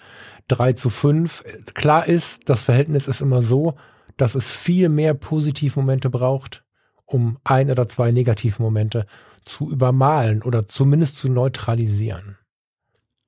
3 0.50 0.74
zu 0.74 0.90
5. 0.90 1.46
Klar 1.74 2.06
ist, 2.06 2.50
das 2.50 2.64
Verhältnis 2.64 3.08
ist 3.08 3.22
immer 3.22 3.42
so, 3.42 3.76
dass 4.18 4.36
es 4.36 4.50
viel 4.50 4.90
mehr 4.90 5.14
Positivmomente 5.14 6.10
braucht, 6.10 6.66
um 7.06 7.38
ein 7.46 7.72
oder 7.72 7.88
zwei 7.88 8.12
Negativmomente 8.12 9.06
zu 9.46 9.72
übermalen 9.72 10.44
oder 10.44 10.68
zumindest 10.68 11.16
zu 11.16 11.32
neutralisieren. 11.32 12.38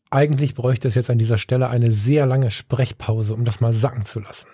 Eigentlich 0.09 0.55
bräuchte 0.55 0.89
es 0.89 0.95
jetzt 0.95 1.09
an 1.09 1.19
dieser 1.19 1.37
Stelle 1.37 1.69
eine 1.69 1.93
sehr 1.93 2.25
lange 2.25 2.51
Sprechpause, 2.51 3.33
um 3.33 3.45
das 3.45 3.61
mal 3.61 3.71
sacken 3.71 4.03
zu 4.03 4.19
lassen. 4.19 4.47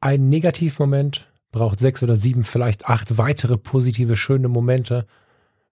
Ein 0.00 0.28
Negativmoment 0.28 1.31
braucht 1.52 1.78
sechs 1.78 2.02
oder 2.02 2.16
sieben, 2.16 2.44
vielleicht 2.44 2.88
acht 2.88 3.18
weitere 3.18 3.56
positive, 3.56 4.16
schöne 4.16 4.48
Momente, 4.48 5.06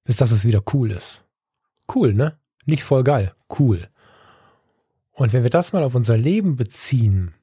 bis 0.04 0.16
das 0.16 0.30
es 0.30 0.44
wieder 0.44 0.62
cool 0.72 0.92
ist. 0.92 1.24
Cool, 1.92 2.14
ne? 2.14 2.38
Nicht 2.66 2.84
voll 2.84 3.02
geil, 3.02 3.34
cool. 3.58 3.88
Und 5.12 5.32
wenn 5.32 5.42
wir 5.42 5.50
das 5.50 5.72
mal 5.72 5.82
auf 5.82 5.94
unser 5.94 6.16
Leben 6.16 6.56
beziehen, 6.56 7.34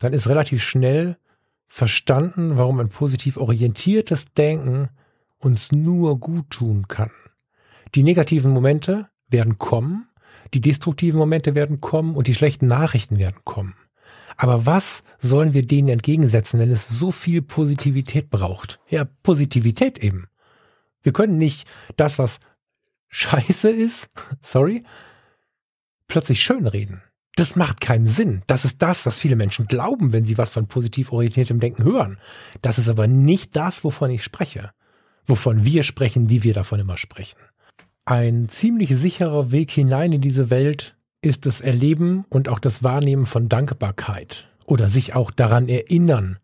dann 0.00 0.12
ist 0.12 0.26
relativ 0.26 0.62
schnell 0.62 1.16
verstanden, 1.68 2.56
warum 2.56 2.80
ein 2.80 2.88
positiv 2.88 3.36
orientiertes 3.36 4.32
Denken 4.32 4.88
uns 5.38 5.70
nur 5.70 6.18
gut 6.18 6.50
tun 6.50 6.88
kann. 6.88 7.10
Die 7.94 8.02
negativen 8.02 8.50
Momente 8.50 9.08
werden 9.28 9.58
kommen, 9.58 10.08
die 10.52 10.60
destruktiven 10.60 11.18
Momente 11.18 11.54
werden 11.54 11.80
kommen 11.80 12.16
und 12.16 12.26
die 12.26 12.34
schlechten 12.34 12.66
Nachrichten 12.66 13.18
werden 13.18 13.40
kommen. 13.44 13.74
Aber 14.40 14.64
was 14.64 15.02
sollen 15.20 15.52
wir 15.52 15.66
denen 15.66 15.90
entgegensetzen, 15.90 16.58
wenn 16.58 16.70
es 16.70 16.88
so 16.88 17.12
viel 17.12 17.42
Positivität 17.42 18.30
braucht? 18.30 18.80
Ja, 18.88 19.04
Positivität 19.04 19.98
eben. 19.98 20.28
Wir 21.02 21.12
können 21.12 21.36
nicht 21.36 21.68
das, 21.98 22.18
was 22.18 22.40
scheiße 23.08 23.68
ist, 23.68 24.08
sorry, 24.42 24.82
plötzlich 26.08 26.42
schön 26.42 26.66
reden. 26.66 27.02
Das 27.36 27.54
macht 27.54 27.82
keinen 27.82 28.06
Sinn. 28.06 28.42
Das 28.46 28.64
ist 28.64 28.80
das, 28.80 29.04
was 29.04 29.18
viele 29.18 29.36
Menschen 29.36 29.66
glauben, 29.66 30.14
wenn 30.14 30.24
sie 30.24 30.38
was 30.38 30.48
von 30.48 30.68
positiv 30.68 31.12
orientiertem 31.12 31.60
Denken 31.60 31.84
hören. 31.84 32.18
Das 32.62 32.78
ist 32.78 32.88
aber 32.88 33.06
nicht 33.06 33.56
das, 33.56 33.84
wovon 33.84 34.10
ich 34.10 34.24
spreche. 34.24 34.70
Wovon 35.26 35.66
wir 35.66 35.82
sprechen, 35.82 36.30
wie 36.30 36.44
wir 36.44 36.54
davon 36.54 36.80
immer 36.80 36.96
sprechen. 36.96 37.38
Ein 38.06 38.48
ziemlich 38.48 38.96
sicherer 38.96 39.50
Weg 39.50 39.70
hinein 39.70 40.12
in 40.12 40.22
diese 40.22 40.48
Welt 40.48 40.96
ist 41.22 41.46
das 41.46 41.60
Erleben 41.60 42.24
und 42.28 42.48
auch 42.48 42.58
das 42.58 42.82
Wahrnehmen 42.82 43.26
von 43.26 43.48
Dankbarkeit 43.48 44.48
oder 44.64 44.88
sich 44.88 45.14
auch 45.14 45.30
daran 45.30 45.68
erinnern, 45.68 46.38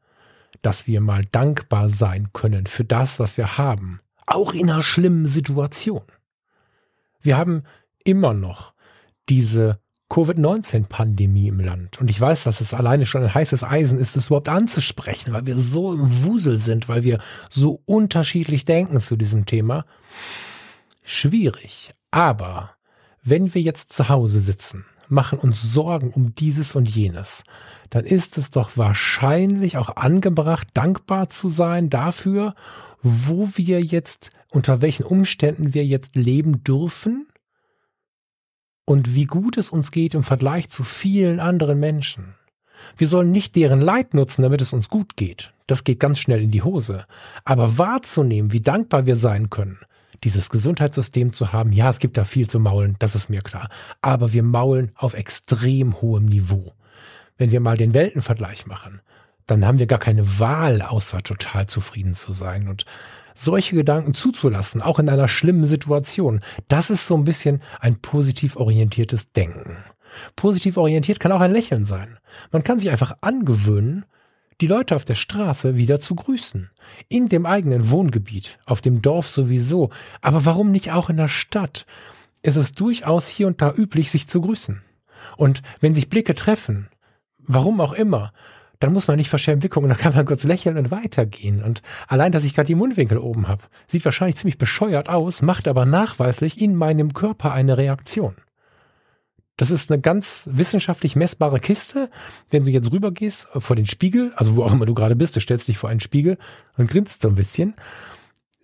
dass 0.63 0.87
wir 0.87 1.01
mal 1.01 1.25
dankbar 1.25 1.89
sein 1.89 2.29
können 2.33 2.67
für 2.67 2.85
das, 2.85 3.19
was 3.19 3.37
wir 3.37 3.59
haben, 3.59 4.01
auch 4.27 4.53
in 4.53 4.71
einer 4.71 4.83
schlimmen 4.83 5.27
Situation. 5.27 6.03
Wir 7.21 7.37
haben 7.37 7.63
immer 8.05 8.35
noch 8.35 8.73
diese 9.29 9.81
Covid-19-Pandemie 10.09 11.49
im 11.49 11.61
Land. 11.61 12.01
Und 12.01 12.11
ich 12.11 12.21
weiß, 12.21 12.45
dass 12.45 12.61
es 12.61 12.73
alleine 12.73 13.07
schon 13.07 13.25
ein 13.25 13.35
heißes 13.35 13.65
Eisen 13.65 13.99
ist, 13.99 14.17
es 14.17 14.27
überhaupt 14.27 14.49
anzusprechen, 14.49 15.33
weil 15.33 15.47
wir 15.47 15.59
so 15.59 15.93
im 15.93 16.25
Wusel 16.25 16.59
sind, 16.59 16.89
weil 16.89 17.03
wir 17.03 17.19
so 17.51 17.83
unterschiedlich 17.87 18.65
denken 18.65 19.01
zu 19.01 19.17
diesem 19.17 19.47
Thema. 19.47 19.85
Schwierig. 21.03 21.91
Aber 22.13 22.76
wenn 23.27 23.55
wir 23.55 23.61
jetzt 23.61 23.93
zu 23.93 24.09
Hause 24.09 24.41
sitzen, 24.41 24.87
machen 25.09 25.39
uns 25.39 25.61
Sorgen 25.61 26.11
um 26.11 26.35
dieses 26.35 26.75
und 26.75 26.89
jenes, 26.89 27.43
dann 27.91 28.05
ist 28.05 28.39
es 28.39 28.51
doch 28.51 28.77
wahrscheinlich 28.77 29.77
auch 29.77 29.97
angebracht, 29.97 30.69
dankbar 30.75 31.29
zu 31.29 31.49
sein 31.49 31.91
dafür, 31.91 32.55
wo 33.03 33.49
wir 33.55 33.83
jetzt, 33.83 34.31
unter 34.51 34.81
welchen 34.81 35.05
Umständen 35.05 35.75
wir 35.75 35.85
jetzt 35.85 36.15
leben 36.15 36.63
dürfen 36.63 37.27
und 38.85 39.15
wie 39.15 39.27
gut 39.27 39.59
es 39.59 39.71
uns 39.71 39.91
geht 39.91 40.15
im 40.15 40.23
Vergleich 40.23 40.71
zu 40.71 40.85
vielen 40.85 41.41
anderen 41.41 41.81
Menschen. 41.81 42.37
Wir 42.97 43.09
sollen 43.09 43.33
nicht 43.33 43.57
deren 43.57 43.81
Leid 43.81 44.15
nutzen, 44.15 44.43
damit 44.43 44.63
es 44.63 44.73
uns 44.73 44.89
gut 44.89 45.17
geht. 45.17 45.53
Das 45.67 45.83
geht 45.83 45.99
ganz 45.99 46.21
schnell 46.21 46.43
in 46.43 46.53
die 46.53 46.63
Hose. 46.63 47.07
Aber 47.45 47.79
wahrzunehmen, 47.79 48.53
wie 48.53 48.61
dankbar 48.61 49.07
wir 49.07 49.17
sein 49.17 49.51
können, 49.51 49.81
dieses 50.25 50.51
Gesundheitssystem 50.51 51.33
zu 51.33 51.53
haben, 51.53 51.73
ja, 51.73 51.91
es 51.91 51.99
gibt 51.99 52.17
da 52.17 52.25
viel 52.25 52.49
zu 52.49 52.61
maulen, 52.61 52.97
das 52.99 53.15
ist 53.15 53.31
mir 53.31 53.43
klar. 53.43 53.69
Aber 54.03 54.33
wir 54.33 54.43
maulen 54.43 54.93
auf 54.95 55.15
extrem 55.15 56.01
hohem 56.01 56.27
Niveau. 56.27 56.73
Wenn 57.39 57.51
wir 57.51 57.61
mal 57.61 57.77
den 57.77 57.95
Weltenvergleich 57.95 58.67
machen, 58.67 59.01
dann 59.47 59.65
haben 59.65 59.79
wir 59.79 59.87
gar 59.87 59.99
keine 59.99 60.39
Wahl, 60.39 60.83
außer 60.83 61.23
total 61.23 61.67
zufrieden 61.67 62.15
zu 62.15 62.33
sein. 62.33 62.69
Und 62.69 62.85
solche 63.35 63.77
Gedanken 63.77 64.15
zuzulassen, 64.15 64.83
auch 64.83 64.99
in 64.99 65.09
einer 65.09 65.29
schlimmen 65.29 65.67
Situation, 65.67 66.41
das 66.69 66.91
ist 66.91 67.07
so 67.07 67.17
ein 67.17 67.25
bisschen 67.25 67.63
ein 67.81 68.01
positiv 68.01 68.57
orientiertes 68.57 69.33
Denken. 69.33 69.77
Positiv 70.35 70.77
orientiert 70.79 71.21
kann 71.21 71.33
auch 71.33 71.41
ein 71.41 71.53
Lächeln 71.53 71.85
sein. 71.85 72.19
Man 72.51 72.65
kann 72.65 72.79
sich 72.79 72.91
einfach 72.91 73.19
angewöhnen, 73.21 74.07
die 74.61 74.67
Leute 74.67 74.97
auf 74.97 75.05
der 75.05 75.15
Straße 75.15 75.77
wieder 75.77 76.01
zu 76.01 76.15
grüßen. 76.15 76.71
In 77.09 77.29
dem 77.29 77.47
eigenen 77.47 77.91
Wohngebiet, 77.91 78.59
auf 78.65 78.81
dem 78.81 79.03
Dorf 79.03 79.29
sowieso. 79.29 79.91
Aber 80.21 80.45
warum 80.45 80.71
nicht 80.71 80.93
auch 80.93 81.11
in 81.11 81.17
der 81.19 81.29
Stadt? 81.29 81.87
Es 82.43 82.57
ist 82.57 82.81
durchaus 82.81 83.29
hier 83.29 83.49
und 83.49 83.61
da 83.61 83.73
üblich, 83.75 84.11
sich 84.11 84.29
zu 84.29 84.41
grüßen. 84.41 84.83
Und 85.37 85.63
wenn 85.81 85.95
sich 85.95 86.09
Blicke 86.09 86.35
treffen, 86.35 86.89
warum 87.39 87.81
auch 87.81 87.93
immer, 87.93 88.33
dann 88.81 88.93
muss 88.93 89.09
man 89.09 89.17
nicht 89.17 89.31
verschämt 89.31 89.63
weggucken, 89.63 89.89
dann 89.89 89.99
kann 89.99 90.15
man 90.15 90.27
kurz 90.27 90.45
lächeln 90.45 90.77
und 90.79 90.91
weitergehen. 90.91 91.63
Und 91.63 91.83
allein, 92.09 92.33
dass 92.33 92.45
ich 92.45 92.55
gerade 92.55 92.67
die 92.67 92.75
Mundwinkel 92.75 93.19
oben 93.19 93.49
habe, 93.49 93.65
sieht 93.89 94.05
wahrscheinlich 94.05 94.37
ziemlich 94.37 94.59
bescheuert 94.59 95.09
aus, 95.09 95.43
macht 95.43 95.69
aber 95.69 95.87
nachweislich 95.87 96.61
in 96.61 96.75
meinem 96.77 97.13
Körper 97.13 97.53
eine 97.53 97.79
Reaktion. 97.79 98.37
Das 99.57 99.71
ist 99.71 99.91
eine 99.91 100.01
ganz 100.01 100.49
wissenschaftlich 100.53 101.17
messbare 101.17 101.61
Kiste. 101.61 102.11
Wenn 102.51 102.65
du 102.65 102.71
jetzt 102.71 102.93
rübergehst 102.93 103.49
vor 103.57 103.75
den 103.75 103.87
Spiegel, 103.87 104.33
also 104.37 104.57
wo 104.57 104.63
auch 104.63 104.73
immer 104.73 104.85
du 104.85 104.95
gerade 104.95 105.17
bist, 105.17 105.35
du 105.37 105.41
stellst 105.41 105.69
dich 105.69 105.79
vor 105.79 105.89
einen 105.89 106.01
Spiegel 106.01 106.37
und 106.77 106.91
grinst 106.91 107.23
so 107.23 107.29
ein 107.29 107.35
bisschen. 107.35 107.75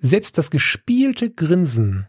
Selbst 0.00 0.36
das 0.36 0.50
gespielte 0.50 1.30
Grinsen 1.30 2.08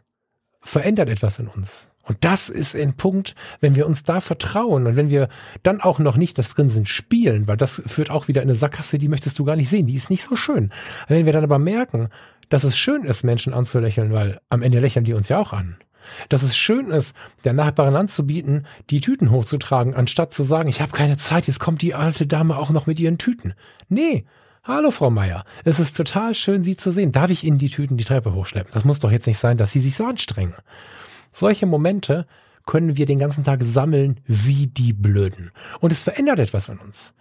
verändert 0.61 1.09
etwas 1.09 1.39
in 1.39 1.47
uns. 1.47 1.87
Und 2.05 2.17
das 2.25 2.49
ist 2.49 2.75
ein 2.75 2.97
Punkt, 2.97 3.33
wenn 3.61 3.75
wir 3.75 3.87
uns 3.87 4.03
da 4.03 4.19
vertrauen 4.19 4.87
und 4.87 4.97
wenn 4.97 5.09
wir 5.09 5.29
dann 5.61 5.79
auch 5.79 5.99
noch 5.99 6.17
nicht 6.17 6.37
das 6.37 6.53
Grinsen 6.53 6.85
spielen, 6.85 7.47
weil 7.47 7.55
das 7.55 7.81
führt 7.85 8.09
auch 8.09 8.27
wieder 8.27 8.41
in 8.41 8.49
eine 8.49 8.57
Sackgasse, 8.57 8.97
die 8.97 9.07
möchtest 9.07 9.39
du 9.39 9.45
gar 9.45 9.55
nicht 9.55 9.69
sehen, 9.69 9.87
die 9.87 9.95
ist 9.95 10.09
nicht 10.09 10.23
so 10.23 10.35
schön. 10.35 10.73
Wenn 11.07 11.25
wir 11.25 11.31
dann 11.31 11.45
aber 11.45 11.59
merken, 11.59 12.09
dass 12.49 12.65
es 12.65 12.77
schön 12.77 13.05
ist, 13.05 13.23
Menschen 13.23 13.53
anzulächeln, 13.53 14.11
weil 14.11 14.41
am 14.49 14.61
Ende 14.61 14.79
lächeln 14.79 15.05
die 15.05 15.13
uns 15.13 15.29
ja 15.29 15.37
auch 15.37 15.53
an. 15.53 15.77
Dass 16.29 16.43
es 16.43 16.57
schön 16.57 16.91
ist, 16.91 17.15
der 17.43 17.53
Nachbarin 17.53 17.95
anzubieten, 17.95 18.65
die 18.89 18.99
Tüten 18.99 19.31
hochzutragen, 19.31 19.95
anstatt 19.95 20.33
zu 20.33 20.43
sagen, 20.43 20.69
ich 20.69 20.81
habe 20.81 20.91
keine 20.91 21.17
Zeit, 21.17 21.47
jetzt 21.47 21.59
kommt 21.59 21.81
die 21.81 21.95
alte 21.95 22.27
Dame 22.27 22.57
auch 22.57 22.69
noch 22.69 22.87
mit 22.87 22.99
ihren 22.99 23.17
Tüten. 23.17 23.53
Nee, 23.89 24.25
Hallo 24.65 24.91
Frau 24.91 25.09
Meier, 25.09 25.43
es 25.65 25.81
ist 25.81 25.97
total 25.97 26.33
schön, 26.35 26.63
Sie 26.63 26.77
zu 26.77 26.93
sehen. 26.93 27.11
Darf 27.11 27.29
ich 27.29 27.43
Ihnen 27.43 27.57
die 27.57 27.67
Tüten 27.67 27.97
die 27.97 28.05
Treppe 28.05 28.33
hochschleppen? 28.33 28.71
Das 28.73 28.85
muss 28.85 28.99
doch 28.99 29.11
jetzt 29.11 29.27
nicht 29.27 29.37
sein, 29.37 29.57
dass 29.57 29.73
Sie 29.73 29.81
sich 29.81 29.93
so 29.93 30.05
anstrengen. 30.05 30.53
Solche 31.33 31.65
Momente 31.65 32.25
können 32.65 32.95
wir 32.95 33.05
den 33.05 33.19
ganzen 33.19 33.43
Tag 33.43 33.61
sammeln 33.61 34.21
wie 34.25 34.67
die 34.67 34.93
Blöden. 34.93 35.51
Und 35.81 35.91
es 35.91 35.99
verändert 35.99 36.39
etwas 36.39 36.69
an 36.69 36.77
uns. 36.79 37.13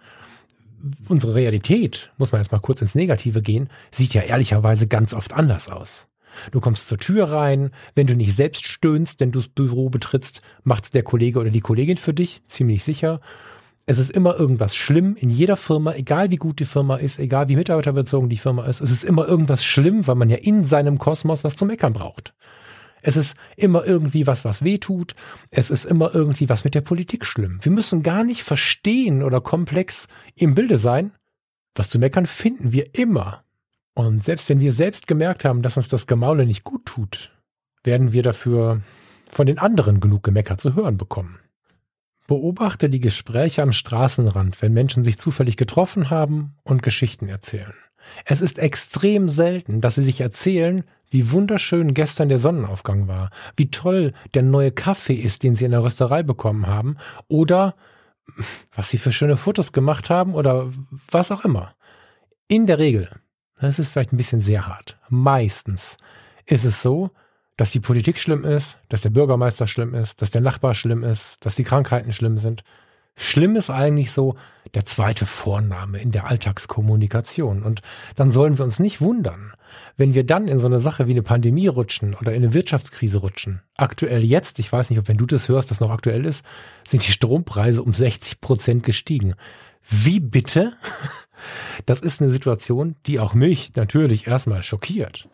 Unsere 1.09 1.35
Realität, 1.35 2.13
muss 2.17 2.31
man 2.31 2.39
jetzt 2.39 2.53
mal 2.53 2.59
kurz 2.59 2.81
ins 2.81 2.95
Negative 2.95 3.41
gehen, 3.41 3.69
sieht 3.91 4.13
ja 4.13 4.21
ehrlicherweise 4.21 4.87
ganz 4.87 5.13
oft 5.13 5.33
anders 5.33 5.69
aus. 5.69 6.07
Du 6.51 6.59
kommst 6.59 6.87
zur 6.87 6.97
Tür 6.97 7.31
rein, 7.31 7.71
wenn 7.95 8.07
du 8.07 8.15
nicht 8.15 8.35
selbst 8.35 8.65
stöhnst, 8.65 9.19
wenn 9.19 9.31
du 9.31 9.39
das 9.39 9.49
Büro 9.49 9.89
betrittst, 9.89 10.41
macht's 10.63 10.89
der 10.89 11.03
Kollege 11.03 11.39
oder 11.39 11.49
die 11.49 11.61
Kollegin 11.61 11.97
für 11.97 12.13
dich, 12.13 12.41
ziemlich 12.47 12.83
sicher. 12.83 13.21
Es 13.85 13.99
ist 13.99 14.11
immer 14.11 14.39
irgendwas 14.39 14.75
schlimm 14.75 15.17
in 15.17 15.29
jeder 15.29 15.57
Firma, 15.57 15.93
egal 15.93 16.31
wie 16.31 16.37
gut 16.37 16.59
die 16.59 16.65
Firma 16.65 16.95
ist, 16.95 17.19
egal 17.19 17.49
wie 17.49 17.57
mitarbeiterbezogen 17.57 18.29
die 18.29 18.37
Firma 18.37 18.65
ist. 18.65 18.79
Es 18.79 18.91
ist 18.91 19.03
immer 19.03 19.27
irgendwas 19.27 19.65
schlimm, 19.65 20.07
weil 20.07 20.15
man 20.15 20.29
ja 20.29 20.37
in 20.37 20.63
seinem 20.63 20.97
Kosmos 20.97 21.43
was 21.43 21.57
zu 21.57 21.65
meckern 21.65 21.91
braucht. 21.91 22.33
Es 23.01 23.17
ist 23.17 23.35
immer 23.57 23.85
irgendwie 23.85 24.25
was, 24.25 24.45
was 24.45 24.63
weh 24.63 24.77
tut. 24.77 25.13
Es 25.51 25.69
ist 25.69 25.83
immer 25.83 26.15
irgendwie 26.15 26.47
was 26.47 26.63
mit 26.63 26.73
der 26.73 26.81
Politik 26.81 27.25
schlimm. 27.25 27.59
Wir 27.61 27.71
müssen 27.73 28.01
gar 28.01 28.23
nicht 28.23 28.43
verstehen 28.43 29.21
oder 29.21 29.41
komplex 29.41 30.07
im 30.35 30.55
Bilde 30.55 30.77
sein. 30.77 31.11
Was 31.75 31.89
zu 31.89 31.99
meckern 31.99 32.25
finden 32.25 32.71
wir 32.71 32.95
immer. 32.95 33.43
Und 33.95 34.23
selbst 34.23 34.49
wenn 34.49 34.59
wir 34.59 34.73
selbst 34.73 35.07
gemerkt 35.07 35.45
haben, 35.45 35.61
dass 35.61 35.77
uns 35.77 35.87
das 35.87 36.07
Gemaule 36.07 36.45
nicht 36.45 36.63
gut 36.63 36.85
tut, 36.85 37.31
werden 37.83 38.11
wir 38.11 38.23
dafür 38.23 38.81
von 39.29 39.45
den 39.45 39.59
anderen 39.59 39.99
genug 39.99 40.23
gemeckert 40.23 40.61
zu 40.61 40.75
hören 40.75 40.97
bekommen. 40.97 41.39
Beobachte 42.27 42.89
die 42.89 43.01
Gespräche 43.01 43.61
am 43.61 43.73
Straßenrand, 43.73 44.61
wenn 44.61 44.73
Menschen 44.73 45.03
sich 45.03 45.17
zufällig 45.17 45.57
getroffen 45.57 46.09
haben 46.09 46.55
und 46.63 46.81
Geschichten 46.81 47.27
erzählen. 47.27 47.73
Es 48.25 48.41
ist 48.41 48.59
extrem 48.59 49.29
selten, 49.29 49.81
dass 49.81 49.95
sie 49.95 50.03
sich 50.03 50.21
erzählen, 50.21 50.83
wie 51.09 51.31
wunderschön 51.31 51.93
gestern 51.93 52.29
der 52.29 52.39
Sonnenaufgang 52.39 53.07
war, 53.07 53.29
wie 53.55 53.69
toll 53.69 54.13
der 54.33 54.43
neue 54.43 54.71
Kaffee 54.71 55.15
ist, 55.15 55.43
den 55.43 55.55
sie 55.55 55.65
in 55.65 55.71
der 55.71 55.83
Rösterei 55.83 56.23
bekommen 56.23 56.67
haben, 56.67 56.97
oder 57.27 57.75
was 58.73 58.89
sie 58.89 58.97
für 58.97 59.11
schöne 59.11 59.37
Fotos 59.37 59.73
gemacht 59.73 60.09
haben 60.09 60.33
oder 60.33 60.71
was 61.11 61.31
auch 61.31 61.43
immer. 61.45 61.75
In 62.47 62.65
der 62.65 62.79
Regel, 62.79 63.09
das 63.63 63.79
ist 63.79 63.91
vielleicht 63.91 64.13
ein 64.13 64.17
bisschen 64.17 64.41
sehr 64.41 64.67
hart, 64.67 64.97
meistens 65.09 65.97
ist 66.45 66.65
es 66.65 66.81
so, 66.81 67.09
dass 67.57 67.71
die 67.71 67.79
Politik 67.79 68.19
schlimm 68.19 68.45
ist, 68.45 68.77
dass 68.89 69.01
der 69.01 69.09
Bürgermeister 69.09 69.67
schlimm 69.67 69.93
ist, 69.93 70.21
dass 70.21 70.31
der 70.31 70.41
Nachbar 70.41 70.73
schlimm 70.73 71.03
ist, 71.03 71.45
dass 71.45 71.55
die 71.55 71.63
Krankheiten 71.63 72.11
schlimm 72.13 72.37
sind. 72.37 72.63
Schlimm 73.15 73.55
ist 73.55 73.69
eigentlich 73.69 74.11
so 74.11 74.35
der 74.73 74.85
zweite 74.85 75.27
Vorname 75.27 75.99
in 75.99 76.11
der 76.11 76.27
Alltagskommunikation. 76.27 77.61
Und 77.61 77.81
dann 78.15 78.31
sollen 78.31 78.57
wir 78.57 78.65
uns 78.65 78.79
nicht 78.79 79.01
wundern, 79.01 79.53
wenn 79.97 80.15
wir 80.15 80.25
dann 80.25 80.47
in 80.47 80.57
so 80.57 80.65
eine 80.65 80.79
Sache 80.79 81.05
wie 81.05 81.11
eine 81.11 81.21
Pandemie 81.21 81.67
rutschen 81.67 82.15
oder 82.15 82.33
in 82.33 82.43
eine 82.43 82.55
Wirtschaftskrise 82.55 83.19
rutschen. 83.19 83.61
Aktuell 83.77 84.23
jetzt, 84.23 84.57
ich 84.57 84.71
weiß 84.71 84.89
nicht, 84.89 84.97
ob 84.97 85.07
wenn 85.07 85.17
du 85.17 85.27
das 85.27 85.47
hörst, 85.47 85.69
das 85.69 85.79
noch 85.79 85.91
aktuell 85.91 86.25
ist, 86.25 86.43
sind 86.87 87.05
die 87.05 87.11
Strompreise 87.11 87.83
um 87.83 87.93
60 87.93 88.41
Prozent 88.41 88.83
gestiegen. 88.83 89.35
Wie 89.87 90.19
bitte? 90.19 90.73
Das 91.85 91.99
ist 91.99 92.21
eine 92.21 92.31
Situation, 92.31 92.95
die 93.05 93.19
auch 93.19 93.33
mich 93.33 93.75
natürlich 93.75 94.27
erstmal 94.27 94.63
schockiert. 94.63 95.27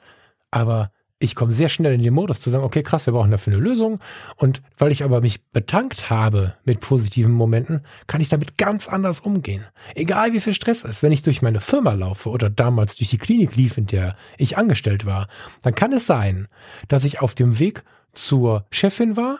Aber 0.51 0.91
ich 1.21 1.35
komme 1.35 1.51
sehr 1.51 1.67
schnell 1.67 1.93
in 1.93 2.01
den 2.01 2.13
Modus 2.13 2.39
zu 2.39 2.49
sagen, 2.49 2.63
okay, 2.63 2.81
krass, 2.81 3.05
wir 3.05 3.13
brauchen 3.13 3.31
dafür 3.31 3.53
eine 3.53 3.61
Lösung. 3.61 3.99
Und 4.37 4.61
weil 4.77 4.91
ich 4.91 5.03
aber 5.03 5.19
mich 5.19 5.43
betankt 5.51 6.09
habe 6.09 6.55
mit 6.63 6.79
positiven 6.79 7.33
Momenten, 7.33 7.81
kann 8.07 8.21
ich 8.21 8.29
damit 8.29 8.57
ganz 8.57 8.87
anders 8.87 9.19
umgehen. 9.19 9.65
Egal 9.95 10.31
wie 10.31 10.39
viel 10.39 10.53
Stress 10.53 10.83
ist, 10.85 11.03
wenn 11.03 11.11
ich 11.11 11.21
durch 11.21 11.41
meine 11.41 11.59
Firma 11.59 11.91
laufe 11.91 12.29
oder 12.29 12.49
damals 12.49 12.95
durch 12.95 13.09
die 13.09 13.17
Klinik 13.17 13.55
lief, 13.57 13.77
in 13.77 13.85
der 13.85 14.15
ich 14.37 14.57
angestellt 14.57 15.05
war, 15.05 15.27
dann 15.61 15.75
kann 15.75 15.91
es 15.91 16.07
sein, 16.07 16.47
dass 16.87 17.03
ich 17.03 17.21
auf 17.21 17.35
dem 17.35 17.59
Weg 17.59 17.83
zur 18.13 18.65
Chefin 18.71 19.17
war, 19.17 19.39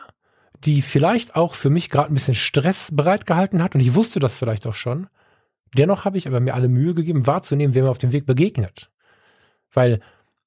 die 0.64 0.82
vielleicht 0.82 1.34
auch 1.34 1.54
für 1.54 1.70
mich 1.70 1.88
gerade 1.88 2.12
ein 2.12 2.14
bisschen 2.14 2.34
Stress 2.34 2.90
bereitgehalten 2.92 3.62
hat 3.62 3.74
und 3.74 3.80
ich 3.80 3.94
wusste 3.94 4.20
das 4.20 4.34
vielleicht 4.34 4.66
auch 4.66 4.74
schon. 4.74 5.06
Dennoch 5.76 6.04
habe 6.04 6.18
ich 6.18 6.26
aber 6.26 6.40
mir 6.40 6.54
alle 6.54 6.68
Mühe 6.68 6.94
gegeben, 6.94 7.26
wahrzunehmen, 7.26 7.74
wer 7.74 7.84
mir 7.84 7.90
auf 7.90 7.98
dem 7.98 8.12
Weg 8.12 8.26
begegnet. 8.26 8.90
Weil 9.72 10.00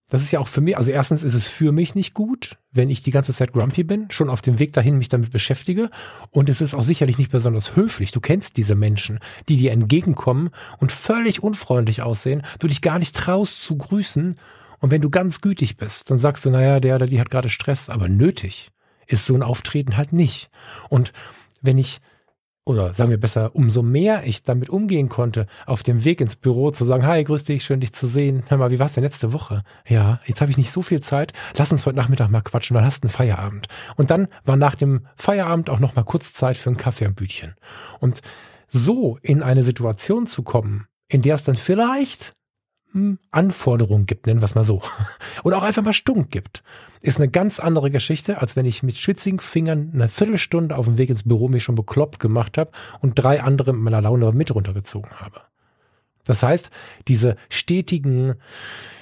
das 0.10 0.22
ist 0.22 0.32
ja 0.32 0.40
auch 0.40 0.48
für 0.48 0.62
mich, 0.62 0.78
also 0.78 0.92
erstens 0.92 1.24
ist 1.24 1.34
es 1.34 1.48
für 1.48 1.72
mich 1.72 1.96
nicht 1.96 2.14
gut, 2.14 2.58
wenn 2.72 2.90
ich 2.90 3.02
die 3.02 3.10
ganze 3.10 3.34
Zeit 3.34 3.52
grumpy 3.52 3.84
bin, 3.84 4.12
schon 4.12 4.30
auf 4.30 4.44
dem 4.44 4.60
Weg 4.60 4.74
dahin 4.74 4.98
mich 4.98 5.10
damit 5.10 5.32
beschäftige. 5.32 5.90
Und 6.30 6.50
es 6.50 6.62
ist 6.62 6.76
auch 6.76 6.84
sicherlich 6.84 7.18
nicht 7.18 7.32
besonders 7.32 7.76
höflich. 7.76 8.12
Du 8.12 8.20
kennst 8.20 8.58
diese 8.58 8.76
Menschen, 8.76 9.20
die 9.50 9.58
dir 9.58 9.72
entgegenkommen 9.72 10.52
und 10.78 10.92
völlig 10.92 11.42
unfreundlich 11.42 12.04
aussehen, 12.04 12.44
du 12.60 12.68
dich 12.68 12.82
gar 12.82 13.00
nicht 13.00 13.16
traust 13.16 13.64
zu 13.64 13.78
grüßen. 13.78 14.36
Und 14.80 14.92
wenn 14.92 15.02
du 15.02 15.10
ganz 15.10 15.42
gütig 15.42 15.78
bist, 15.78 16.12
dann 16.12 16.20
sagst 16.20 16.46
du, 16.46 16.52
naja, 16.52 16.80
der 16.80 16.96
oder 16.98 17.08
die 17.08 17.20
hat 17.20 17.32
gerade 17.32 17.50
Stress, 17.50 17.90
aber 17.90 18.08
nötig 18.08 18.72
ist 19.08 19.26
so 19.26 19.34
ein 19.34 19.42
Auftreten 19.42 19.98
halt 19.98 20.14
nicht. 20.14 20.52
Und 20.90 21.12
wenn 21.62 21.78
ich 21.78 22.02
oder 22.66 22.94
sagen 22.94 23.10
wir 23.10 23.20
besser, 23.20 23.56
umso 23.56 23.82
mehr 23.82 24.26
ich 24.26 24.44
damit 24.44 24.70
umgehen 24.70 25.10
konnte, 25.10 25.48
auf 25.66 25.84
dem 25.84 26.06
Weg 26.06 26.22
ins 26.22 26.36
Büro 26.36 26.72
zu 26.72 26.86
sagen, 26.86 27.06
hi, 27.06 27.24
grüß 27.24 27.44
dich, 27.44 27.64
schön 27.64 27.82
dich 27.82 27.94
zu 27.94 28.08
sehen. 28.08 28.44
Hör 28.48 28.58
mal, 28.58 28.72
wie 28.72 28.80
war's 28.80 28.94
denn 28.94 29.04
letzte 29.04 29.34
Woche? 29.34 29.64
Ja, 29.88 30.20
jetzt 30.26 30.40
habe 30.40 30.52
ich 30.52 30.58
nicht 30.58 30.72
so 30.72 30.82
viel 30.82 31.02
Zeit. 31.02 31.34
Lass 31.58 31.72
uns 31.72 31.86
heute 31.86 31.98
Nachmittag 31.98 32.30
mal 32.30 32.42
quatschen, 32.42 32.76
dann 32.76 32.86
hast 32.86 33.04
du 33.04 33.08
einen 33.08 33.14
Feierabend. 33.14 33.68
Und 33.98 34.12
dann 34.12 34.28
war 34.46 34.56
nach 34.56 34.76
dem 34.76 35.08
Feierabend 35.16 35.70
auch 35.70 35.80
noch 35.80 35.96
mal 35.96 36.04
kurz 36.04 36.34
Zeit 36.34 36.56
für 36.56 36.70
einen 36.70 36.78
Kaffee 36.78 37.06
am 37.06 37.16
Bütchen. 37.16 37.56
Und 38.00 38.22
so 38.70 39.18
in 39.22 39.44
eine 39.44 39.64
Situation 39.64 40.26
zu 40.26 40.44
kommen, 40.44 40.88
in 41.10 41.22
der 41.22 41.36
es 41.36 41.44
dann 41.44 41.58
vielleicht 41.58 42.34
hm, 42.94 43.20
Anforderungen 43.32 44.06
gibt, 44.06 44.28
nennen 44.28 44.42
wir 44.42 44.46
es 44.46 44.56
mal 44.56 44.64
so, 44.64 44.82
oder 45.44 45.58
auch 45.58 45.64
einfach 45.64 45.84
mal 45.84 45.94
Stunk 45.94 46.32
gibt, 46.32 46.64
ist 47.02 47.18
eine 47.18 47.30
ganz 47.30 47.60
andere 47.60 47.92
Geschichte, 47.92 48.40
als 48.40 48.56
wenn 48.56 48.66
ich 48.66 48.82
mit 48.82 48.98
schwitzigen 48.98 49.40
Fingern 49.40 49.92
eine 49.94 50.08
Viertelstunde 50.08 50.78
auf 50.78 50.86
dem 50.86 50.98
Weg 50.98 51.10
ins 51.10 51.24
Büro 51.24 51.50
mich 51.50 51.64
schon 51.64 51.76
bekloppt 51.76 52.20
gemacht 52.20 52.58
habe 52.58 52.72
und 53.02 53.16
drei 53.16 53.42
andere 53.42 53.74
mit 53.74 53.82
meiner 53.82 54.02
Laune 54.02 54.32
mit 54.32 54.56
runtergezogen 54.56 55.12
habe. 55.20 55.42
Das 56.24 56.42
heißt, 56.42 56.70
diese 57.08 57.36
stetigen 57.50 58.36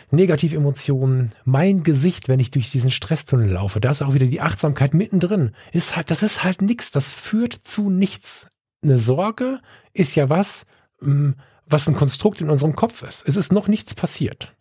Negativemotionen, 0.09 1.31
mein 1.45 1.83
Gesicht, 1.83 2.27
wenn 2.27 2.39
ich 2.39 2.51
durch 2.51 2.71
diesen 2.71 2.91
Stresstunnel 2.91 3.49
laufe, 3.49 3.79
da 3.79 3.91
ist 3.91 4.01
auch 4.01 4.13
wieder 4.13 4.25
die 4.25 4.41
Achtsamkeit 4.41 4.93
mittendrin, 4.93 5.51
ist 5.71 5.95
halt, 5.95 6.11
das 6.11 6.23
ist 6.23 6.43
halt 6.43 6.61
nichts, 6.61 6.91
das 6.91 7.09
führt 7.09 7.53
zu 7.53 7.89
nichts. 7.89 8.47
Eine 8.83 8.97
Sorge 8.97 9.59
ist 9.93 10.15
ja 10.15 10.29
was, 10.29 10.65
hm, 10.99 11.35
was 11.71 11.87
ein 11.87 11.95
Konstrukt 11.95 12.41
in 12.41 12.49
unserem 12.49 12.75
Kopf 12.75 13.03
ist. 13.03 13.23
Es 13.27 13.35
ist 13.35 13.51
noch 13.51 13.67
nichts 13.67 13.95
passiert. 13.95 14.55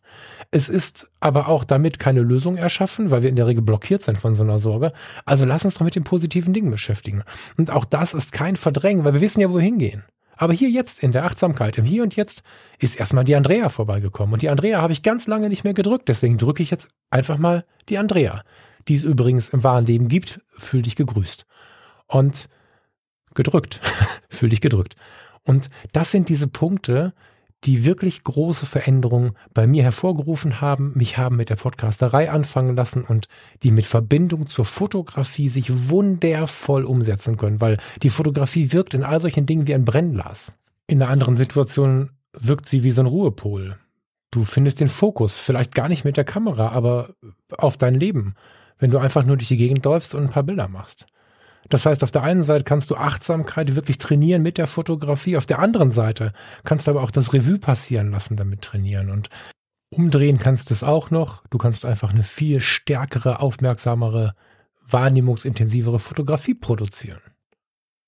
Es 0.52 0.68
ist 0.68 1.08
aber 1.20 1.48
auch 1.48 1.62
damit 1.62 1.98
keine 1.98 2.22
Lösung 2.22 2.56
erschaffen, 2.56 3.10
weil 3.10 3.22
wir 3.22 3.28
in 3.28 3.36
der 3.36 3.46
Regel 3.46 3.62
blockiert 3.62 4.02
sind 4.02 4.18
von 4.18 4.34
so 4.34 4.42
einer 4.42 4.58
Sorge. 4.58 4.92
Also 5.24 5.44
lass 5.44 5.64
uns 5.64 5.74
doch 5.74 5.84
mit 5.84 5.94
den 5.94 6.04
positiven 6.04 6.52
Dingen 6.52 6.70
beschäftigen. 6.70 7.22
Und 7.56 7.70
auch 7.70 7.84
das 7.84 8.14
ist 8.14 8.32
kein 8.32 8.56
Verdrängen, 8.56 9.04
weil 9.04 9.14
wir 9.14 9.20
wissen 9.20 9.40
ja, 9.40 9.50
wohin 9.50 9.78
gehen. 9.78 10.04
Aber 10.36 10.52
hier 10.52 10.70
jetzt 10.70 11.02
in 11.02 11.12
der 11.12 11.24
Achtsamkeit, 11.24 11.76
im 11.76 11.84
Hier 11.84 12.02
und 12.02 12.16
Jetzt, 12.16 12.42
ist 12.78 12.98
erstmal 12.98 13.24
die 13.24 13.36
Andrea 13.36 13.68
vorbeigekommen. 13.68 14.32
Und 14.32 14.42
die 14.42 14.48
Andrea 14.48 14.80
habe 14.80 14.92
ich 14.92 15.02
ganz 15.02 15.26
lange 15.26 15.50
nicht 15.50 15.64
mehr 15.64 15.74
gedrückt. 15.74 16.08
Deswegen 16.08 16.38
drücke 16.38 16.62
ich 16.62 16.70
jetzt 16.70 16.88
einfach 17.10 17.36
mal 17.36 17.64
die 17.88 17.98
Andrea, 17.98 18.42
die 18.88 18.94
es 18.94 19.02
übrigens 19.02 19.50
im 19.50 19.62
wahren 19.62 19.84
Leben 19.84 20.08
gibt. 20.08 20.40
Fühl 20.56 20.82
dich 20.82 20.96
gegrüßt. 20.96 21.44
Und 22.06 22.48
gedrückt. 23.34 23.80
Fühl 24.30 24.48
dich 24.48 24.62
gedrückt. 24.62 24.96
Und 25.44 25.70
das 25.92 26.10
sind 26.10 26.28
diese 26.28 26.48
Punkte, 26.48 27.12
die 27.64 27.84
wirklich 27.84 28.24
große 28.24 28.64
Veränderungen 28.64 29.32
bei 29.52 29.66
mir 29.66 29.82
hervorgerufen 29.82 30.60
haben, 30.60 30.92
mich 30.94 31.18
haben 31.18 31.36
mit 31.36 31.50
der 31.50 31.56
Podcasterei 31.56 32.30
anfangen 32.30 32.74
lassen 32.74 33.04
und 33.04 33.28
die 33.62 33.70
mit 33.70 33.86
Verbindung 33.86 34.48
zur 34.48 34.64
Fotografie 34.64 35.48
sich 35.48 35.90
wundervoll 35.90 36.84
umsetzen 36.84 37.36
können, 37.36 37.60
weil 37.60 37.78
die 38.02 38.10
Fotografie 38.10 38.72
wirkt 38.72 38.94
in 38.94 39.04
all 39.04 39.20
solchen 39.20 39.44
Dingen 39.44 39.66
wie 39.66 39.74
ein 39.74 39.84
Brennglas. 39.84 40.52
In 40.86 41.02
einer 41.02 41.10
anderen 41.10 41.36
Situation 41.36 42.10
wirkt 42.32 42.66
sie 42.66 42.82
wie 42.82 42.90
so 42.90 43.02
ein 43.02 43.06
Ruhepol. 43.06 43.76
Du 44.30 44.44
findest 44.44 44.80
den 44.80 44.88
Fokus, 44.88 45.36
vielleicht 45.36 45.74
gar 45.74 45.88
nicht 45.88 46.04
mit 46.04 46.16
der 46.16 46.24
Kamera, 46.24 46.70
aber 46.70 47.14
auf 47.50 47.76
dein 47.76 47.94
Leben, 47.94 48.36
wenn 48.78 48.90
du 48.90 48.98
einfach 48.98 49.24
nur 49.24 49.36
durch 49.36 49.48
die 49.48 49.56
Gegend 49.56 49.84
läufst 49.84 50.14
und 50.14 50.22
ein 50.22 50.30
paar 50.30 50.44
Bilder 50.44 50.68
machst. 50.68 51.06
Das 51.68 51.86
heißt, 51.86 52.02
auf 52.02 52.10
der 52.10 52.22
einen 52.22 52.42
Seite 52.42 52.64
kannst 52.64 52.90
du 52.90 52.96
Achtsamkeit 52.96 53.74
wirklich 53.74 53.98
trainieren 53.98 54.42
mit 54.42 54.58
der 54.58 54.66
Fotografie, 54.66 55.36
auf 55.36 55.46
der 55.46 55.58
anderen 55.58 55.92
Seite 55.92 56.32
kannst 56.64 56.86
du 56.86 56.92
aber 56.92 57.02
auch 57.02 57.10
das 57.10 57.32
Revue 57.32 57.58
passieren 57.58 58.10
lassen 58.10 58.36
damit 58.36 58.62
trainieren 58.62 59.10
und 59.10 59.28
umdrehen 59.90 60.38
kannst 60.38 60.70
du 60.70 60.74
es 60.74 60.82
auch 60.82 61.10
noch. 61.10 61.44
Du 61.50 61.58
kannst 61.58 61.84
einfach 61.84 62.12
eine 62.12 62.22
viel 62.22 62.60
stärkere, 62.60 63.40
aufmerksamere, 63.40 64.34
wahrnehmungsintensivere 64.86 65.98
Fotografie 65.98 66.54
produzieren. 66.54 67.20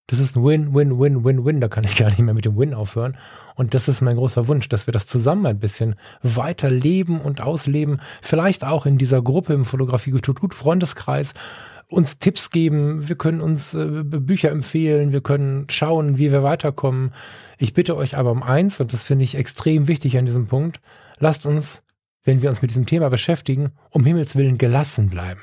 Das 0.09 0.19
ist 0.19 0.37
ein 0.37 0.45
Win, 0.45 0.75
Win, 0.75 0.99
Win, 0.99 1.25
Win, 1.25 1.45
Win. 1.45 1.61
Da 1.61 1.69
kann 1.69 1.85
ich 1.85 1.97
gar 1.97 2.09
nicht 2.09 2.19
mehr 2.19 2.35
mit 2.35 2.45
dem 2.45 2.59
Win 2.59 2.75
aufhören. 2.75 3.17
Und 3.55 3.75
das 3.75 3.89
ist 3.89 4.01
mein 4.01 4.17
großer 4.17 4.49
Wunsch, 4.49 4.69
dass 4.69 4.87
wir 4.87 4.93
das 4.93 5.07
zusammen 5.07 5.47
ein 5.47 5.59
bisschen 5.59 5.95
weiter 6.23 6.71
leben 6.71 7.21
und 7.21 7.41
ausleben. 7.41 8.01
Vielleicht 8.21 8.65
auch 8.65 8.87
in 8.87 8.99
dieser 8.99 9.23
Gruppe 9.23 9.55
im 9.55 9.65
Fotografie 9.65 10.13
tut 10.21 10.55
Freundeskreis 10.55 11.35
uns 11.93 12.19
Tipps 12.19 12.51
geben, 12.51 13.09
wir 13.09 13.17
können 13.17 13.41
uns 13.41 13.75
äh, 13.75 14.03
Bücher 14.05 14.51
empfehlen, 14.51 15.13
wir 15.13 15.21
können 15.21 15.67
schauen, 15.71 16.19
wie 16.19 16.33
wir 16.33 16.43
weiterkommen. 16.43 17.13
Ich 17.59 17.75
bitte 17.75 17.97
euch 17.97 18.17
aber 18.17 18.31
um 18.31 18.43
eins, 18.43 18.81
und 18.81 18.93
das 18.93 19.03
finde 19.03 19.25
ich 19.25 19.35
extrem 19.35 19.89
wichtig 19.89 20.19
an 20.19 20.27
diesem 20.27 20.47
Punkt, 20.47 20.81
lasst 21.19 21.47
uns, 21.47 21.83
wenn 22.25 22.43
wir 22.43 22.51
uns 22.51 22.63
mit 22.63 22.71
diesem 22.71 22.87
Thema 22.87 23.11
beschäftigen, 23.11 23.73
um 23.91 24.05
Himmels 24.05 24.37
willen 24.37 24.59
gelassen 24.59 25.11
bleiben. 25.11 25.41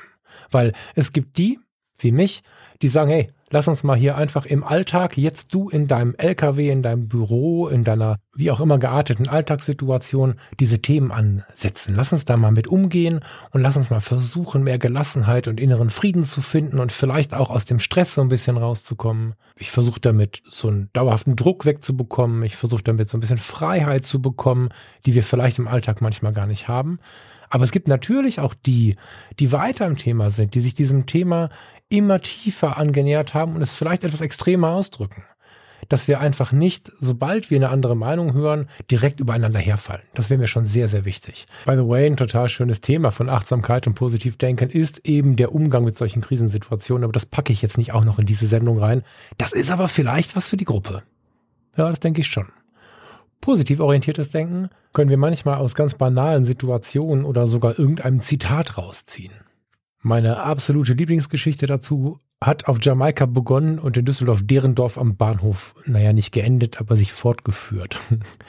Weil 0.50 0.72
es 0.94 1.12
gibt 1.12 1.38
die, 1.38 1.58
wie 1.98 2.12
mich, 2.12 2.42
die 2.82 2.88
sagen, 2.88 3.10
hey, 3.10 3.28
lass 3.50 3.68
uns 3.68 3.82
mal 3.82 3.96
hier 3.96 4.16
einfach 4.16 4.46
im 4.46 4.64
Alltag, 4.64 5.18
jetzt 5.18 5.52
du 5.52 5.68
in 5.68 5.88
deinem 5.88 6.14
LKW, 6.14 6.70
in 6.70 6.82
deinem 6.82 7.08
Büro, 7.08 7.68
in 7.68 7.84
deiner 7.84 8.18
wie 8.34 8.50
auch 8.50 8.60
immer 8.60 8.78
gearteten 8.78 9.28
Alltagssituation 9.28 10.36
diese 10.58 10.80
Themen 10.80 11.10
ansetzen. 11.10 11.94
Lass 11.96 12.12
uns 12.12 12.24
da 12.24 12.36
mal 12.36 12.52
mit 12.52 12.68
umgehen 12.68 13.20
und 13.50 13.60
lass 13.60 13.76
uns 13.76 13.90
mal 13.90 14.00
versuchen, 14.00 14.62
mehr 14.62 14.78
Gelassenheit 14.78 15.48
und 15.48 15.60
inneren 15.60 15.90
Frieden 15.90 16.24
zu 16.24 16.40
finden 16.40 16.78
und 16.78 16.92
vielleicht 16.92 17.34
auch 17.34 17.50
aus 17.50 17.64
dem 17.64 17.80
Stress 17.80 18.14
so 18.14 18.20
ein 18.20 18.28
bisschen 18.28 18.56
rauszukommen. 18.56 19.34
Ich 19.56 19.70
versuche 19.70 20.00
damit 20.00 20.42
so 20.48 20.68
einen 20.68 20.88
dauerhaften 20.92 21.36
Druck 21.36 21.64
wegzubekommen. 21.64 22.44
Ich 22.44 22.56
versuche 22.56 22.84
damit 22.84 23.08
so 23.08 23.18
ein 23.18 23.20
bisschen 23.20 23.38
Freiheit 23.38 24.06
zu 24.06 24.22
bekommen, 24.22 24.70
die 25.04 25.14
wir 25.14 25.24
vielleicht 25.24 25.58
im 25.58 25.68
Alltag 25.68 26.00
manchmal 26.00 26.32
gar 26.32 26.46
nicht 26.46 26.68
haben. 26.68 27.00
Aber 27.50 27.64
es 27.64 27.72
gibt 27.72 27.88
natürlich 27.88 28.38
auch 28.38 28.54
die, 28.54 28.94
die 29.40 29.50
weiter 29.50 29.86
im 29.86 29.96
Thema 29.96 30.30
sind, 30.30 30.54
die 30.54 30.60
sich 30.60 30.74
diesem 30.74 31.06
Thema 31.06 31.50
immer 31.90 32.20
tiefer 32.22 32.78
angenähert 32.78 33.34
haben 33.34 33.54
und 33.54 33.62
es 33.62 33.74
vielleicht 33.74 34.04
etwas 34.04 34.22
extremer 34.22 34.70
ausdrücken. 34.70 35.24
Dass 35.88 36.08
wir 36.08 36.20
einfach 36.20 36.52
nicht, 36.52 36.92
sobald 37.00 37.50
wir 37.50 37.56
eine 37.56 37.70
andere 37.70 37.96
Meinung 37.96 38.32
hören, 38.32 38.68
direkt 38.90 39.18
übereinander 39.18 39.58
herfallen. 39.58 40.02
Das 40.14 40.30
wäre 40.30 40.38
mir 40.38 40.46
schon 40.46 40.66
sehr, 40.66 40.88
sehr 40.88 41.04
wichtig. 41.04 41.46
By 41.66 41.72
the 41.72 41.88
way, 41.88 42.06
ein 42.06 42.16
total 42.16 42.48
schönes 42.48 42.80
Thema 42.80 43.10
von 43.10 43.28
Achtsamkeit 43.28 43.86
und 43.86 43.94
Positivdenken 43.94 44.70
ist 44.70 45.06
eben 45.06 45.36
der 45.36 45.52
Umgang 45.52 45.84
mit 45.84 45.98
solchen 45.98 46.22
Krisensituationen. 46.22 47.04
Aber 47.04 47.12
das 47.12 47.26
packe 47.26 47.52
ich 47.52 47.60
jetzt 47.60 47.76
nicht 47.76 47.92
auch 47.92 48.04
noch 48.04 48.18
in 48.18 48.26
diese 48.26 48.46
Sendung 48.46 48.78
rein. 48.78 49.02
Das 49.36 49.52
ist 49.52 49.70
aber 49.70 49.88
vielleicht 49.88 50.36
was 50.36 50.48
für 50.48 50.56
die 50.56 50.64
Gruppe. 50.64 51.02
Ja, 51.76 51.88
das 51.88 51.98
denke 51.98 52.20
ich 52.20 52.28
schon. 52.28 52.46
Positiv 53.40 53.80
orientiertes 53.80 54.30
Denken 54.30 54.68
können 54.92 55.10
wir 55.10 55.16
manchmal 55.16 55.56
aus 55.56 55.74
ganz 55.74 55.94
banalen 55.94 56.44
Situationen 56.44 57.24
oder 57.24 57.46
sogar 57.46 57.78
irgendeinem 57.78 58.20
Zitat 58.20 58.76
rausziehen. 58.76 59.32
Meine 60.02 60.38
absolute 60.38 60.94
Lieblingsgeschichte 60.94 61.66
dazu 61.66 62.20
hat 62.42 62.68
auf 62.68 62.78
Jamaika 62.80 63.26
begonnen 63.26 63.78
und 63.78 63.98
in 63.98 64.06
Düsseldorf-Derendorf 64.06 64.96
am 64.96 65.16
Bahnhof, 65.16 65.74
naja, 65.84 66.14
nicht 66.14 66.32
geendet, 66.32 66.80
aber 66.80 66.96
sich 66.96 67.12
fortgeführt. 67.12 67.98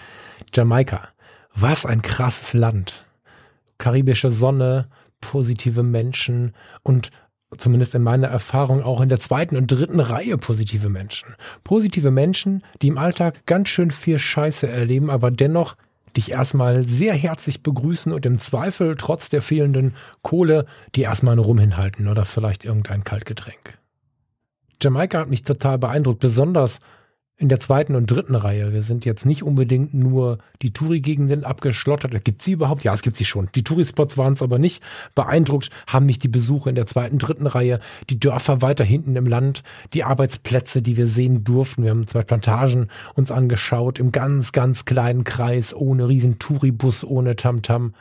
Jamaika. 0.54 1.10
Was 1.54 1.86
ein 1.86 2.02
krasses 2.02 2.54
Land. 2.54 3.06
Karibische 3.78 4.32
Sonne, 4.32 4.88
positive 5.20 5.84
Menschen 5.84 6.54
und 6.84 7.12
zumindest 7.58 7.96
in 7.96 8.04
meiner 8.04 8.28
Erfahrung 8.28 8.82
auch 8.82 9.02
in 9.02 9.10
der 9.10 9.20
zweiten 9.20 9.58
und 9.58 9.70
dritten 9.70 10.00
Reihe 10.00 10.38
positive 10.38 10.88
Menschen. 10.88 11.36
Positive 11.66 12.12
Menschen, 12.12 12.64
die 12.82 12.88
im 12.88 12.98
Alltag 12.98 13.46
ganz 13.46 13.68
schön 13.68 13.92
viel 13.92 14.20
Scheiße 14.20 14.70
erleben, 14.70 15.10
aber 15.10 15.32
dennoch 15.32 15.76
dich 16.18 16.32
erstmal 16.32 16.84
sehr 16.84 17.14
herzlich 17.14 17.64
begrüßen 17.64 18.12
und 18.12 18.26
im 18.26 18.40
Zweifel 18.40 18.96
trotz 18.98 19.30
der 19.30 19.42
fehlenden 19.42 19.96
Kohle 20.22 20.66
die 20.96 21.02
erstmal 21.02 21.34
eine 21.34 21.42
Rum 21.42 21.60
hinhalten 21.60 22.08
oder 22.08 22.26
vielleicht 22.26 22.66
irgendein 22.66 23.04
Kaltgetränk. 23.04 23.78
Jamaika 24.82 25.20
hat 25.20 25.30
mich 25.30 25.44
total 25.44 25.78
beeindruckt, 25.78 26.20
besonders 26.20 26.80
in 27.42 27.50
der 27.50 27.60
zweiten 27.60 27.96
und 27.96 28.06
dritten 28.06 28.36
Reihe. 28.36 28.72
Wir 28.72 28.84
sind 28.84 29.04
jetzt 29.04 29.26
nicht 29.26 29.42
unbedingt 29.42 29.96
nur 29.96 30.38
die 30.62 30.74
Touri-Gegenden 30.74 31.44
abgeschlottert. 31.44 32.24
Gibt 32.24 32.44
sie 32.44 32.52
überhaupt? 32.52 32.84
Ja, 32.84 32.94
es 32.94 33.02
gibt 33.02 33.18
sie 33.18 33.26
schon. 33.26 33.50
Die 33.56 33.64
Touri-Spots 33.64 34.16
waren 34.16 34.34
es 34.34 34.44
aber 34.44 34.60
nicht. 34.60 34.84
Beeindruckt 35.16 35.72
haben 35.88 36.06
mich 36.06 36.20
die 36.20 36.28
Besuche 36.28 36.70
in 36.70 36.76
der 36.76 36.86
zweiten, 36.86 37.18
dritten 37.18 37.48
Reihe, 37.48 37.80
die 38.12 38.20
Dörfer 38.20 38.62
weiter 38.62 38.84
hinten 38.84 39.16
im 39.16 39.26
Land, 39.26 39.64
die 39.96 40.04
Arbeitsplätze, 40.04 40.84
die 40.84 40.98
wir 40.98 41.08
sehen 41.08 41.44
durften. 41.44 41.82
Wir 41.82 41.90
haben 41.90 42.08
zwei 42.08 42.22
Plantagen 42.22 42.90
uns 43.16 43.32
angeschaut 43.32 43.98
im 43.98 44.12
ganz, 44.12 44.52
ganz 44.52 44.86
kleinen 44.86 45.24
Kreis, 45.24 45.74
ohne 45.74 46.08
riesen 46.08 46.38
Touri-Bus, 46.38 47.04
ohne 47.04 47.36
Tamtam. 47.36 47.88
-Tam. 47.88 47.94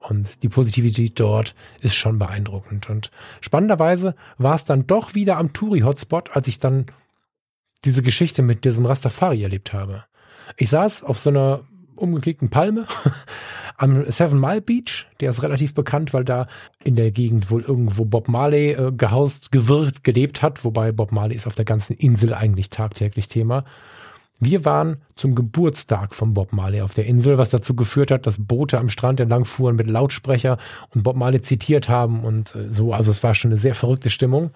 Und 0.00 0.42
die 0.42 0.48
Positivität 0.48 1.18
dort 1.18 1.54
ist 1.80 1.94
schon 1.94 2.18
beeindruckend. 2.18 2.90
Und 2.90 3.10
spannenderweise 3.40 4.14
war 4.36 4.56
es 4.56 4.64
dann 4.64 4.86
doch 4.86 5.14
wieder 5.14 5.38
am 5.38 5.52
Touri-Hotspot, 5.52 6.36
als 6.36 6.48
ich 6.48 6.58
dann 6.58 6.86
diese 7.84 8.02
Geschichte 8.02 8.42
mit 8.42 8.64
diesem 8.64 8.86
Rastafari 8.86 9.42
erlebt 9.42 9.72
habe. 9.72 10.04
Ich 10.56 10.70
saß 10.70 11.02
auf 11.02 11.18
so 11.18 11.30
einer 11.30 11.60
umgeklickten 11.96 12.50
Palme 12.50 12.86
am 13.76 14.10
Seven 14.10 14.40
Mile 14.40 14.60
Beach. 14.60 15.06
Der 15.20 15.30
ist 15.30 15.42
relativ 15.42 15.74
bekannt, 15.74 16.12
weil 16.12 16.24
da 16.24 16.46
in 16.84 16.96
der 16.96 17.10
Gegend 17.10 17.50
wohl 17.50 17.62
irgendwo 17.62 18.04
Bob 18.04 18.28
Marley 18.28 18.72
äh, 18.72 18.92
gehaust, 18.92 19.52
gewirkt, 19.52 20.04
gelebt 20.04 20.42
hat. 20.42 20.64
Wobei 20.64 20.92
Bob 20.92 21.12
Marley 21.12 21.36
ist 21.36 21.46
auf 21.46 21.54
der 21.54 21.64
ganzen 21.64 21.94
Insel 21.94 22.34
eigentlich 22.34 22.70
tagtäglich 22.70 23.28
Thema. 23.28 23.64
Wir 24.40 24.64
waren 24.64 24.96
zum 25.14 25.36
Geburtstag 25.36 26.16
von 26.16 26.34
Bob 26.34 26.52
Marley 26.52 26.80
auf 26.80 26.94
der 26.94 27.06
Insel, 27.06 27.38
was 27.38 27.50
dazu 27.50 27.76
geführt 27.76 28.10
hat, 28.10 28.26
dass 28.26 28.44
Boote 28.44 28.78
am 28.78 28.88
Strand 28.88 29.20
entlang 29.20 29.44
fuhren 29.44 29.76
mit 29.76 29.86
Lautsprecher 29.86 30.58
und 30.92 31.04
Bob 31.04 31.14
Marley 31.14 31.42
zitiert 31.42 31.88
haben 31.88 32.24
und 32.24 32.54
äh, 32.56 32.72
so. 32.72 32.92
Also 32.92 33.10
es 33.12 33.22
war 33.22 33.34
schon 33.34 33.52
eine 33.52 33.60
sehr 33.60 33.74
verrückte 33.76 34.10
Stimmung. 34.10 34.50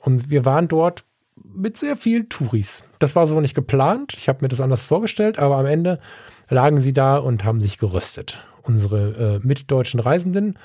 Und 0.00 0.30
wir 0.30 0.44
waren 0.44 0.68
dort 0.68 1.04
mit 1.42 1.76
sehr 1.76 1.96
vielen 1.96 2.28
Touris. 2.28 2.84
Das 2.98 3.16
war 3.16 3.26
so 3.26 3.40
nicht 3.40 3.54
geplant. 3.54 4.14
Ich 4.16 4.28
habe 4.28 4.38
mir 4.42 4.48
das 4.48 4.60
anders 4.60 4.82
vorgestellt, 4.82 5.38
aber 5.38 5.56
am 5.56 5.66
Ende 5.66 6.00
lagen 6.48 6.80
sie 6.80 6.92
da 6.92 7.16
und 7.16 7.44
haben 7.44 7.60
sich 7.60 7.78
geröstet. 7.78 8.40
Unsere 8.62 9.40
äh, 9.42 9.46
mitdeutschen 9.46 10.00
Reisenden. 10.00 10.58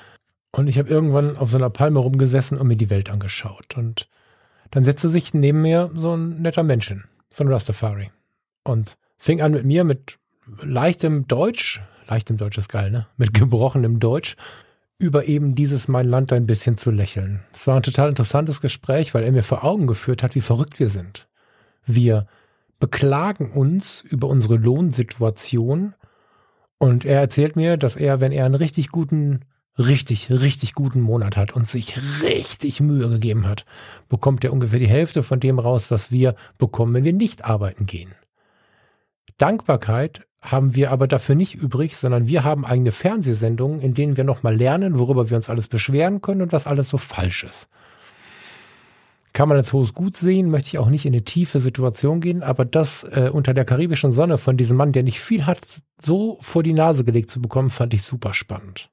Und 0.52 0.68
ich 0.68 0.78
habe 0.78 0.88
irgendwann 0.88 1.36
auf 1.36 1.50
so 1.50 1.58
einer 1.58 1.70
Palme 1.70 2.00
rumgesessen 2.00 2.58
und 2.58 2.66
mir 2.66 2.76
die 2.76 2.90
Welt 2.90 3.10
angeschaut. 3.10 3.76
Und 3.76 4.08
dann 4.70 4.84
setzte 4.84 5.08
sich 5.08 5.34
neben 5.34 5.62
mir 5.62 5.90
so 5.94 6.16
ein 6.16 6.42
netter 6.42 6.62
Mensch 6.62 6.88
hin, 6.88 7.04
so 7.30 7.44
ein 7.44 7.52
Rastafari. 7.52 8.10
Und 8.64 8.96
fing 9.18 9.40
an 9.42 9.52
mit 9.52 9.64
mir 9.64 9.84
mit 9.84 10.18
leichtem 10.60 11.28
Deutsch, 11.28 11.80
leichtem 12.08 12.36
Deutsch 12.36 12.58
ist 12.58 12.68
geil, 12.68 12.90
ne? 12.90 13.06
Mit 13.16 13.34
gebrochenem 13.34 14.00
Deutsch 14.00 14.36
über 15.00 15.26
eben 15.26 15.54
dieses 15.54 15.88
mein 15.88 16.06
Land 16.06 16.30
ein 16.32 16.46
bisschen 16.46 16.76
zu 16.76 16.90
lächeln. 16.90 17.40
Es 17.54 17.66
war 17.66 17.76
ein 17.76 17.82
total 17.82 18.10
interessantes 18.10 18.60
Gespräch, 18.60 19.14
weil 19.14 19.24
er 19.24 19.32
mir 19.32 19.42
vor 19.42 19.64
Augen 19.64 19.86
geführt 19.86 20.22
hat, 20.22 20.34
wie 20.34 20.42
verrückt 20.42 20.78
wir 20.78 20.90
sind. 20.90 21.26
Wir 21.86 22.26
beklagen 22.78 23.50
uns 23.50 24.02
über 24.02 24.28
unsere 24.28 24.56
Lohnsituation 24.56 25.94
und 26.78 27.06
er 27.06 27.18
erzählt 27.18 27.56
mir, 27.56 27.78
dass 27.78 27.96
er, 27.96 28.20
wenn 28.20 28.30
er 28.30 28.44
einen 28.44 28.54
richtig 28.54 28.90
guten, 28.90 29.40
richtig, 29.78 30.30
richtig 30.30 30.74
guten 30.74 31.00
Monat 31.00 31.34
hat 31.38 31.52
und 31.52 31.66
sich 31.66 31.98
richtig 32.22 32.80
Mühe 32.80 33.08
gegeben 33.08 33.46
hat, 33.46 33.64
bekommt 34.10 34.44
er 34.44 34.52
ungefähr 34.52 34.80
die 34.80 34.88
Hälfte 34.88 35.22
von 35.22 35.40
dem 35.40 35.58
raus, 35.58 35.90
was 35.90 36.12
wir 36.12 36.34
bekommen, 36.58 36.92
wenn 36.92 37.04
wir 37.04 37.14
nicht 37.14 37.42
arbeiten 37.46 37.86
gehen. 37.86 38.14
Dankbarkeit 39.38 40.26
haben 40.42 40.74
wir 40.74 40.90
aber 40.90 41.06
dafür 41.06 41.34
nicht 41.34 41.54
übrig, 41.54 41.96
sondern 41.96 42.26
wir 42.26 42.44
haben 42.44 42.64
eigene 42.64 42.92
Fernsehsendungen, 42.92 43.80
in 43.80 43.94
denen 43.94 44.16
wir 44.16 44.24
nochmal 44.24 44.56
lernen, 44.56 44.98
worüber 44.98 45.28
wir 45.28 45.36
uns 45.36 45.50
alles 45.50 45.68
beschweren 45.68 46.22
können 46.22 46.42
und 46.42 46.52
was 46.52 46.66
alles 46.66 46.88
so 46.88 46.98
falsch 46.98 47.44
ist. 47.44 47.68
Kann 49.32 49.48
man 49.48 49.58
als 49.58 49.72
hohes 49.72 49.94
Gut 49.94 50.16
sehen, 50.16 50.50
möchte 50.50 50.68
ich 50.68 50.78
auch 50.78 50.88
nicht 50.88 51.06
in 51.06 51.12
eine 51.12 51.22
tiefe 51.22 51.60
Situation 51.60 52.20
gehen, 52.20 52.42
aber 52.42 52.64
das 52.64 53.04
äh, 53.04 53.30
unter 53.32 53.54
der 53.54 53.64
karibischen 53.64 54.12
Sonne 54.12 54.38
von 54.38 54.56
diesem 54.56 54.76
Mann, 54.76 54.92
der 54.92 55.02
nicht 55.02 55.20
viel 55.20 55.46
hat, 55.46 55.60
so 56.02 56.38
vor 56.40 56.62
die 56.62 56.72
Nase 56.72 57.04
gelegt 57.04 57.30
zu 57.30 57.40
bekommen, 57.40 57.70
fand 57.70 57.94
ich 57.94 58.02
super 58.02 58.34
spannend. 58.34 58.90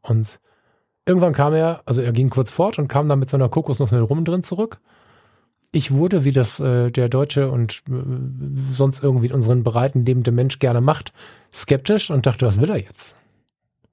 Und 0.00 0.40
irgendwann 1.04 1.34
kam 1.34 1.52
er, 1.52 1.82
also 1.84 2.00
er 2.00 2.12
ging 2.12 2.30
kurz 2.30 2.50
fort 2.50 2.78
und 2.78 2.88
kam 2.88 3.08
dann 3.08 3.18
mit 3.18 3.28
so 3.28 3.36
einer 3.36 3.48
Kokosnuss 3.48 3.90
mit 3.90 4.08
rum 4.08 4.24
drin 4.24 4.42
zurück 4.42 4.80
ich 5.76 5.90
wurde, 5.90 6.24
wie 6.24 6.32
das 6.32 6.58
äh, 6.58 6.90
der 6.90 7.08
Deutsche 7.08 7.50
und 7.50 7.82
äh, 7.88 7.92
sonst 8.72 9.02
irgendwie 9.02 9.32
unseren 9.32 9.62
Breiten 9.62 10.04
lebende 10.04 10.32
Mensch 10.32 10.58
gerne 10.58 10.80
macht, 10.80 11.12
skeptisch 11.52 12.10
und 12.10 12.26
dachte, 12.26 12.46
was 12.46 12.60
will 12.60 12.70
er 12.70 12.78
jetzt? 12.78 13.14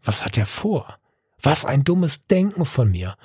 Was 0.03 0.25
hat 0.25 0.37
er 0.37 0.45
vor? 0.45 0.95
Was 1.41 1.65
ein 1.65 1.83
dummes 1.83 2.25
Denken 2.25 2.65
von 2.65 2.89
mir. 2.89 3.15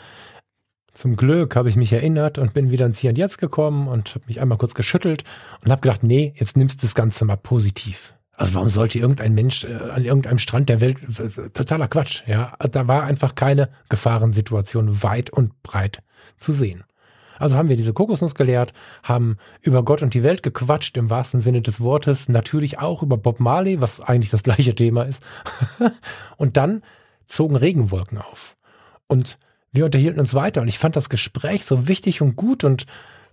Zum 0.92 1.14
Glück 1.14 1.54
habe 1.54 1.68
ich 1.68 1.76
mich 1.76 1.92
erinnert 1.92 2.38
und 2.38 2.52
bin 2.52 2.72
wieder 2.72 2.86
ins 2.86 2.98
Hier 2.98 3.10
und 3.10 3.18
Jetzt 3.18 3.38
gekommen 3.38 3.86
und 3.86 4.16
habe 4.16 4.24
mich 4.26 4.40
einmal 4.40 4.58
kurz 4.58 4.74
geschüttelt 4.74 5.22
und 5.64 5.70
habe 5.70 5.80
gedacht, 5.80 6.02
nee, 6.02 6.34
jetzt 6.36 6.56
nimmst 6.56 6.82
du 6.82 6.86
das 6.86 6.96
Ganze 6.96 7.24
mal 7.24 7.36
positiv. 7.36 8.14
Also 8.36 8.54
warum 8.54 8.68
sollte 8.68 8.98
irgendein 8.98 9.34
Mensch 9.34 9.64
äh, 9.64 9.74
an 9.74 10.04
irgendeinem 10.04 10.38
Strand 10.38 10.68
der 10.68 10.80
Welt, 10.80 10.98
äh, 11.18 11.50
totaler 11.50 11.86
Quatsch, 11.86 12.24
ja. 12.26 12.54
Da 12.58 12.88
war 12.88 13.04
einfach 13.04 13.36
keine 13.36 13.68
Gefahrensituation 13.88 15.02
weit 15.02 15.30
und 15.30 15.62
breit 15.62 16.02
zu 16.38 16.52
sehen. 16.52 16.84
Also 17.38 17.56
haben 17.56 17.68
wir 17.68 17.76
diese 17.76 17.92
Kokosnuss 17.92 18.34
gelehrt, 18.34 18.72
haben 19.02 19.36
über 19.60 19.82
Gott 19.84 20.02
und 20.02 20.14
die 20.14 20.22
Welt 20.22 20.42
gequatscht 20.42 20.96
im 20.96 21.10
wahrsten 21.10 21.40
Sinne 21.40 21.62
des 21.62 21.80
Wortes, 21.80 22.28
natürlich 22.28 22.78
auch 22.78 23.02
über 23.02 23.16
Bob 23.16 23.40
Marley, 23.40 23.80
was 23.80 24.00
eigentlich 24.00 24.30
das 24.30 24.42
gleiche 24.44 24.74
Thema 24.74 25.04
ist. 25.04 25.22
und 26.36 26.56
dann 26.56 26.82
zogen 27.26 27.56
Regenwolken 27.56 28.18
auf. 28.18 28.56
Und 29.06 29.38
wir 29.72 29.84
unterhielten 29.84 30.20
uns 30.20 30.34
weiter 30.34 30.62
und 30.62 30.68
ich 30.68 30.78
fand 30.78 30.96
das 30.96 31.08
Gespräch 31.08 31.64
so 31.64 31.88
wichtig 31.88 32.22
und 32.22 32.36
gut 32.36 32.64
und 32.64 32.86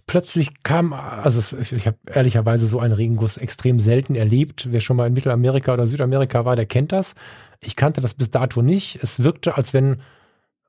plötzlich 0.08 0.64
kam, 0.64 0.94
also 0.94 1.58
ich 1.58 1.88
habe 1.88 1.98
ehrlicherweise 2.06 2.68
so 2.68 2.80
einen 2.80 2.94
Regenguss 2.94 3.38
extrem 3.38 3.80
selten 3.80 4.16
erlebt. 4.16 4.68
Wer 4.72 4.82
schon 4.82 4.98
mal 4.98 5.08
in 5.08 5.14
Mittelamerika 5.14 5.74
oder 5.74 5.88
Südamerika 5.88 6.46
war, 6.46 6.56
der 6.56 6.66
kennt 6.66 6.92
das. 6.92 7.16
Ich 7.62 7.76
kannte 7.76 8.02
das 8.02 8.14
bis 8.14 8.30
dato 8.30 8.62
nicht. 8.62 9.00
Es 9.02 9.24
wirkte, 9.24 9.58
als 9.58 9.74
wenn 9.74 10.02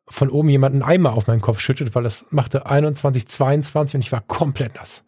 von 0.08 0.30
oben 0.30 0.48
jemand 0.48 0.74
einen 0.74 0.82
Eimer 0.82 1.14
auf 1.14 1.26
meinen 1.26 1.40
Kopf 1.40 1.60
schüttet, 1.60 1.94
weil 1.94 2.02
das 2.02 2.24
machte 2.30 2.66
21, 2.66 3.26
22 3.26 3.94
und 3.96 4.00
ich 4.02 4.12
war 4.12 4.20
komplett 4.20 4.76
nass. 4.76 5.02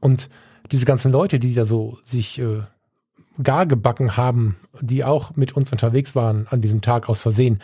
Und 0.00 0.28
diese 0.72 0.84
ganzen 0.84 1.12
Leute, 1.12 1.38
die 1.38 1.54
da 1.54 1.64
so 1.64 1.98
sich 2.04 2.38
äh, 2.38 2.62
gar 3.42 3.66
gebacken 3.66 4.16
haben, 4.16 4.56
die 4.80 5.04
auch 5.04 5.36
mit 5.36 5.52
uns 5.52 5.72
unterwegs 5.72 6.14
waren 6.14 6.46
an 6.48 6.60
diesem 6.60 6.80
Tag 6.80 7.08
aus 7.08 7.20
Versehen, 7.20 7.62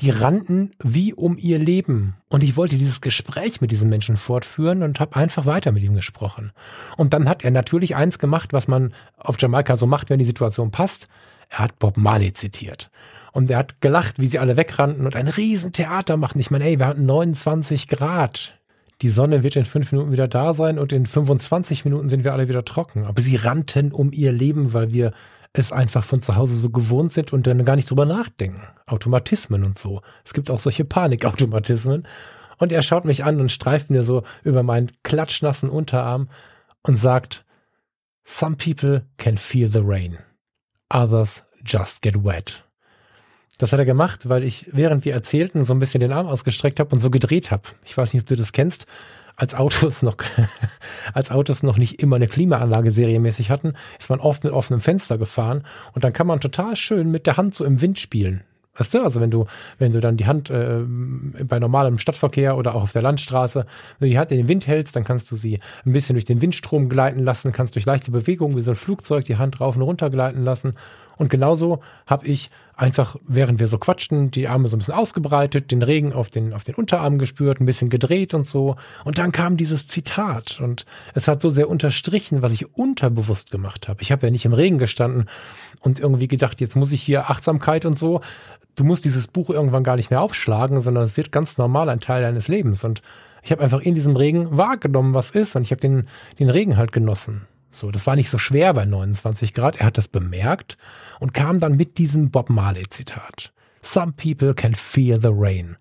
die 0.00 0.10
rannten 0.10 0.72
wie 0.82 1.12
um 1.12 1.36
ihr 1.36 1.58
Leben. 1.58 2.14
Und 2.28 2.42
ich 2.42 2.56
wollte 2.56 2.76
dieses 2.76 3.00
Gespräch 3.00 3.60
mit 3.60 3.70
diesen 3.70 3.90
Menschen 3.90 4.16
fortführen 4.16 4.82
und 4.82 5.00
habe 5.00 5.16
einfach 5.16 5.44
weiter 5.44 5.70
mit 5.70 5.82
ihm 5.82 5.94
gesprochen. 5.94 6.52
Und 6.96 7.12
dann 7.12 7.28
hat 7.28 7.44
er 7.44 7.50
natürlich 7.50 7.94
eins 7.94 8.18
gemacht, 8.18 8.52
was 8.52 8.68
man 8.68 8.94
auf 9.18 9.36
Jamaika 9.38 9.76
so 9.76 9.86
macht, 9.86 10.08
wenn 10.10 10.18
die 10.18 10.24
Situation 10.24 10.70
passt. 10.70 11.08
Er 11.50 11.58
hat 11.58 11.78
Bob 11.78 11.98
Marley 11.98 12.32
zitiert. 12.32 12.90
Und 13.32 13.50
er 13.50 13.58
hat 13.58 13.80
gelacht, 13.80 14.18
wie 14.18 14.26
sie 14.26 14.38
alle 14.38 14.56
wegrannten 14.56 15.06
und 15.06 15.16
ein 15.16 15.28
Riesentheater 15.28 16.16
machen. 16.16 16.38
Ich 16.38 16.50
meine, 16.50 16.64
ey, 16.64 16.78
wir 16.78 16.86
hatten 16.86 17.06
29 17.06 17.88
Grad. 17.88 18.58
Die 19.00 19.08
Sonne 19.08 19.42
wird 19.42 19.56
in 19.56 19.64
fünf 19.64 19.90
Minuten 19.90 20.12
wieder 20.12 20.28
da 20.28 20.54
sein 20.54 20.78
und 20.78 20.92
in 20.92 21.06
25 21.06 21.84
Minuten 21.84 22.08
sind 22.08 22.24
wir 22.24 22.32
alle 22.32 22.48
wieder 22.48 22.64
trocken. 22.64 23.04
Aber 23.04 23.20
sie 23.20 23.36
rannten 23.36 23.90
um 23.90 24.12
ihr 24.12 24.32
Leben, 24.32 24.74
weil 24.74 24.92
wir 24.92 25.12
es 25.54 25.72
einfach 25.72 26.04
von 26.04 26.22
zu 26.22 26.36
Hause 26.36 26.56
so 26.56 26.70
gewohnt 26.70 27.12
sind 27.12 27.32
und 27.32 27.46
dann 27.46 27.64
gar 27.64 27.76
nicht 27.76 27.90
drüber 27.90 28.06
nachdenken. 28.06 28.62
Automatismen 28.86 29.64
und 29.64 29.78
so. 29.78 30.02
Es 30.24 30.32
gibt 30.32 30.50
auch 30.50 30.60
solche 30.60 30.84
Panikautomatismen. 30.84 32.06
Und 32.58 32.70
er 32.70 32.82
schaut 32.82 33.04
mich 33.04 33.24
an 33.24 33.40
und 33.40 33.50
streift 33.50 33.90
mir 33.90 34.04
so 34.04 34.22
über 34.44 34.62
meinen 34.62 34.92
klatschnassen 35.02 35.68
Unterarm 35.68 36.28
und 36.82 36.96
sagt, 36.96 37.44
Some 38.24 38.56
people 38.56 39.04
can 39.16 39.36
feel 39.36 39.68
the 39.68 39.82
rain. 39.82 40.18
Others 40.90 41.42
just 41.64 42.02
get 42.02 42.24
wet. 42.24 42.62
Das 43.62 43.72
hat 43.72 43.78
er 43.78 43.84
gemacht, 43.84 44.28
weil 44.28 44.42
ich, 44.42 44.66
während 44.72 45.04
wir 45.04 45.12
erzählten, 45.12 45.64
so 45.64 45.72
ein 45.72 45.78
bisschen 45.78 46.00
den 46.00 46.10
Arm 46.10 46.26
ausgestreckt 46.26 46.80
habe 46.80 46.92
und 46.92 47.00
so 47.00 47.10
gedreht 47.10 47.52
habe. 47.52 47.62
Ich 47.84 47.96
weiß 47.96 48.12
nicht, 48.12 48.22
ob 48.22 48.26
du 48.26 48.34
das 48.34 48.50
kennst. 48.50 48.86
Als 49.36 49.54
Autos 49.54 50.02
noch, 50.02 50.16
als 51.14 51.30
Autos 51.30 51.62
noch 51.62 51.78
nicht 51.78 52.02
immer 52.02 52.16
eine 52.16 52.26
Klimaanlage 52.26 52.90
serienmäßig 52.90 53.50
hatten, 53.50 53.74
ist 54.00 54.10
man 54.10 54.18
oft 54.18 54.42
mit 54.42 54.52
offenem 54.52 54.80
Fenster 54.80 55.16
gefahren 55.16 55.64
und 55.92 56.02
dann 56.02 56.12
kann 56.12 56.26
man 56.26 56.40
total 56.40 56.74
schön 56.74 57.12
mit 57.12 57.24
der 57.28 57.36
Hand 57.36 57.54
so 57.54 57.64
im 57.64 57.80
Wind 57.80 58.00
spielen. 58.00 58.42
Weißt 58.74 58.94
du, 58.94 59.02
also 59.04 59.20
wenn 59.20 59.30
du, 59.30 59.46
wenn 59.78 59.92
du 59.92 60.00
dann 60.00 60.16
die 60.16 60.26
Hand 60.26 60.50
äh, 60.50 60.80
bei 61.44 61.60
normalem 61.60 61.98
Stadtverkehr 61.98 62.56
oder 62.56 62.74
auch 62.74 62.82
auf 62.82 62.92
der 62.92 63.02
Landstraße, 63.02 63.64
wenn 64.00 64.08
du 64.08 64.10
die 64.10 64.18
Hand 64.18 64.32
in 64.32 64.38
den 64.38 64.48
Wind 64.48 64.66
hältst, 64.66 64.96
dann 64.96 65.04
kannst 65.04 65.30
du 65.30 65.36
sie 65.36 65.60
ein 65.86 65.92
bisschen 65.92 66.16
durch 66.16 66.24
den 66.24 66.42
Windstrom 66.42 66.88
gleiten 66.88 67.20
lassen, 67.20 67.52
kannst 67.52 67.76
durch 67.76 67.84
leichte 67.84 68.10
Bewegungen 68.10 68.56
wie 68.56 68.62
so 68.62 68.72
ein 68.72 68.76
Flugzeug 68.76 69.24
die 69.26 69.36
Hand 69.36 69.60
rauf 69.60 69.76
und 69.76 69.82
runter 69.82 70.10
gleiten 70.10 70.42
lassen 70.42 70.74
und 71.16 71.30
genauso 71.30 71.80
habe 72.06 72.26
ich 72.26 72.50
einfach, 72.74 73.16
während 73.26 73.60
wir 73.60 73.68
so 73.68 73.78
quatschten, 73.78 74.30
die 74.30 74.48
Arme 74.48 74.68
so 74.68 74.76
ein 74.76 74.80
bisschen 74.80 74.94
ausgebreitet, 74.94 75.70
den 75.70 75.82
Regen 75.82 76.12
auf 76.12 76.30
den, 76.30 76.52
auf 76.52 76.64
den 76.64 76.74
Unterarm 76.74 77.18
gespürt, 77.18 77.60
ein 77.60 77.66
bisschen 77.66 77.90
gedreht 77.90 78.34
und 78.34 78.46
so. 78.46 78.76
Und 79.04 79.18
dann 79.18 79.30
kam 79.30 79.56
dieses 79.56 79.86
Zitat 79.86 80.60
und 80.60 80.86
es 81.14 81.28
hat 81.28 81.42
so 81.42 81.50
sehr 81.50 81.68
unterstrichen, 81.68 82.42
was 82.42 82.52
ich 82.52 82.74
unterbewusst 82.74 83.50
gemacht 83.50 83.88
habe. 83.88 84.02
Ich 84.02 84.10
habe 84.10 84.26
ja 84.26 84.30
nicht 84.30 84.44
im 84.44 84.52
Regen 84.52 84.78
gestanden 84.78 85.28
und 85.80 86.00
irgendwie 86.00 86.28
gedacht, 86.28 86.60
jetzt 86.60 86.76
muss 86.76 86.92
ich 86.92 87.02
hier 87.02 87.30
Achtsamkeit 87.30 87.84
und 87.84 87.98
so. 87.98 88.20
Du 88.74 88.84
musst 88.84 89.04
dieses 89.04 89.26
Buch 89.26 89.50
irgendwann 89.50 89.84
gar 89.84 89.96
nicht 89.96 90.10
mehr 90.10 90.22
aufschlagen, 90.22 90.80
sondern 90.80 91.04
es 91.04 91.16
wird 91.16 91.30
ganz 91.30 91.58
normal 91.58 91.88
ein 91.88 92.00
Teil 92.00 92.22
deines 92.22 92.48
Lebens. 92.48 92.84
Und 92.84 93.02
ich 93.42 93.52
habe 93.52 93.62
einfach 93.62 93.80
in 93.80 93.94
diesem 93.94 94.16
Regen 94.16 94.56
wahrgenommen, 94.56 95.14
was 95.14 95.30
ist. 95.30 95.54
Und 95.56 95.62
ich 95.62 95.72
habe 95.72 95.80
den, 95.80 96.08
den 96.38 96.48
Regen 96.48 96.76
halt 96.76 96.90
genossen. 96.90 97.46
So, 97.72 97.90
das 97.90 98.06
war 98.06 98.16
nicht 98.16 98.30
so 98.30 98.38
schwer 98.38 98.74
bei 98.74 98.84
29 98.84 99.54
Grad. 99.54 99.76
Er 99.76 99.86
hat 99.86 99.98
das 99.98 100.08
bemerkt 100.08 100.76
und 101.20 101.32
kam 101.32 101.58
dann 101.58 101.76
mit 101.76 101.98
diesem 101.98 102.30
Bob 102.30 102.50
Marley 102.50 102.88
Zitat. 102.88 103.52
Some 103.82 104.12
people 104.12 104.54
can 104.54 104.74
feel 104.74 105.20
the 105.20 105.32
rain. 105.32 105.76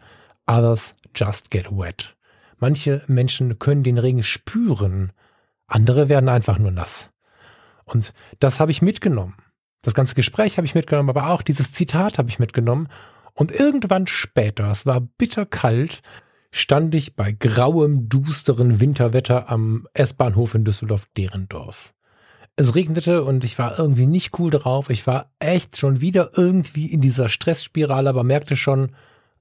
Others 0.47 0.93
just 1.13 1.51
get 1.51 1.69
wet. 1.69 2.15
Manche 2.57 3.03
Menschen 3.07 3.59
können 3.59 3.83
den 3.83 3.97
Regen 3.97 4.23
spüren. 4.23 5.11
Andere 5.67 6.09
werden 6.09 6.29
einfach 6.29 6.57
nur 6.57 6.71
nass. 6.71 7.09
Und 7.85 8.13
das 8.39 8.59
habe 8.59 8.71
ich 8.71 8.81
mitgenommen. 8.81 9.35
Das 9.81 9.93
ganze 9.93 10.15
Gespräch 10.15 10.57
habe 10.57 10.65
ich 10.65 10.75
mitgenommen, 10.75 11.09
aber 11.09 11.29
auch 11.31 11.41
dieses 11.41 11.71
Zitat 11.73 12.17
habe 12.17 12.29
ich 12.29 12.39
mitgenommen. 12.39 12.87
Und 13.33 13.51
irgendwann 13.51 14.07
später, 14.07 14.69
es 14.71 14.85
war 14.85 15.01
bitterkalt, 15.01 16.01
stand 16.51 16.93
ich 16.95 17.15
bei 17.15 17.31
grauem, 17.31 18.09
dusteren 18.09 18.79
Winterwetter 18.79 19.49
am 19.49 19.87
S-Bahnhof 19.93 20.53
in 20.53 20.65
Düsseldorf-Derendorf. 20.65 21.93
Es 22.57 22.75
regnete 22.75 23.23
und 23.23 23.43
ich 23.43 23.57
war 23.57 23.79
irgendwie 23.79 24.05
nicht 24.05 24.37
cool 24.37 24.51
drauf. 24.51 24.89
Ich 24.89 25.07
war 25.07 25.31
echt 25.39 25.77
schon 25.77 26.01
wieder 26.01 26.31
irgendwie 26.35 26.91
in 26.91 27.01
dieser 27.01 27.29
Stressspirale, 27.29 28.09
aber 28.09 28.23
merkte 28.23 28.57
schon, 28.57 28.91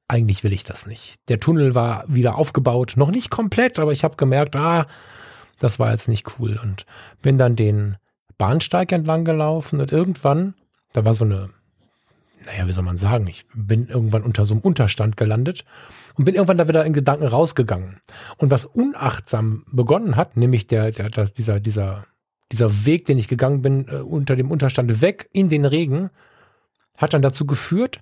eigentlich 0.07 0.45
will 0.45 0.53
ich 0.53 0.65
das 0.65 0.87
nicht. 0.87 1.17
Der 1.29 1.41
Tunnel 1.41 1.75
war 1.75 2.05
wieder 2.09 2.37
aufgebaut, 2.37 2.95
noch 2.97 3.11
nicht 3.11 3.31
komplett, 3.31 3.79
aber 3.79 3.93
ich 3.93 4.05
habe 4.05 4.17
gemerkt, 4.17 4.57
ah, 4.57 4.87
das 5.59 5.79
war 5.79 5.91
jetzt 5.91 6.09
nicht 6.09 6.39
cool 6.39 6.59
und 6.63 6.87
bin 7.21 7.37
dann 7.37 7.57
den 7.57 7.97
Bahnsteig 8.39 8.91
entlang 8.93 9.25
gelaufen 9.25 9.81
und 9.81 9.93
irgendwann, 9.93 10.55
da 10.93 11.05
war 11.05 11.15
so 11.15 11.25
eine 11.25 11.51
naja, 12.47 12.67
wie 12.67 12.73
soll 12.73 12.85
man 12.85 12.99
sagen, 12.99 13.27
ich 13.27 13.47
bin 13.55 13.89
irgendwann 13.89 14.23
unter 14.23 14.47
so 14.47 14.55
einem 14.55 14.63
Unterstand 14.63 15.17
gelandet 15.17 15.65
und 16.17 16.25
bin 16.25 16.35
irgendwann 16.35 16.59
da 16.59 16.69
wieder 16.69 16.85
in 16.85 16.93
Gedanken 16.93 17.27
rausgegangen. 17.27 18.01
Und 18.39 18.51
was 18.51 18.65
unachtsam 18.65 19.65
begonnen 19.71 20.17
hat, 20.17 20.37
nämlich 20.37 20.67
der, 20.67 20.91
der, 20.91 21.11
der 21.11 21.27
dieser, 21.27 21.61
dieser, 21.61 22.07
dieser 22.53 22.85
Weg, 22.87 23.07
den 23.07 23.19
ich 23.19 23.29
gegangen 23.29 23.63
bin, 23.63 23.89
äh, 23.89 23.97
unter 23.97 24.37
dem 24.37 24.51
Unterstand 24.51 25.01
weg 25.01 25.29
in 25.33 25.49
den 25.49 25.65
Regen, 25.65 26.11
hat 26.97 27.15
dann 27.15 27.23
dazu 27.23 27.47
geführt, 27.47 28.01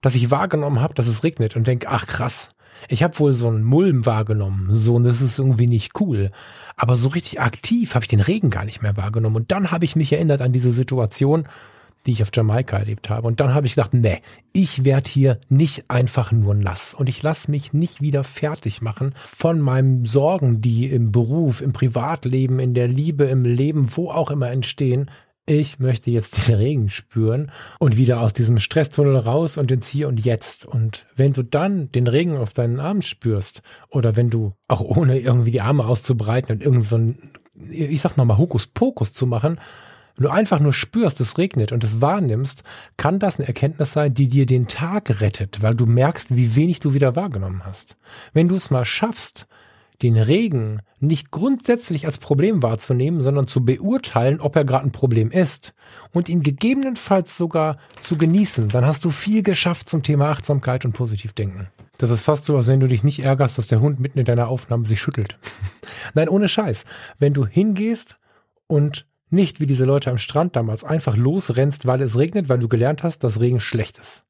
dass 0.00 0.14
ich 0.14 0.30
wahrgenommen 0.30 0.80
habe, 0.80 0.94
dass 0.94 1.06
es 1.06 1.22
regnet 1.22 1.56
und 1.56 1.66
denke, 1.66 1.88
ach 1.88 2.06
krass, 2.06 2.48
ich 2.88 3.02
habe 3.02 3.18
wohl 3.18 3.32
so 3.32 3.48
einen 3.48 3.62
Mulm 3.62 4.06
wahrgenommen, 4.06 4.74
so 4.74 4.96
und 4.96 5.04
das 5.04 5.20
ist 5.20 5.38
irgendwie 5.38 5.68
nicht 5.68 6.00
cool. 6.00 6.30
Aber 6.76 6.96
so 6.96 7.08
richtig 7.08 7.40
aktiv 7.40 7.94
habe 7.94 8.04
ich 8.04 8.08
den 8.08 8.20
Regen 8.20 8.50
gar 8.50 8.64
nicht 8.64 8.82
mehr 8.82 8.96
wahrgenommen. 8.96 9.36
Und 9.36 9.52
dann 9.52 9.70
habe 9.70 9.84
ich 9.84 9.94
mich 9.94 10.12
erinnert 10.12 10.40
an 10.40 10.52
diese 10.52 10.72
Situation, 10.72 11.46
die 12.06 12.12
ich 12.12 12.22
auf 12.22 12.30
Jamaika 12.34 12.78
erlebt 12.78 13.10
habe. 13.10 13.26
Und 13.26 13.40
dann 13.40 13.54
habe 13.54 13.66
ich 13.66 13.74
gedacht, 13.74 13.94
nee, 13.94 14.20
ich 14.52 14.84
werde 14.84 15.08
hier 15.08 15.38
nicht 15.48 15.84
einfach 15.88 16.32
nur 16.32 16.54
nass 16.54 16.94
und 16.94 17.08
ich 17.08 17.22
lasse 17.22 17.50
mich 17.50 17.72
nicht 17.72 18.00
wieder 18.00 18.24
fertig 18.24 18.82
machen 18.82 19.14
von 19.24 19.60
meinen 19.60 20.04
Sorgen, 20.04 20.60
die 20.60 20.86
im 20.86 21.12
Beruf, 21.12 21.60
im 21.60 21.72
Privatleben, 21.72 22.58
in 22.58 22.74
der 22.74 22.88
Liebe, 22.88 23.24
im 23.24 23.44
Leben, 23.44 23.88
wo 23.96 24.10
auch 24.10 24.30
immer 24.30 24.50
entstehen. 24.50 25.10
Ich 25.44 25.80
möchte 25.80 26.10
jetzt 26.10 26.48
den 26.48 26.54
Regen 26.54 26.88
spüren 26.88 27.50
und 27.80 27.96
wieder 27.96 28.20
aus 28.20 28.32
diesem 28.32 28.58
Stresstunnel 28.58 29.16
raus 29.16 29.56
und 29.56 29.72
ins 29.72 29.88
Hier 29.88 30.06
und 30.06 30.24
Jetzt. 30.24 30.64
Und 30.64 31.06
wenn 31.16 31.32
du 31.32 31.42
dann 31.42 31.90
den 31.90 32.06
Regen 32.06 32.36
auf 32.36 32.52
deinen 32.52 32.78
Arm 32.78 33.02
spürst 33.02 33.62
oder 33.88 34.16
wenn 34.16 34.30
du 34.30 34.52
auch 34.68 34.80
ohne 34.80 35.18
irgendwie 35.18 35.50
die 35.50 35.60
Arme 35.60 35.84
auszubreiten 35.84 36.54
und 36.54 36.62
irgend 36.62 36.84
so 36.84 36.96
ein, 36.96 37.18
ich 37.70 38.00
sag 38.00 38.16
nochmal, 38.16 38.38
Hokuspokus 38.38 39.12
zu 39.12 39.26
machen, 39.26 39.58
wenn 40.16 40.24
du 40.24 40.30
einfach 40.30 40.60
nur 40.60 40.72
spürst, 40.72 41.20
es 41.20 41.38
regnet 41.38 41.72
und 41.72 41.84
es 41.84 42.00
wahrnimmst, 42.00 42.62
kann 42.96 43.18
das 43.18 43.38
eine 43.38 43.48
Erkenntnis 43.48 43.92
sein, 43.92 44.14
die 44.14 44.28
dir 44.28 44.46
den 44.46 44.68
Tag 44.68 45.20
rettet, 45.20 45.62
weil 45.62 45.74
du 45.74 45.86
merkst, 45.86 46.36
wie 46.36 46.54
wenig 46.54 46.80
du 46.80 46.94
wieder 46.94 47.16
wahrgenommen 47.16 47.64
hast. 47.64 47.96
Wenn 48.32 48.48
du 48.48 48.56
es 48.56 48.70
mal 48.70 48.84
schaffst, 48.84 49.46
den 50.02 50.16
Regen 50.16 50.80
nicht 50.98 51.30
grundsätzlich 51.30 52.06
als 52.06 52.18
Problem 52.18 52.62
wahrzunehmen, 52.62 53.22
sondern 53.22 53.46
zu 53.46 53.64
beurteilen, 53.64 54.40
ob 54.40 54.56
er 54.56 54.64
gerade 54.64 54.84
ein 54.84 54.92
Problem 54.92 55.30
ist 55.30 55.74
und 56.12 56.28
ihn 56.28 56.42
gegebenenfalls 56.42 57.36
sogar 57.36 57.78
zu 58.00 58.18
genießen, 58.18 58.68
dann 58.68 58.84
hast 58.84 59.04
du 59.04 59.10
viel 59.10 59.42
geschafft 59.42 59.88
zum 59.88 60.02
Thema 60.02 60.30
Achtsamkeit 60.30 60.84
und 60.84 60.92
Positivdenken. 60.92 61.68
Das 61.98 62.10
ist 62.10 62.22
fast 62.22 62.44
so, 62.44 62.56
als 62.56 62.66
wenn 62.66 62.80
du 62.80 62.88
dich 62.88 63.04
nicht 63.04 63.20
ärgerst, 63.20 63.58
dass 63.58 63.68
der 63.68 63.80
Hund 63.80 64.00
mitten 64.00 64.18
in 64.18 64.24
deiner 64.24 64.48
Aufnahme 64.48 64.86
sich 64.86 65.00
schüttelt. 65.00 65.38
Nein, 66.14 66.28
ohne 66.28 66.48
Scheiß. 66.48 66.84
Wenn 67.18 67.34
du 67.34 67.46
hingehst 67.46 68.18
und 68.66 69.06
nicht 69.32 69.60
wie 69.60 69.66
diese 69.66 69.84
Leute 69.84 70.10
am 70.10 70.18
Strand 70.18 70.56
damals 70.56 70.84
einfach 70.84 71.16
losrennst, 71.16 71.86
weil 71.86 72.02
es 72.02 72.16
regnet, 72.16 72.48
weil 72.48 72.58
du 72.58 72.68
gelernt 72.68 73.02
hast, 73.02 73.24
dass 73.24 73.40
Regen 73.40 73.60
schlecht 73.60 73.98
ist. 73.98 74.24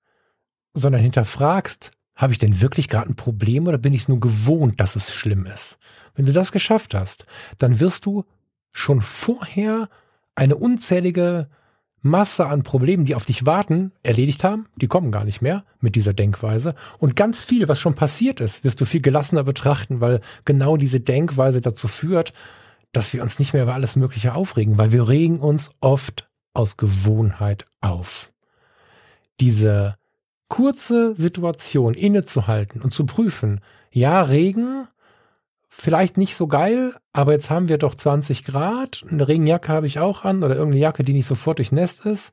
Sondern 0.74 1.02
hinterfragst, 1.02 1.90
habe 2.14 2.32
ich 2.32 2.38
denn 2.38 2.60
wirklich 2.60 2.88
gerade 2.88 3.10
ein 3.10 3.16
Problem 3.16 3.66
oder 3.66 3.78
bin 3.78 3.94
ich 3.94 4.02
es 4.02 4.08
nur 4.08 4.20
gewohnt, 4.20 4.80
dass 4.80 4.96
es 4.96 5.12
schlimm 5.12 5.46
ist? 5.46 5.78
Wenn 6.14 6.26
du 6.26 6.32
das 6.32 6.52
geschafft 6.52 6.94
hast, 6.94 7.26
dann 7.58 7.80
wirst 7.80 8.06
du 8.06 8.24
schon 8.70 9.00
vorher 9.00 9.88
eine 10.34 10.56
unzählige 10.56 11.48
Masse 12.02 12.46
an 12.46 12.64
Problemen, 12.64 13.04
die 13.04 13.14
auf 13.14 13.26
dich 13.26 13.46
warten, 13.46 13.92
erledigt 14.02 14.42
haben. 14.42 14.66
Die 14.76 14.88
kommen 14.88 15.12
gar 15.12 15.24
nicht 15.24 15.40
mehr 15.40 15.62
mit 15.80 15.94
dieser 15.94 16.12
Denkweise. 16.12 16.74
Und 16.98 17.14
ganz 17.14 17.42
viel, 17.42 17.68
was 17.68 17.80
schon 17.80 17.94
passiert 17.94 18.40
ist, 18.40 18.64
wirst 18.64 18.80
du 18.80 18.84
viel 18.84 19.00
gelassener 19.00 19.44
betrachten, 19.44 20.00
weil 20.00 20.20
genau 20.44 20.76
diese 20.76 21.00
Denkweise 21.00 21.60
dazu 21.60 21.86
führt, 21.86 22.32
dass 22.92 23.12
wir 23.12 23.22
uns 23.22 23.38
nicht 23.38 23.52
mehr 23.52 23.62
über 23.62 23.74
alles 23.74 23.96
Mögliche 23.96 24.34
aufregen, 24.34 24.78
weil 24.78 24.92
wir 24.92 25.08
regen 25.08 25.40
uns 25.40 25.70
oft 25.80 26.28
aus 26.54 26.76
Gewohnheit 26.76 27.64
auf. 27.80 28.30
Diese 29.40 29.96
kurze 30.48 31.14
Situation 31.14 31.94
innezuhalten 31.94 32.82
und 32.82 32.92
zu 32.92 33.06
prüfen, 33.06 33.60
ja, 33.90 34.20
Regen, 34.20 34.86
vielleicht 35.68 36.18
nicht 36.18 36.36
so 36.36 36.46
geil, 36.46 36.94
aber 37.14 37.32
jetzt 37.32 37.48
haben 37.48 37.68
wir 37.68 37.78
doch 37.78 37.94
20 37.94 38.44
Grad, 38.44 39.04
eine 39.10 39.26
Regenjacke 39.26 39.72
habe 39.72 39.86
ich 39.86 39.98
auch 39.98 40.24
an 40.24 40.44
oder 40.44 40.54
irgendeine 40.54 40.82
Jacke, 40.82 41.04
die 41.04 41.14
nicht 41.14 41.26
sofort 41.26 41.58
durchnässt 41.58 42.04
ist. 42.04 42.32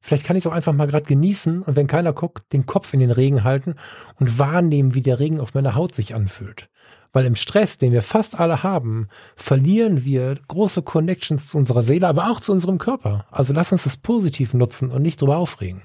Vielleicht 0.00 0.24
kann 0.24 0.36
ich 0.36 0.44
es 0.44 0.50
auch 0.50 0.54
einfach 0.54 0.72
mal 0.72 0.86
gerade 0.86 1.04
genießen 1.04 1.62
und 1.62 1.76
wenn 1.76 1.86
keiner 1.86 2.14
guckt, 2.14 2.50
den 2.54 2.64
Kopf 2.64 2.94
in 2.94 3.00
den 3.00 3.10
Regen 3.10 3.44
halten 3.44 3.74
und 4.18 4.38
wahrnehmen, 4.38 4.94
wie 4.94 5.02
der 5.02 5.20
Regen 5.20 5.40
auf 5.40 5.52
meiner 5.52 5.74
Haut 5.74 5.94
sich 5.94 6.14
anfühlt. 6.14 6.70
Weil 7.12 7.26
im 7.26 7.34
Stress, 7.34 7.78
den 7.78 7.92
wir 7.92 8.02
fast 8.02 8.38
alle 8.38 8.62
haben, 8.62 9.08
verlieren 9.34 10.04
wir 10.04 10.36
große 10.48 10.82
Connections 10.82 11.48
zu 11.48 11.58
unserer 11.58 11.82
Seele, 11.82 12.06
aber 12.06 12.30
auch 12.30 12.40
zu 12.40 12.52
unserem 12.52 12.78
Körper. 12.78 13.26
Also 13.30 13.52
lass 13.52 13.72
uns 13.72 13.84
das 13.84 13.96
positiv 13.96 14.54
nutzen 14.54 14.90
und 14.90 15.02
nicht 15.02 15.20
drüber 15.20 15.38
aufregen. 15.38 15.82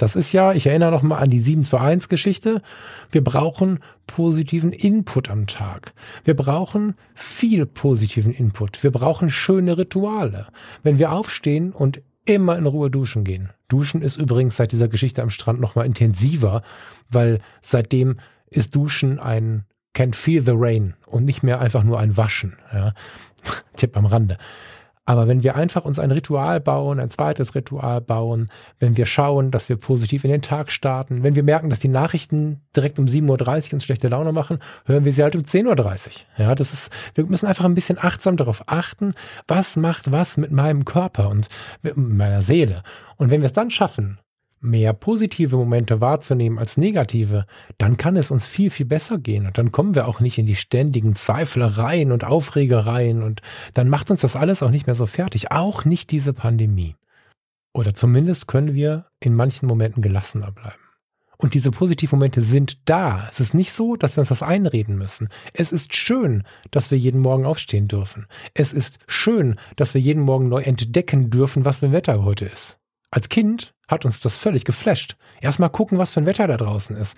Das 0.00 0.16
ist 0.16 0.32
ja, 0.32 0.54
ich 0.54 0.66
erinnere 0.66 0.92
noch 0.92 1.02
mal 1.02 1.18
an 1.18 1.28
die 1.28 1.40
7 1.40 1.66
zu 1.66 1.76
1 1.76 2.08
Geschichte. 2.08 2.62
Wir 3.10 3.22
brauchen 3.22 3.80
positiven 4.06 4.72
Input 4.72 5.28
am 5.28 5.46
Tag. 5.46 5.92
Wir 6.24 6.34
brauchen 6.34 6.94
viel 7.14 7.66
positiven 7.66 8.32
Input. 8.32 8.82
Wir 8.82 8.92
brauchen 8.92 9.28
schöne 9.28 9.76
Rituale. 9.76 10.46
Wenn 10.82 10.98
wir 10.98 11.12
aufstehen 11.12 11.72
und 11.72 12.02
immer 12.24 12.56
in 12.56 12.64
Ruhe 12.64 12.90
duschen 12.90 13.24
gehen. 13.24 13.50
Duschen 13.68 14.00
ist 14.00 14.16
übrigens 14.16 14.56
seit 14.56 14.72
dieser 14.72 14.88
Geschichte 14.88 15.22
am 15.22 15.30
Strand 15.30 15.60
noch 15.60 15.74
mal 15.74 15.84
intensiver, 15.84 16.62
weil 17.10 17.40
seitdem 17.60 18.20
ist 18.48 18.74
Duschen 18.74 19.18
ein 19.18 19.64
can 19.94 20.12
feel 20.12 20.44
the 20.44 20.52
rain 20.54 20.94
und 21.06 21.24
nicht 21.24 21.42
mehr 21.42 21.60
einfach 21.60 21.82
nur 21.82 21.98
ein 21.98 22.16
Waschen. 22.16 22.56
Ja. 22.72 22.94
Tipp 23.76 23.96
am 23.96 24.06
Rande. 24.06 24.38
Aber 25.10 25.26
wenn 25.26 25.42
wir 25.42 25.56
einfach 25.56 25.84
uns 25.84 25.98
ein 25.98 26.12
Ritual 26.12 26.60
bauen, 26.60 27.00
ein 27.00 27.10
zweites 27.10 27.56
Ritual 27.56 28.00
bauen, 28.00 28.48
wenn 28.78 28.96
wir 28.96 29.06
schauen, 29.06 29.50
dass 29.50 29.68
wir 29.68 29.76
positiv 29.76 30.22
in 30.22 30.30
den 30.30 30.40
Tag 30.40 30.70
starten, 30.70 31.24
wenn 31.24 31.34
wir 31.34 31.42
merken, 31.42 31.68
dass 31.68 31.80
die 31.80 31.88
Nachrichten 31.88 32.60
direkt 32.76 33.00
um 33.00 33.06
7.30 33.06 33.26
Uhr 33.68 33.72
uns 33.72 33.84
schlechte 33.84 34.06
Laune 34.06 34.30
machen, 34.30 34.60
hören 34.84 35.04
wir 35.04 35.10
sie 35.10 35.24
halt 35.24 35.34
um 35.34 35.42
10.30 35.42 35.66
Uhr. 35.66 36.12
Ja, 36.36 36.54
das 36.54 36.72
ist, 36.72 36.92
wir 37.14 37.24
müssen 37.24 37.46
einfach 37.46 37.64
ein 37.64 37.74
bisschen 37.74 37.98
achtsam 37.98 38.36
darauf 38.36 38.62
achten, 38.66 39.14
was 39.48 39.74
macht 39.74 40.12
was 40.12 40.36
mit 40.36 40.52
meinem 40.52 40.84
Körper 40.84 41.28
und 41.28 41.48
mit 41.82 41.96
meiner 41.96 42.42
Seele. 42.42 42.84
Und 43.16 43.30
wenn 43.30 43.40
wir 43.40 43.46
es 43.46 43.52
dann 43.52 43.72
schaffen, 43.72 44.20
mehr 44.60 44.92
positive 44.92 45.56
Momente 45.56 46.00
wahrzunehmen 46.00 46.58
als 46.58 46.76
negative, 46.76 47.46
dann 47.78 47.96
kann 47.96 48.16
es 48.16 48.30
uns 48.30 48.46
viel, 48.46 48.70
viel 48.70 48.86
besser 48.86 49.18
gehen. 49.18 49.46
Und 49.46 49.58
dann 49.58 49.72
kommen 49.72 49.94
wir 49.94 50.06
auch 50.06 50.20
nicht 50.20 50.38
in 50.38 50.46
die 50.46 50.56
ständigen 50.56 51.16
Zweiflereien 51.16 52.12
und 52.12 52.24
Aufregereien 52.24 53.22
und 53.22 53.40
dann 53.74 53.88
macht 53.88 54.10
uns 54.10 54.20
das 54.20 54.36
alles 54.36 54.62
auch 54.62 54.70
nicht 54.70 54.86
mehr 54.86 54.94
so 54.94 55.06
fertig. 55.06 55.50
Auch 55.50 55.84
nicht 55.84 56.10
diese 56.10 56.32
Pandemie. 56.32 56.94
Oder 57.72 57.94
zumindest 57.94 58.48
können 58.48 58.74
wir 58.74 59.06
in 59.20 59.34
manchen 59.34 59.66
Momenten 59.66 60.02
gelassener 60.02 60.52
bleiben. 60.52 60.76
Und 61.38 61.54
diese 61.54 61.70
Positivmomente 61.70 62.42
sind 62.42 62.78
da. 62.84 63.26
Es 63.30 63.40
ist 63.40 63.54
nicht 63.54 63.72
so, 63.72 63.96
dass 63.96 64.16
wir 64.16 64.20
uns 64.20 64.28
das 64.28 64.42
einreden 64.42 64.98
müssen. 64.98 65.30
Es 65.54 65.72
ist 65.72 65.94
schön, 65.94 66.44
dass 66.70 66.90
wir 66.90 66.98
jeden 66.98 67.20
Morgen 67.20 67.46
aufstehen 67.46 67.88
dürfen. 67.88 68.26
Es 68.52 68.74
ist 68.74 68.98
schön, 69.06 69.58
dass 69.76 69.94
wir 69.94 70.02
jeden 70.02 70.22
Morgen 70.22 70.50
neu 70.50 70.60
entdecken 70.60 71.30
dürfen, 71.30 71.64
was 71.64 71.78
für 71.78 71.86
ein 71.86 71.92
Wetter 71.92 72.22
heute 72.24 72.44
ist. 72.44 72.79
Als 73.10 73.28
Kind 73.28 73.74
hat 73.88 74.04
uns 74.04 74.20
das 74.20 74.38
völlig 74.38 74.64
geflasht. 74.64 75.16
Erstmal 75.40 75.70
gucken, 75.70 75.98
was 75.98 76.12
für 76.12 76.20
ein 76.20 76.26
Wetter 76.26 76.46
da 76.46 76.56
draußen 76.56 76.96
ist. 76.96 77.16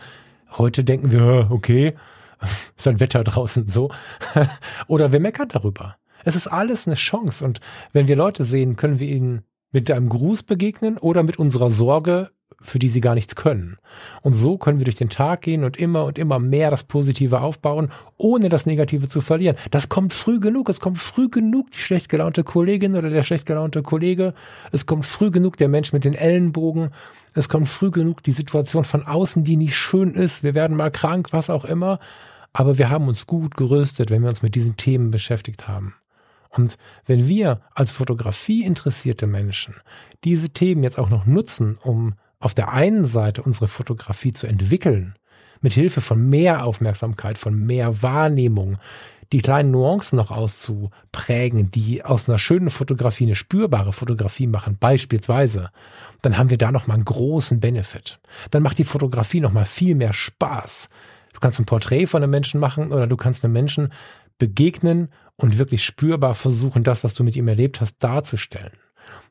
Heute 0.50 0.84
denken 0.84 1.10
wir, 1.10 1.48
okay, 1.50 1.94
ist 2.76 2.88
ein 2.88 3.00
Wetter 3.00 3.24
draußen 3.24 3.68
so. 3.68 3.90
Oder 4.86 5.12
wir 5.12 5.20
meckern 5.20 5.48
darüber. 5.48 5.96
Es 6.24 6.36
ist 6.36 6.46
alles 6.46 6.86
eine 6.86 6.96
Chance. 6.96 7.44
Und 7.44 7.60
wenn 7.92 8.08
wir 8.08 8.16
Leute 8.16 8.44
sehen, 8.44 8.76
können 8.76 8.98
wir 8.98 9.08
ihnen 9.08 9.42
mit 9.70 9.90
einem 9.90 10.08
Gruß 10.08 10.42
begegnen 10.44 10.98
oder 10.98 11.22
mit 11.22 11.38
unserer 11.38 11.70
Sorge 11.70 12.30
für 12.62 12.78
die 12.78 12.88
sie 12.88 13.00
gar 13.00 13.14
nichts 13.14 13.34
können. 13.34 13.76
Und 14.22 14.34
so 14.34 14.58
können 14.58 14.78
wir 14.78 14.84
durch 14.84 14.96
den 14.96 15.08
Tag 15.08 15.42
gehen 15.42 15.64
und 15.64 15.76
immer 15.76 16.04
und 16.04 16.18
immer 16.18 16.38
mehr 16.38 16.70
das 16.70 16.84
Positive 16.84 17.40
aufbauen, 17.40 17.90
ohne 18.16 18.48
das 18.48 18.66
Negative 18.66 19.08
zu 19.08 19.20
verlieren. 19.20 19.56
Das 19.70 19.88
kommt 19.88 20.12
früh 20.12 20.40
genug. 20.40 20.68
Es 20.68 20.80
kommt 20.80 20.98
früh 20.98 21.28
genug 21.28 21.70
die 21.72 21.78
schlecht 21.78 22.08
gelaunte 22.08 22.44
Kollegin 22.44 22.96
oder 22.96 23.10
der 23.10 23.22
schlecht 23.22 23.46
gelaunte 23.46 23.82
Kollege. 23.82 24.34
Es 24.70 24.86
kommt 24.86 25.06
früh 25.06 25.30
genug 25.30 25.56
der 25.56 25.68
Mensch 25.68 25.92
mit 25.92 26.04
den 26.04 26.14
Ellenbogen. 26.14 26.90
Es 27.34 27.48
kommt 27.48 27.68
früh 27.68 27.90
genug 27.90 28.22
die 28.22 28.32
Situation 28.32 28.84
von 28.84 29.06
außen, 29.06 29.44
die 29.44 29.56
nicht 29.56 29.76
schön 29.76 30.14
ist. 30.14 30.42
Wir 30.42 30.54
werden 30.54 30.76
mal 30.76 30.90
krank, 30.90 31.28
was 31.32 31.50
auch 31.50 31.64
immer. 31.64 31.98
Aber 32.52 32.78
wir 32.78 32.90
haben 32.90 33.08
uns 33.08 33.26
gut 33.26 33.56
gerüstet, 33.56 34.10
wenn 34.10 34.22
wir 34.22 34.28
uns 34.28 34.42
mit 34.42 34.54
diesen 34.54 34.76
Themen 34.76 35.10
beschäftigt 35.10 35.68
haben. 35.68 35.94
Und 36.50 36.76
wenn 37.06 37.26
wir 37.28 37.62
als 37.74 37.92
Fotografie 37.92 38.64
interessierte 38.64 39.26
Menschen 39.26 39.74
diese 40.24 40.50
Themen 40.50 40.82
jetzt 40.82 40.98
auch 40.98 41.08
noch 41.08 41.26
nutzen, 41.26 41.78
um 41.82 42.14
auf 42.42 42.54
der 42.54 42.72
einen 42.72 43.06
Seite 43.06 43.42
unsere 43.42 43.68
Fotografie 43.68 44.32
zu 44.32 44.46
entwickeln, 44.46 45.14
mit 45.60 45.74
Hilfe 45.74 46.00
von 46.00 46.28
mehr 46.28 46.64
Aufmerksamkeit, 46.64 47.38
von 47.38 47.54
mehr 47.54 48.02
Wahrnehmung, 48.02 48.78
die 49.30 49.40
kleinen 49.40 49.70
Nuancen 49.70 50.16
noch 50.16 50.30
auszuprägen, 50.30 51.70
die 51.70 52.04
aus 52.04 52.28
einer 52.28 52.38
schönen 52.38 52.68
Fotografie 52.68 53.24
eine 53.24 53.36
spürbare 53.36 53.92
Fotografie 53.92 54.46
machen, 54.46 54.76
beispielsweise, 54.78 55.70
dann 56.20 56.36
haben 56.36 56.50
wir 56.50 56.58
da 56.58 56.70
nochmal 56.70 56.96
einen 56.96 57.04
großen 57.04 57.60
Benefit. 57.60 58.20
Dann 58.50 58.62
macht 58.62 58.78
die 58.78 58.84
Fotografie 58.84 59.40
nochmal 59.40 59.64
viel 59.64 59.94
mehr 59.94 60.12
Spaß. 60.12 60.88
Du 61.32 61.40
kannst 61.40 61.60
ein 61.60 61.66
Porträt 61.66 62.06
von 62.06 62.22
einem 62.22 62.30
Menschen 62.30 62.60
machen 62.60 62.92
oder 62.92 63.06
du 63.06 63.16
kannst 63.16 63.44
einem 63.44 63.54
Menschen 63.54 63.92
begegnen 64.38 65.08
und 65.36 65.58
wirklich 65.58 65.84
spürbar 65.84 66.34
versuchen, 66.34 66.82
das, 66.82 67.04
was 67.04 67.14
du 67.14 67.24
mit 67.24 67.36
ihm 67.36 67.48
erlebt 67.48 67.80
hast, 67.80 68.02
darzustellen. 68.02 68.72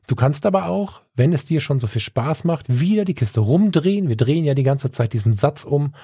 Du 0.08 0.16
kannst 0.16 0.46
aber 0.46 0.66
auch, 0.66 1.01
wenn 1.14 1.32
es 1.32 1.44
dir 1.44 1.60
schon 1.60 1.80
so 1.80 1.86
viel 1.86 2.00
Spaß 2.00 2.44
macht, 2.44 2.66
wieder 2.68 3.04
die 3.04 3.14
Kiste 3.14 3.40
rumdrehen. 3.40 4.08
Wir 4.08 4.16
drehen 4.16 4.44
ja 4.44 4.54
die 4.54 4.62
ganze 4.62 4.90
Zeit 4.90 5.12
diesen 5.12 5.34
Satz 5.34 5.64
um 5.64 5.94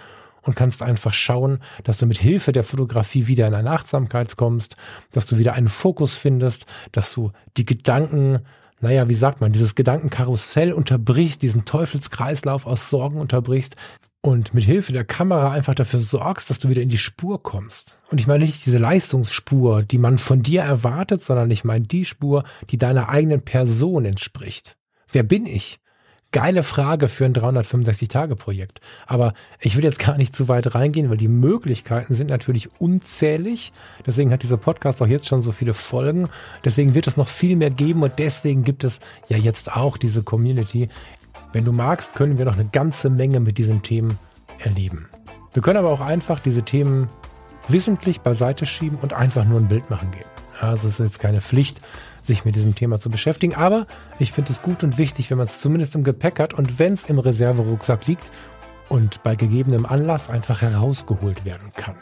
und 0.43 0.57
kannst 0.57 0.83
einfach 0.83 1.13
schauen, 1.13 1.61
dass 1.85 1.99
du 1.99 2.07
mit 2.07 2.19
Hilfe 2.19 2.53
der 2.53 2.65
Fotografie 2.65 3.27
wieder 3.27 3.47
in 3.47 3.55
eine 3.55 3.71
Achtsamkeit 3.71 4.37
kommst, 4.37 4.77
dass 5.13 5.27
du 5.27 5.39
wieder 5.39 5.55
einen 5.55 5.69
Fokus 5.69 6.15
findest, 6.15 6.67
dass 6.93 7.13
du 7.13 7.33
die 7.57 7.67
Gedanken, 7.67 8.41
naja, 8.81 9.09
wie 9.09 9.15
sagt 9.15 9.41
man, 9.41 9.53
dieses 9.53 9.75
Gedankenkarussell 9.75 10.73
unterbrichst, 10.73 11.43
diesen 11.43 11.65
Teufelskreislauf 11.65 12.67
aus 12.67 12.91
Sorgen 12.91 13.21
unterbrichst, 13.21 13.77
und 14.21 14.53
mit 14.53 14.65
Hilfe 14.65 14.93
der 14.93 15.05
Kamera 15.05 15.53
einfach 15.53 15.75
dafür 15.75 16.01
sorgst, 16.01 16.51
dass 16.51 16.59
du 16.59 16.69
wieder 16.69 16.83
in 16.83 16.89
die 16.89 16.99
Spur 16.99 17.43
kommst. 17.43 17.99
Und 18.11 18.21
ich 18.21 18.27
meine 18.27 18.45
nicht 18.45 18.67
diese 18.67 18.79
Leistungsspur, 18.79 19.83
die 19.83 19.99
man 19.99 20.19
von 20.19 20.43
dir 20.43 20.63
erwartet, 20.63 21.23
sondern 21.23 21.51
ich 21.51 21.65
meine 21.65 21.87
die 21.87 22.05
Spur, 22.05 22.45
die 22.71 22.79
deiner 22.79 23.09
eigenen 23.09 23.43
Person 23.43 24.05
entspricht. 24.05 24.78
Wer 25.11 25.23
bin 25.23 25.47
ich? 25.47 25.81
Geile 26.31 26.63
Frage 26.63 27.09
für 27.09 27.25
ein 27.25 27.33
365-Tage-Projekt. 27.33 28.83
Aber 29.07 29.33
ich 29.61 29.77
will 29.77 29.85
jetzt 29.85 29.99
gar 29.99 30.19
nicht 30.19 30.37
zu 30.37 30.47
weit 30.47 30.75
reingehen, 30.75 31.09
weil 31.09 31.17
die 31.17 31.29
Möglichkeiten 31.29 32.15
sind 32.15 32.29
natürlich 32.29 32.69
unzählig. 32.79 33.73
Deswegen 34.07 34.31
hat 34.31 34.43
dieser 34.43 34.59
Podcast 34.59 35.01
auch 35.01 35.07
jetzt 35.07 35.27
schon 35.27 35.41
so 35.41 35.53
viele 35.53 35.73
Folgen. 35.73 36.29
Deswegen 36.67 36.95
wird 36.95 37.07
es 37.07 37.17
noch 37.17 37.29
viel 37.29 37.57
mehr 37.57 37.71
geben 37.71 38.03
und 38.03 38.19
deswegen 38.19 38.63
gibt 38.63 38.85
es 38.85 39.01
ja 39.31 39.39
jetzt 39.39 39.75
auch 39.75 39.97
diese 39.97 40.23
Community. 40.23 40.91
Wenn 41.55 41.65
du 41.65 41.73
magst, 41.73 42.15
können 42.15 42.37
wir 42.37 42.45
noch 42.45 42.59
eine 42.59 42.69
ganze 42.69 43.09
Menge 43.09 43.41
mit 43.41 43.57
diesen 43.57 43.83
Themen 43.83 44.19
erleben. 44.59 45.09
Wir 45.55 45.63
können 45.63 45.79
aber 45.79 45.91
auch 45.91 46.03
einfach 46.03 46.41
diese 46.41 46.63
Themen 46.63 47.09
wissentlich 47.69 48.21
beiseite 48.21 48.67
schieben 48.67 48.99
und 49.01 49.15
einfach 49.15 49.47
nur 49.47 49.59
ein 49.59 49.69
Bild 49.69 49.89
machen 49.89 50.11
gehen. 50.11 50.27
Also 50.61 50.89
es 50.89 51.01
ist 51.01 51.07
jetzt 51.07 51.21
keine 51.21 51.41
Pflicht, 51.41 51.81
sich 52.29 52.45
mit 52.45 52.55
diesem 52.55 52.77
Thema 52.77 53.01
zu 53.01 53.11
beschäftigen. 53.11 53.57
Aber 53.57 53.89
ich 54.21 54.31
finde 54.31 54.53
es 54.53 54.63
gut 54.63 54.85
und 54.85 54.97
wichtig, 54.97 55.31
wenn 55.31 55.39
man 55.39 55.49
es 55.49 55.59
zumindest 55.59 55.97
im 55.97 56.05
Gepäck 56.05 56.39
hat 56.39 56.55
und 56.55 56.79
wenn 56.79 56.93
es 56.95 57.05
im 57.07 57.19
Reserverucksack 57.19 58.07
liegt 58.07 58.31
und 58.89 59.23
bei 59.25 59.35
gegebenem 59.35 59.85
Anlass 59.85 60.31
einfach 60.31 60.63
herausgeholt 60.63 61.45
werden 61.45 61.73
kann. 61.75 61.97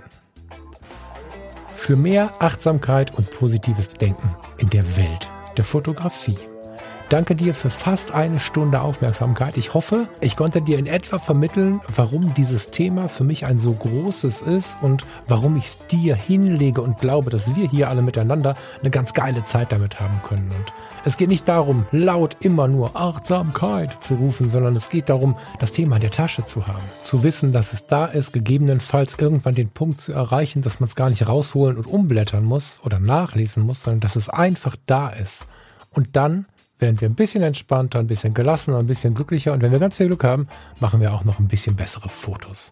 Für 1.75 1.97
mehr 1.97 2.35
Achtsamkeit 2.41 3.17
und 3.17 3.31
positives 3.31 3.89
Denken 3.89 4.37
in 4.59 4.69
der 4.69 4.97
Welt 4.97 5.31
der 5.57 5.65
Fotografie. 5.65 6.37
Danke 7.09 7.37
dir 7.37 7.55
für 7.55 7.71
fast 7.71 8.11
eine 8.11 8.41
Stunde 8.41 8.81
Aufmerksamkeit. 8.81 9.57
Ich 9.57 9.75
hoffe, 9.75 10.09
ich 10.21 10.35
konnte 10.35 10.61
dir 10.61 10.77
in 10.77 10.89
etwa 10.89 11.21
vermitteln, 11.21 11.81
warum 11.95 12.35
dieses 12.35 12.73
Thema 12.73 13.09
für 13.09 13.23
mich 13.23 13.47
ein 13.47 13.61
so 13.61 13.75
großes 13.75 14.43
ist 14.43 14.77
und 14.83 15.05
warum 15.29 15.57
ich 15.57 15.67
es 15.67 15.79
dir 15.87 16.17
hinlege 16.17 16.83
und 16.83 16.99
glaube, 16.99 17.31
dass 17.31 17.55
wir 17.55 17.71
hier 17.71 17.91
alle 17.91 18.03
miteinander 18.03 18.57
eine 18.81 18.91
ganz 18.91 19.13
geile 19.13 19.45
Zeit 19.45 19.71
damit 19.71 20.01
haben 20.01 20.21
können. 20.25 20.51
Und 20.51 20.73
es 21.05 21.17
geht 21.17 21.29
nicht 21.29 21.47
darum, 21.47 21.87
laut 21.93 22.39
immer 22.41 22.67
nur 22.67 22.97
Achtsamkeit 22.97 24.03
zu 24.03 24.15
rufen, 24.15 24.51
sondern 24.51 24.75
es 24.75 24.89
geht 24.89 25.09
darum, 25.09 25.37
das 25.61 25.71
Thema 25.71 25.97
in 25.97 26.03
der 26.03 26.11
Tasche 26.11 26.45
zu 26.45 26.67
haben. 26.67 26.83
Zu 27.03 27.23
wissen, 27.23 27.53
dass 27.53 27.73
es 27.73 27.87
da 27.87 28.07
ist, 28.07 28.33
gegebenenfalls 28.33 29.15
irgendwann 29.17 29.55
den 29.55 29.69
Punkt 29.69 30.01
zu 30.01 30.13
erreichen, 30.13 30.63
dass 30.63 30.81
man 30.81 30.89
es 30.89 30.97
gar 30.97 31.11
nicht 31.11 31.29
rausholen 31.29 31.77
und 31.77 31.87
umblättern 31.87 32.45
muss 32.45 32.81
oder 32.83 32.99
nachlesen 32.99 33.63
muss, 33.63 33.85
sondern 33.85 34.01
dass 34.01 34.17
es 34.17 34.29
einfach 34.29 34.75
da 34.87 35.11
ist. 35.11 35.47
Und 35.93 36.17
dann 36.17 36.47
werden 36.79 37.01
wir 37.01 37.09
ein 37.09 37.15
bisschen 37.15 37.43
entspannter, 37.43 37.99
ein 37.99 38.07
bisschen 38.07 38.35
gelassener, 38.35 38.79
ein 38.79 38.87
bisschen 38.87 39.15
glücklicher 39.15 39.53
und 39.53 39.63
wenn 39.63 39.73
wir 39.73 39.79
ganz 39.79 39.97
viel 39.97 40.07
Glück 40.09 40.25
haben, 40.25 40.49
machen 40.81 41.01
wir 41.01 41.15
auch 41.15 41.25
noch 41.25 41.39
ein 41.39 41.49
bisschen 41.49 41.77
bessere 41.77 42.09
Fotos. 42.09 42.71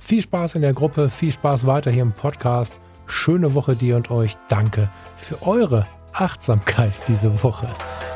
Viel 0.00 0.22
Spaß 0.22 0.54
in 0.54 0.62
der 0.62 0.72
Gruppe, 0.72 1.10
viel 1.10 1.32
Spaß 1.32 1.66
weiter 1.66 1.90
hier 1.90 2.02
im 2.02 2.12
Podcast. 2.12 2.74
Schöne 3.06 3.54
Woche 3.54 3.76
dir 3.76 3.96
und 3.96 4.10
euch. 4.10 4.36
Danke 4.48 4.90
für 5.16 5.42
eure 5.42 5.86
Achtsamkeit 6.12 7.00
diese 7.08 7.42
Woche. 7.42 7.68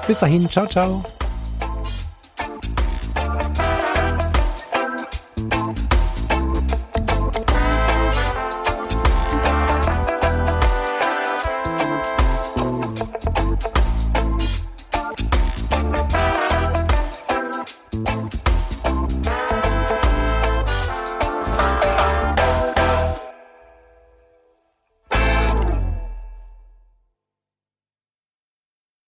Bis 0.07 0.21
dahin, 0.21 0.49
ciao, 0.49 0.67
ciao. 0.67 1.05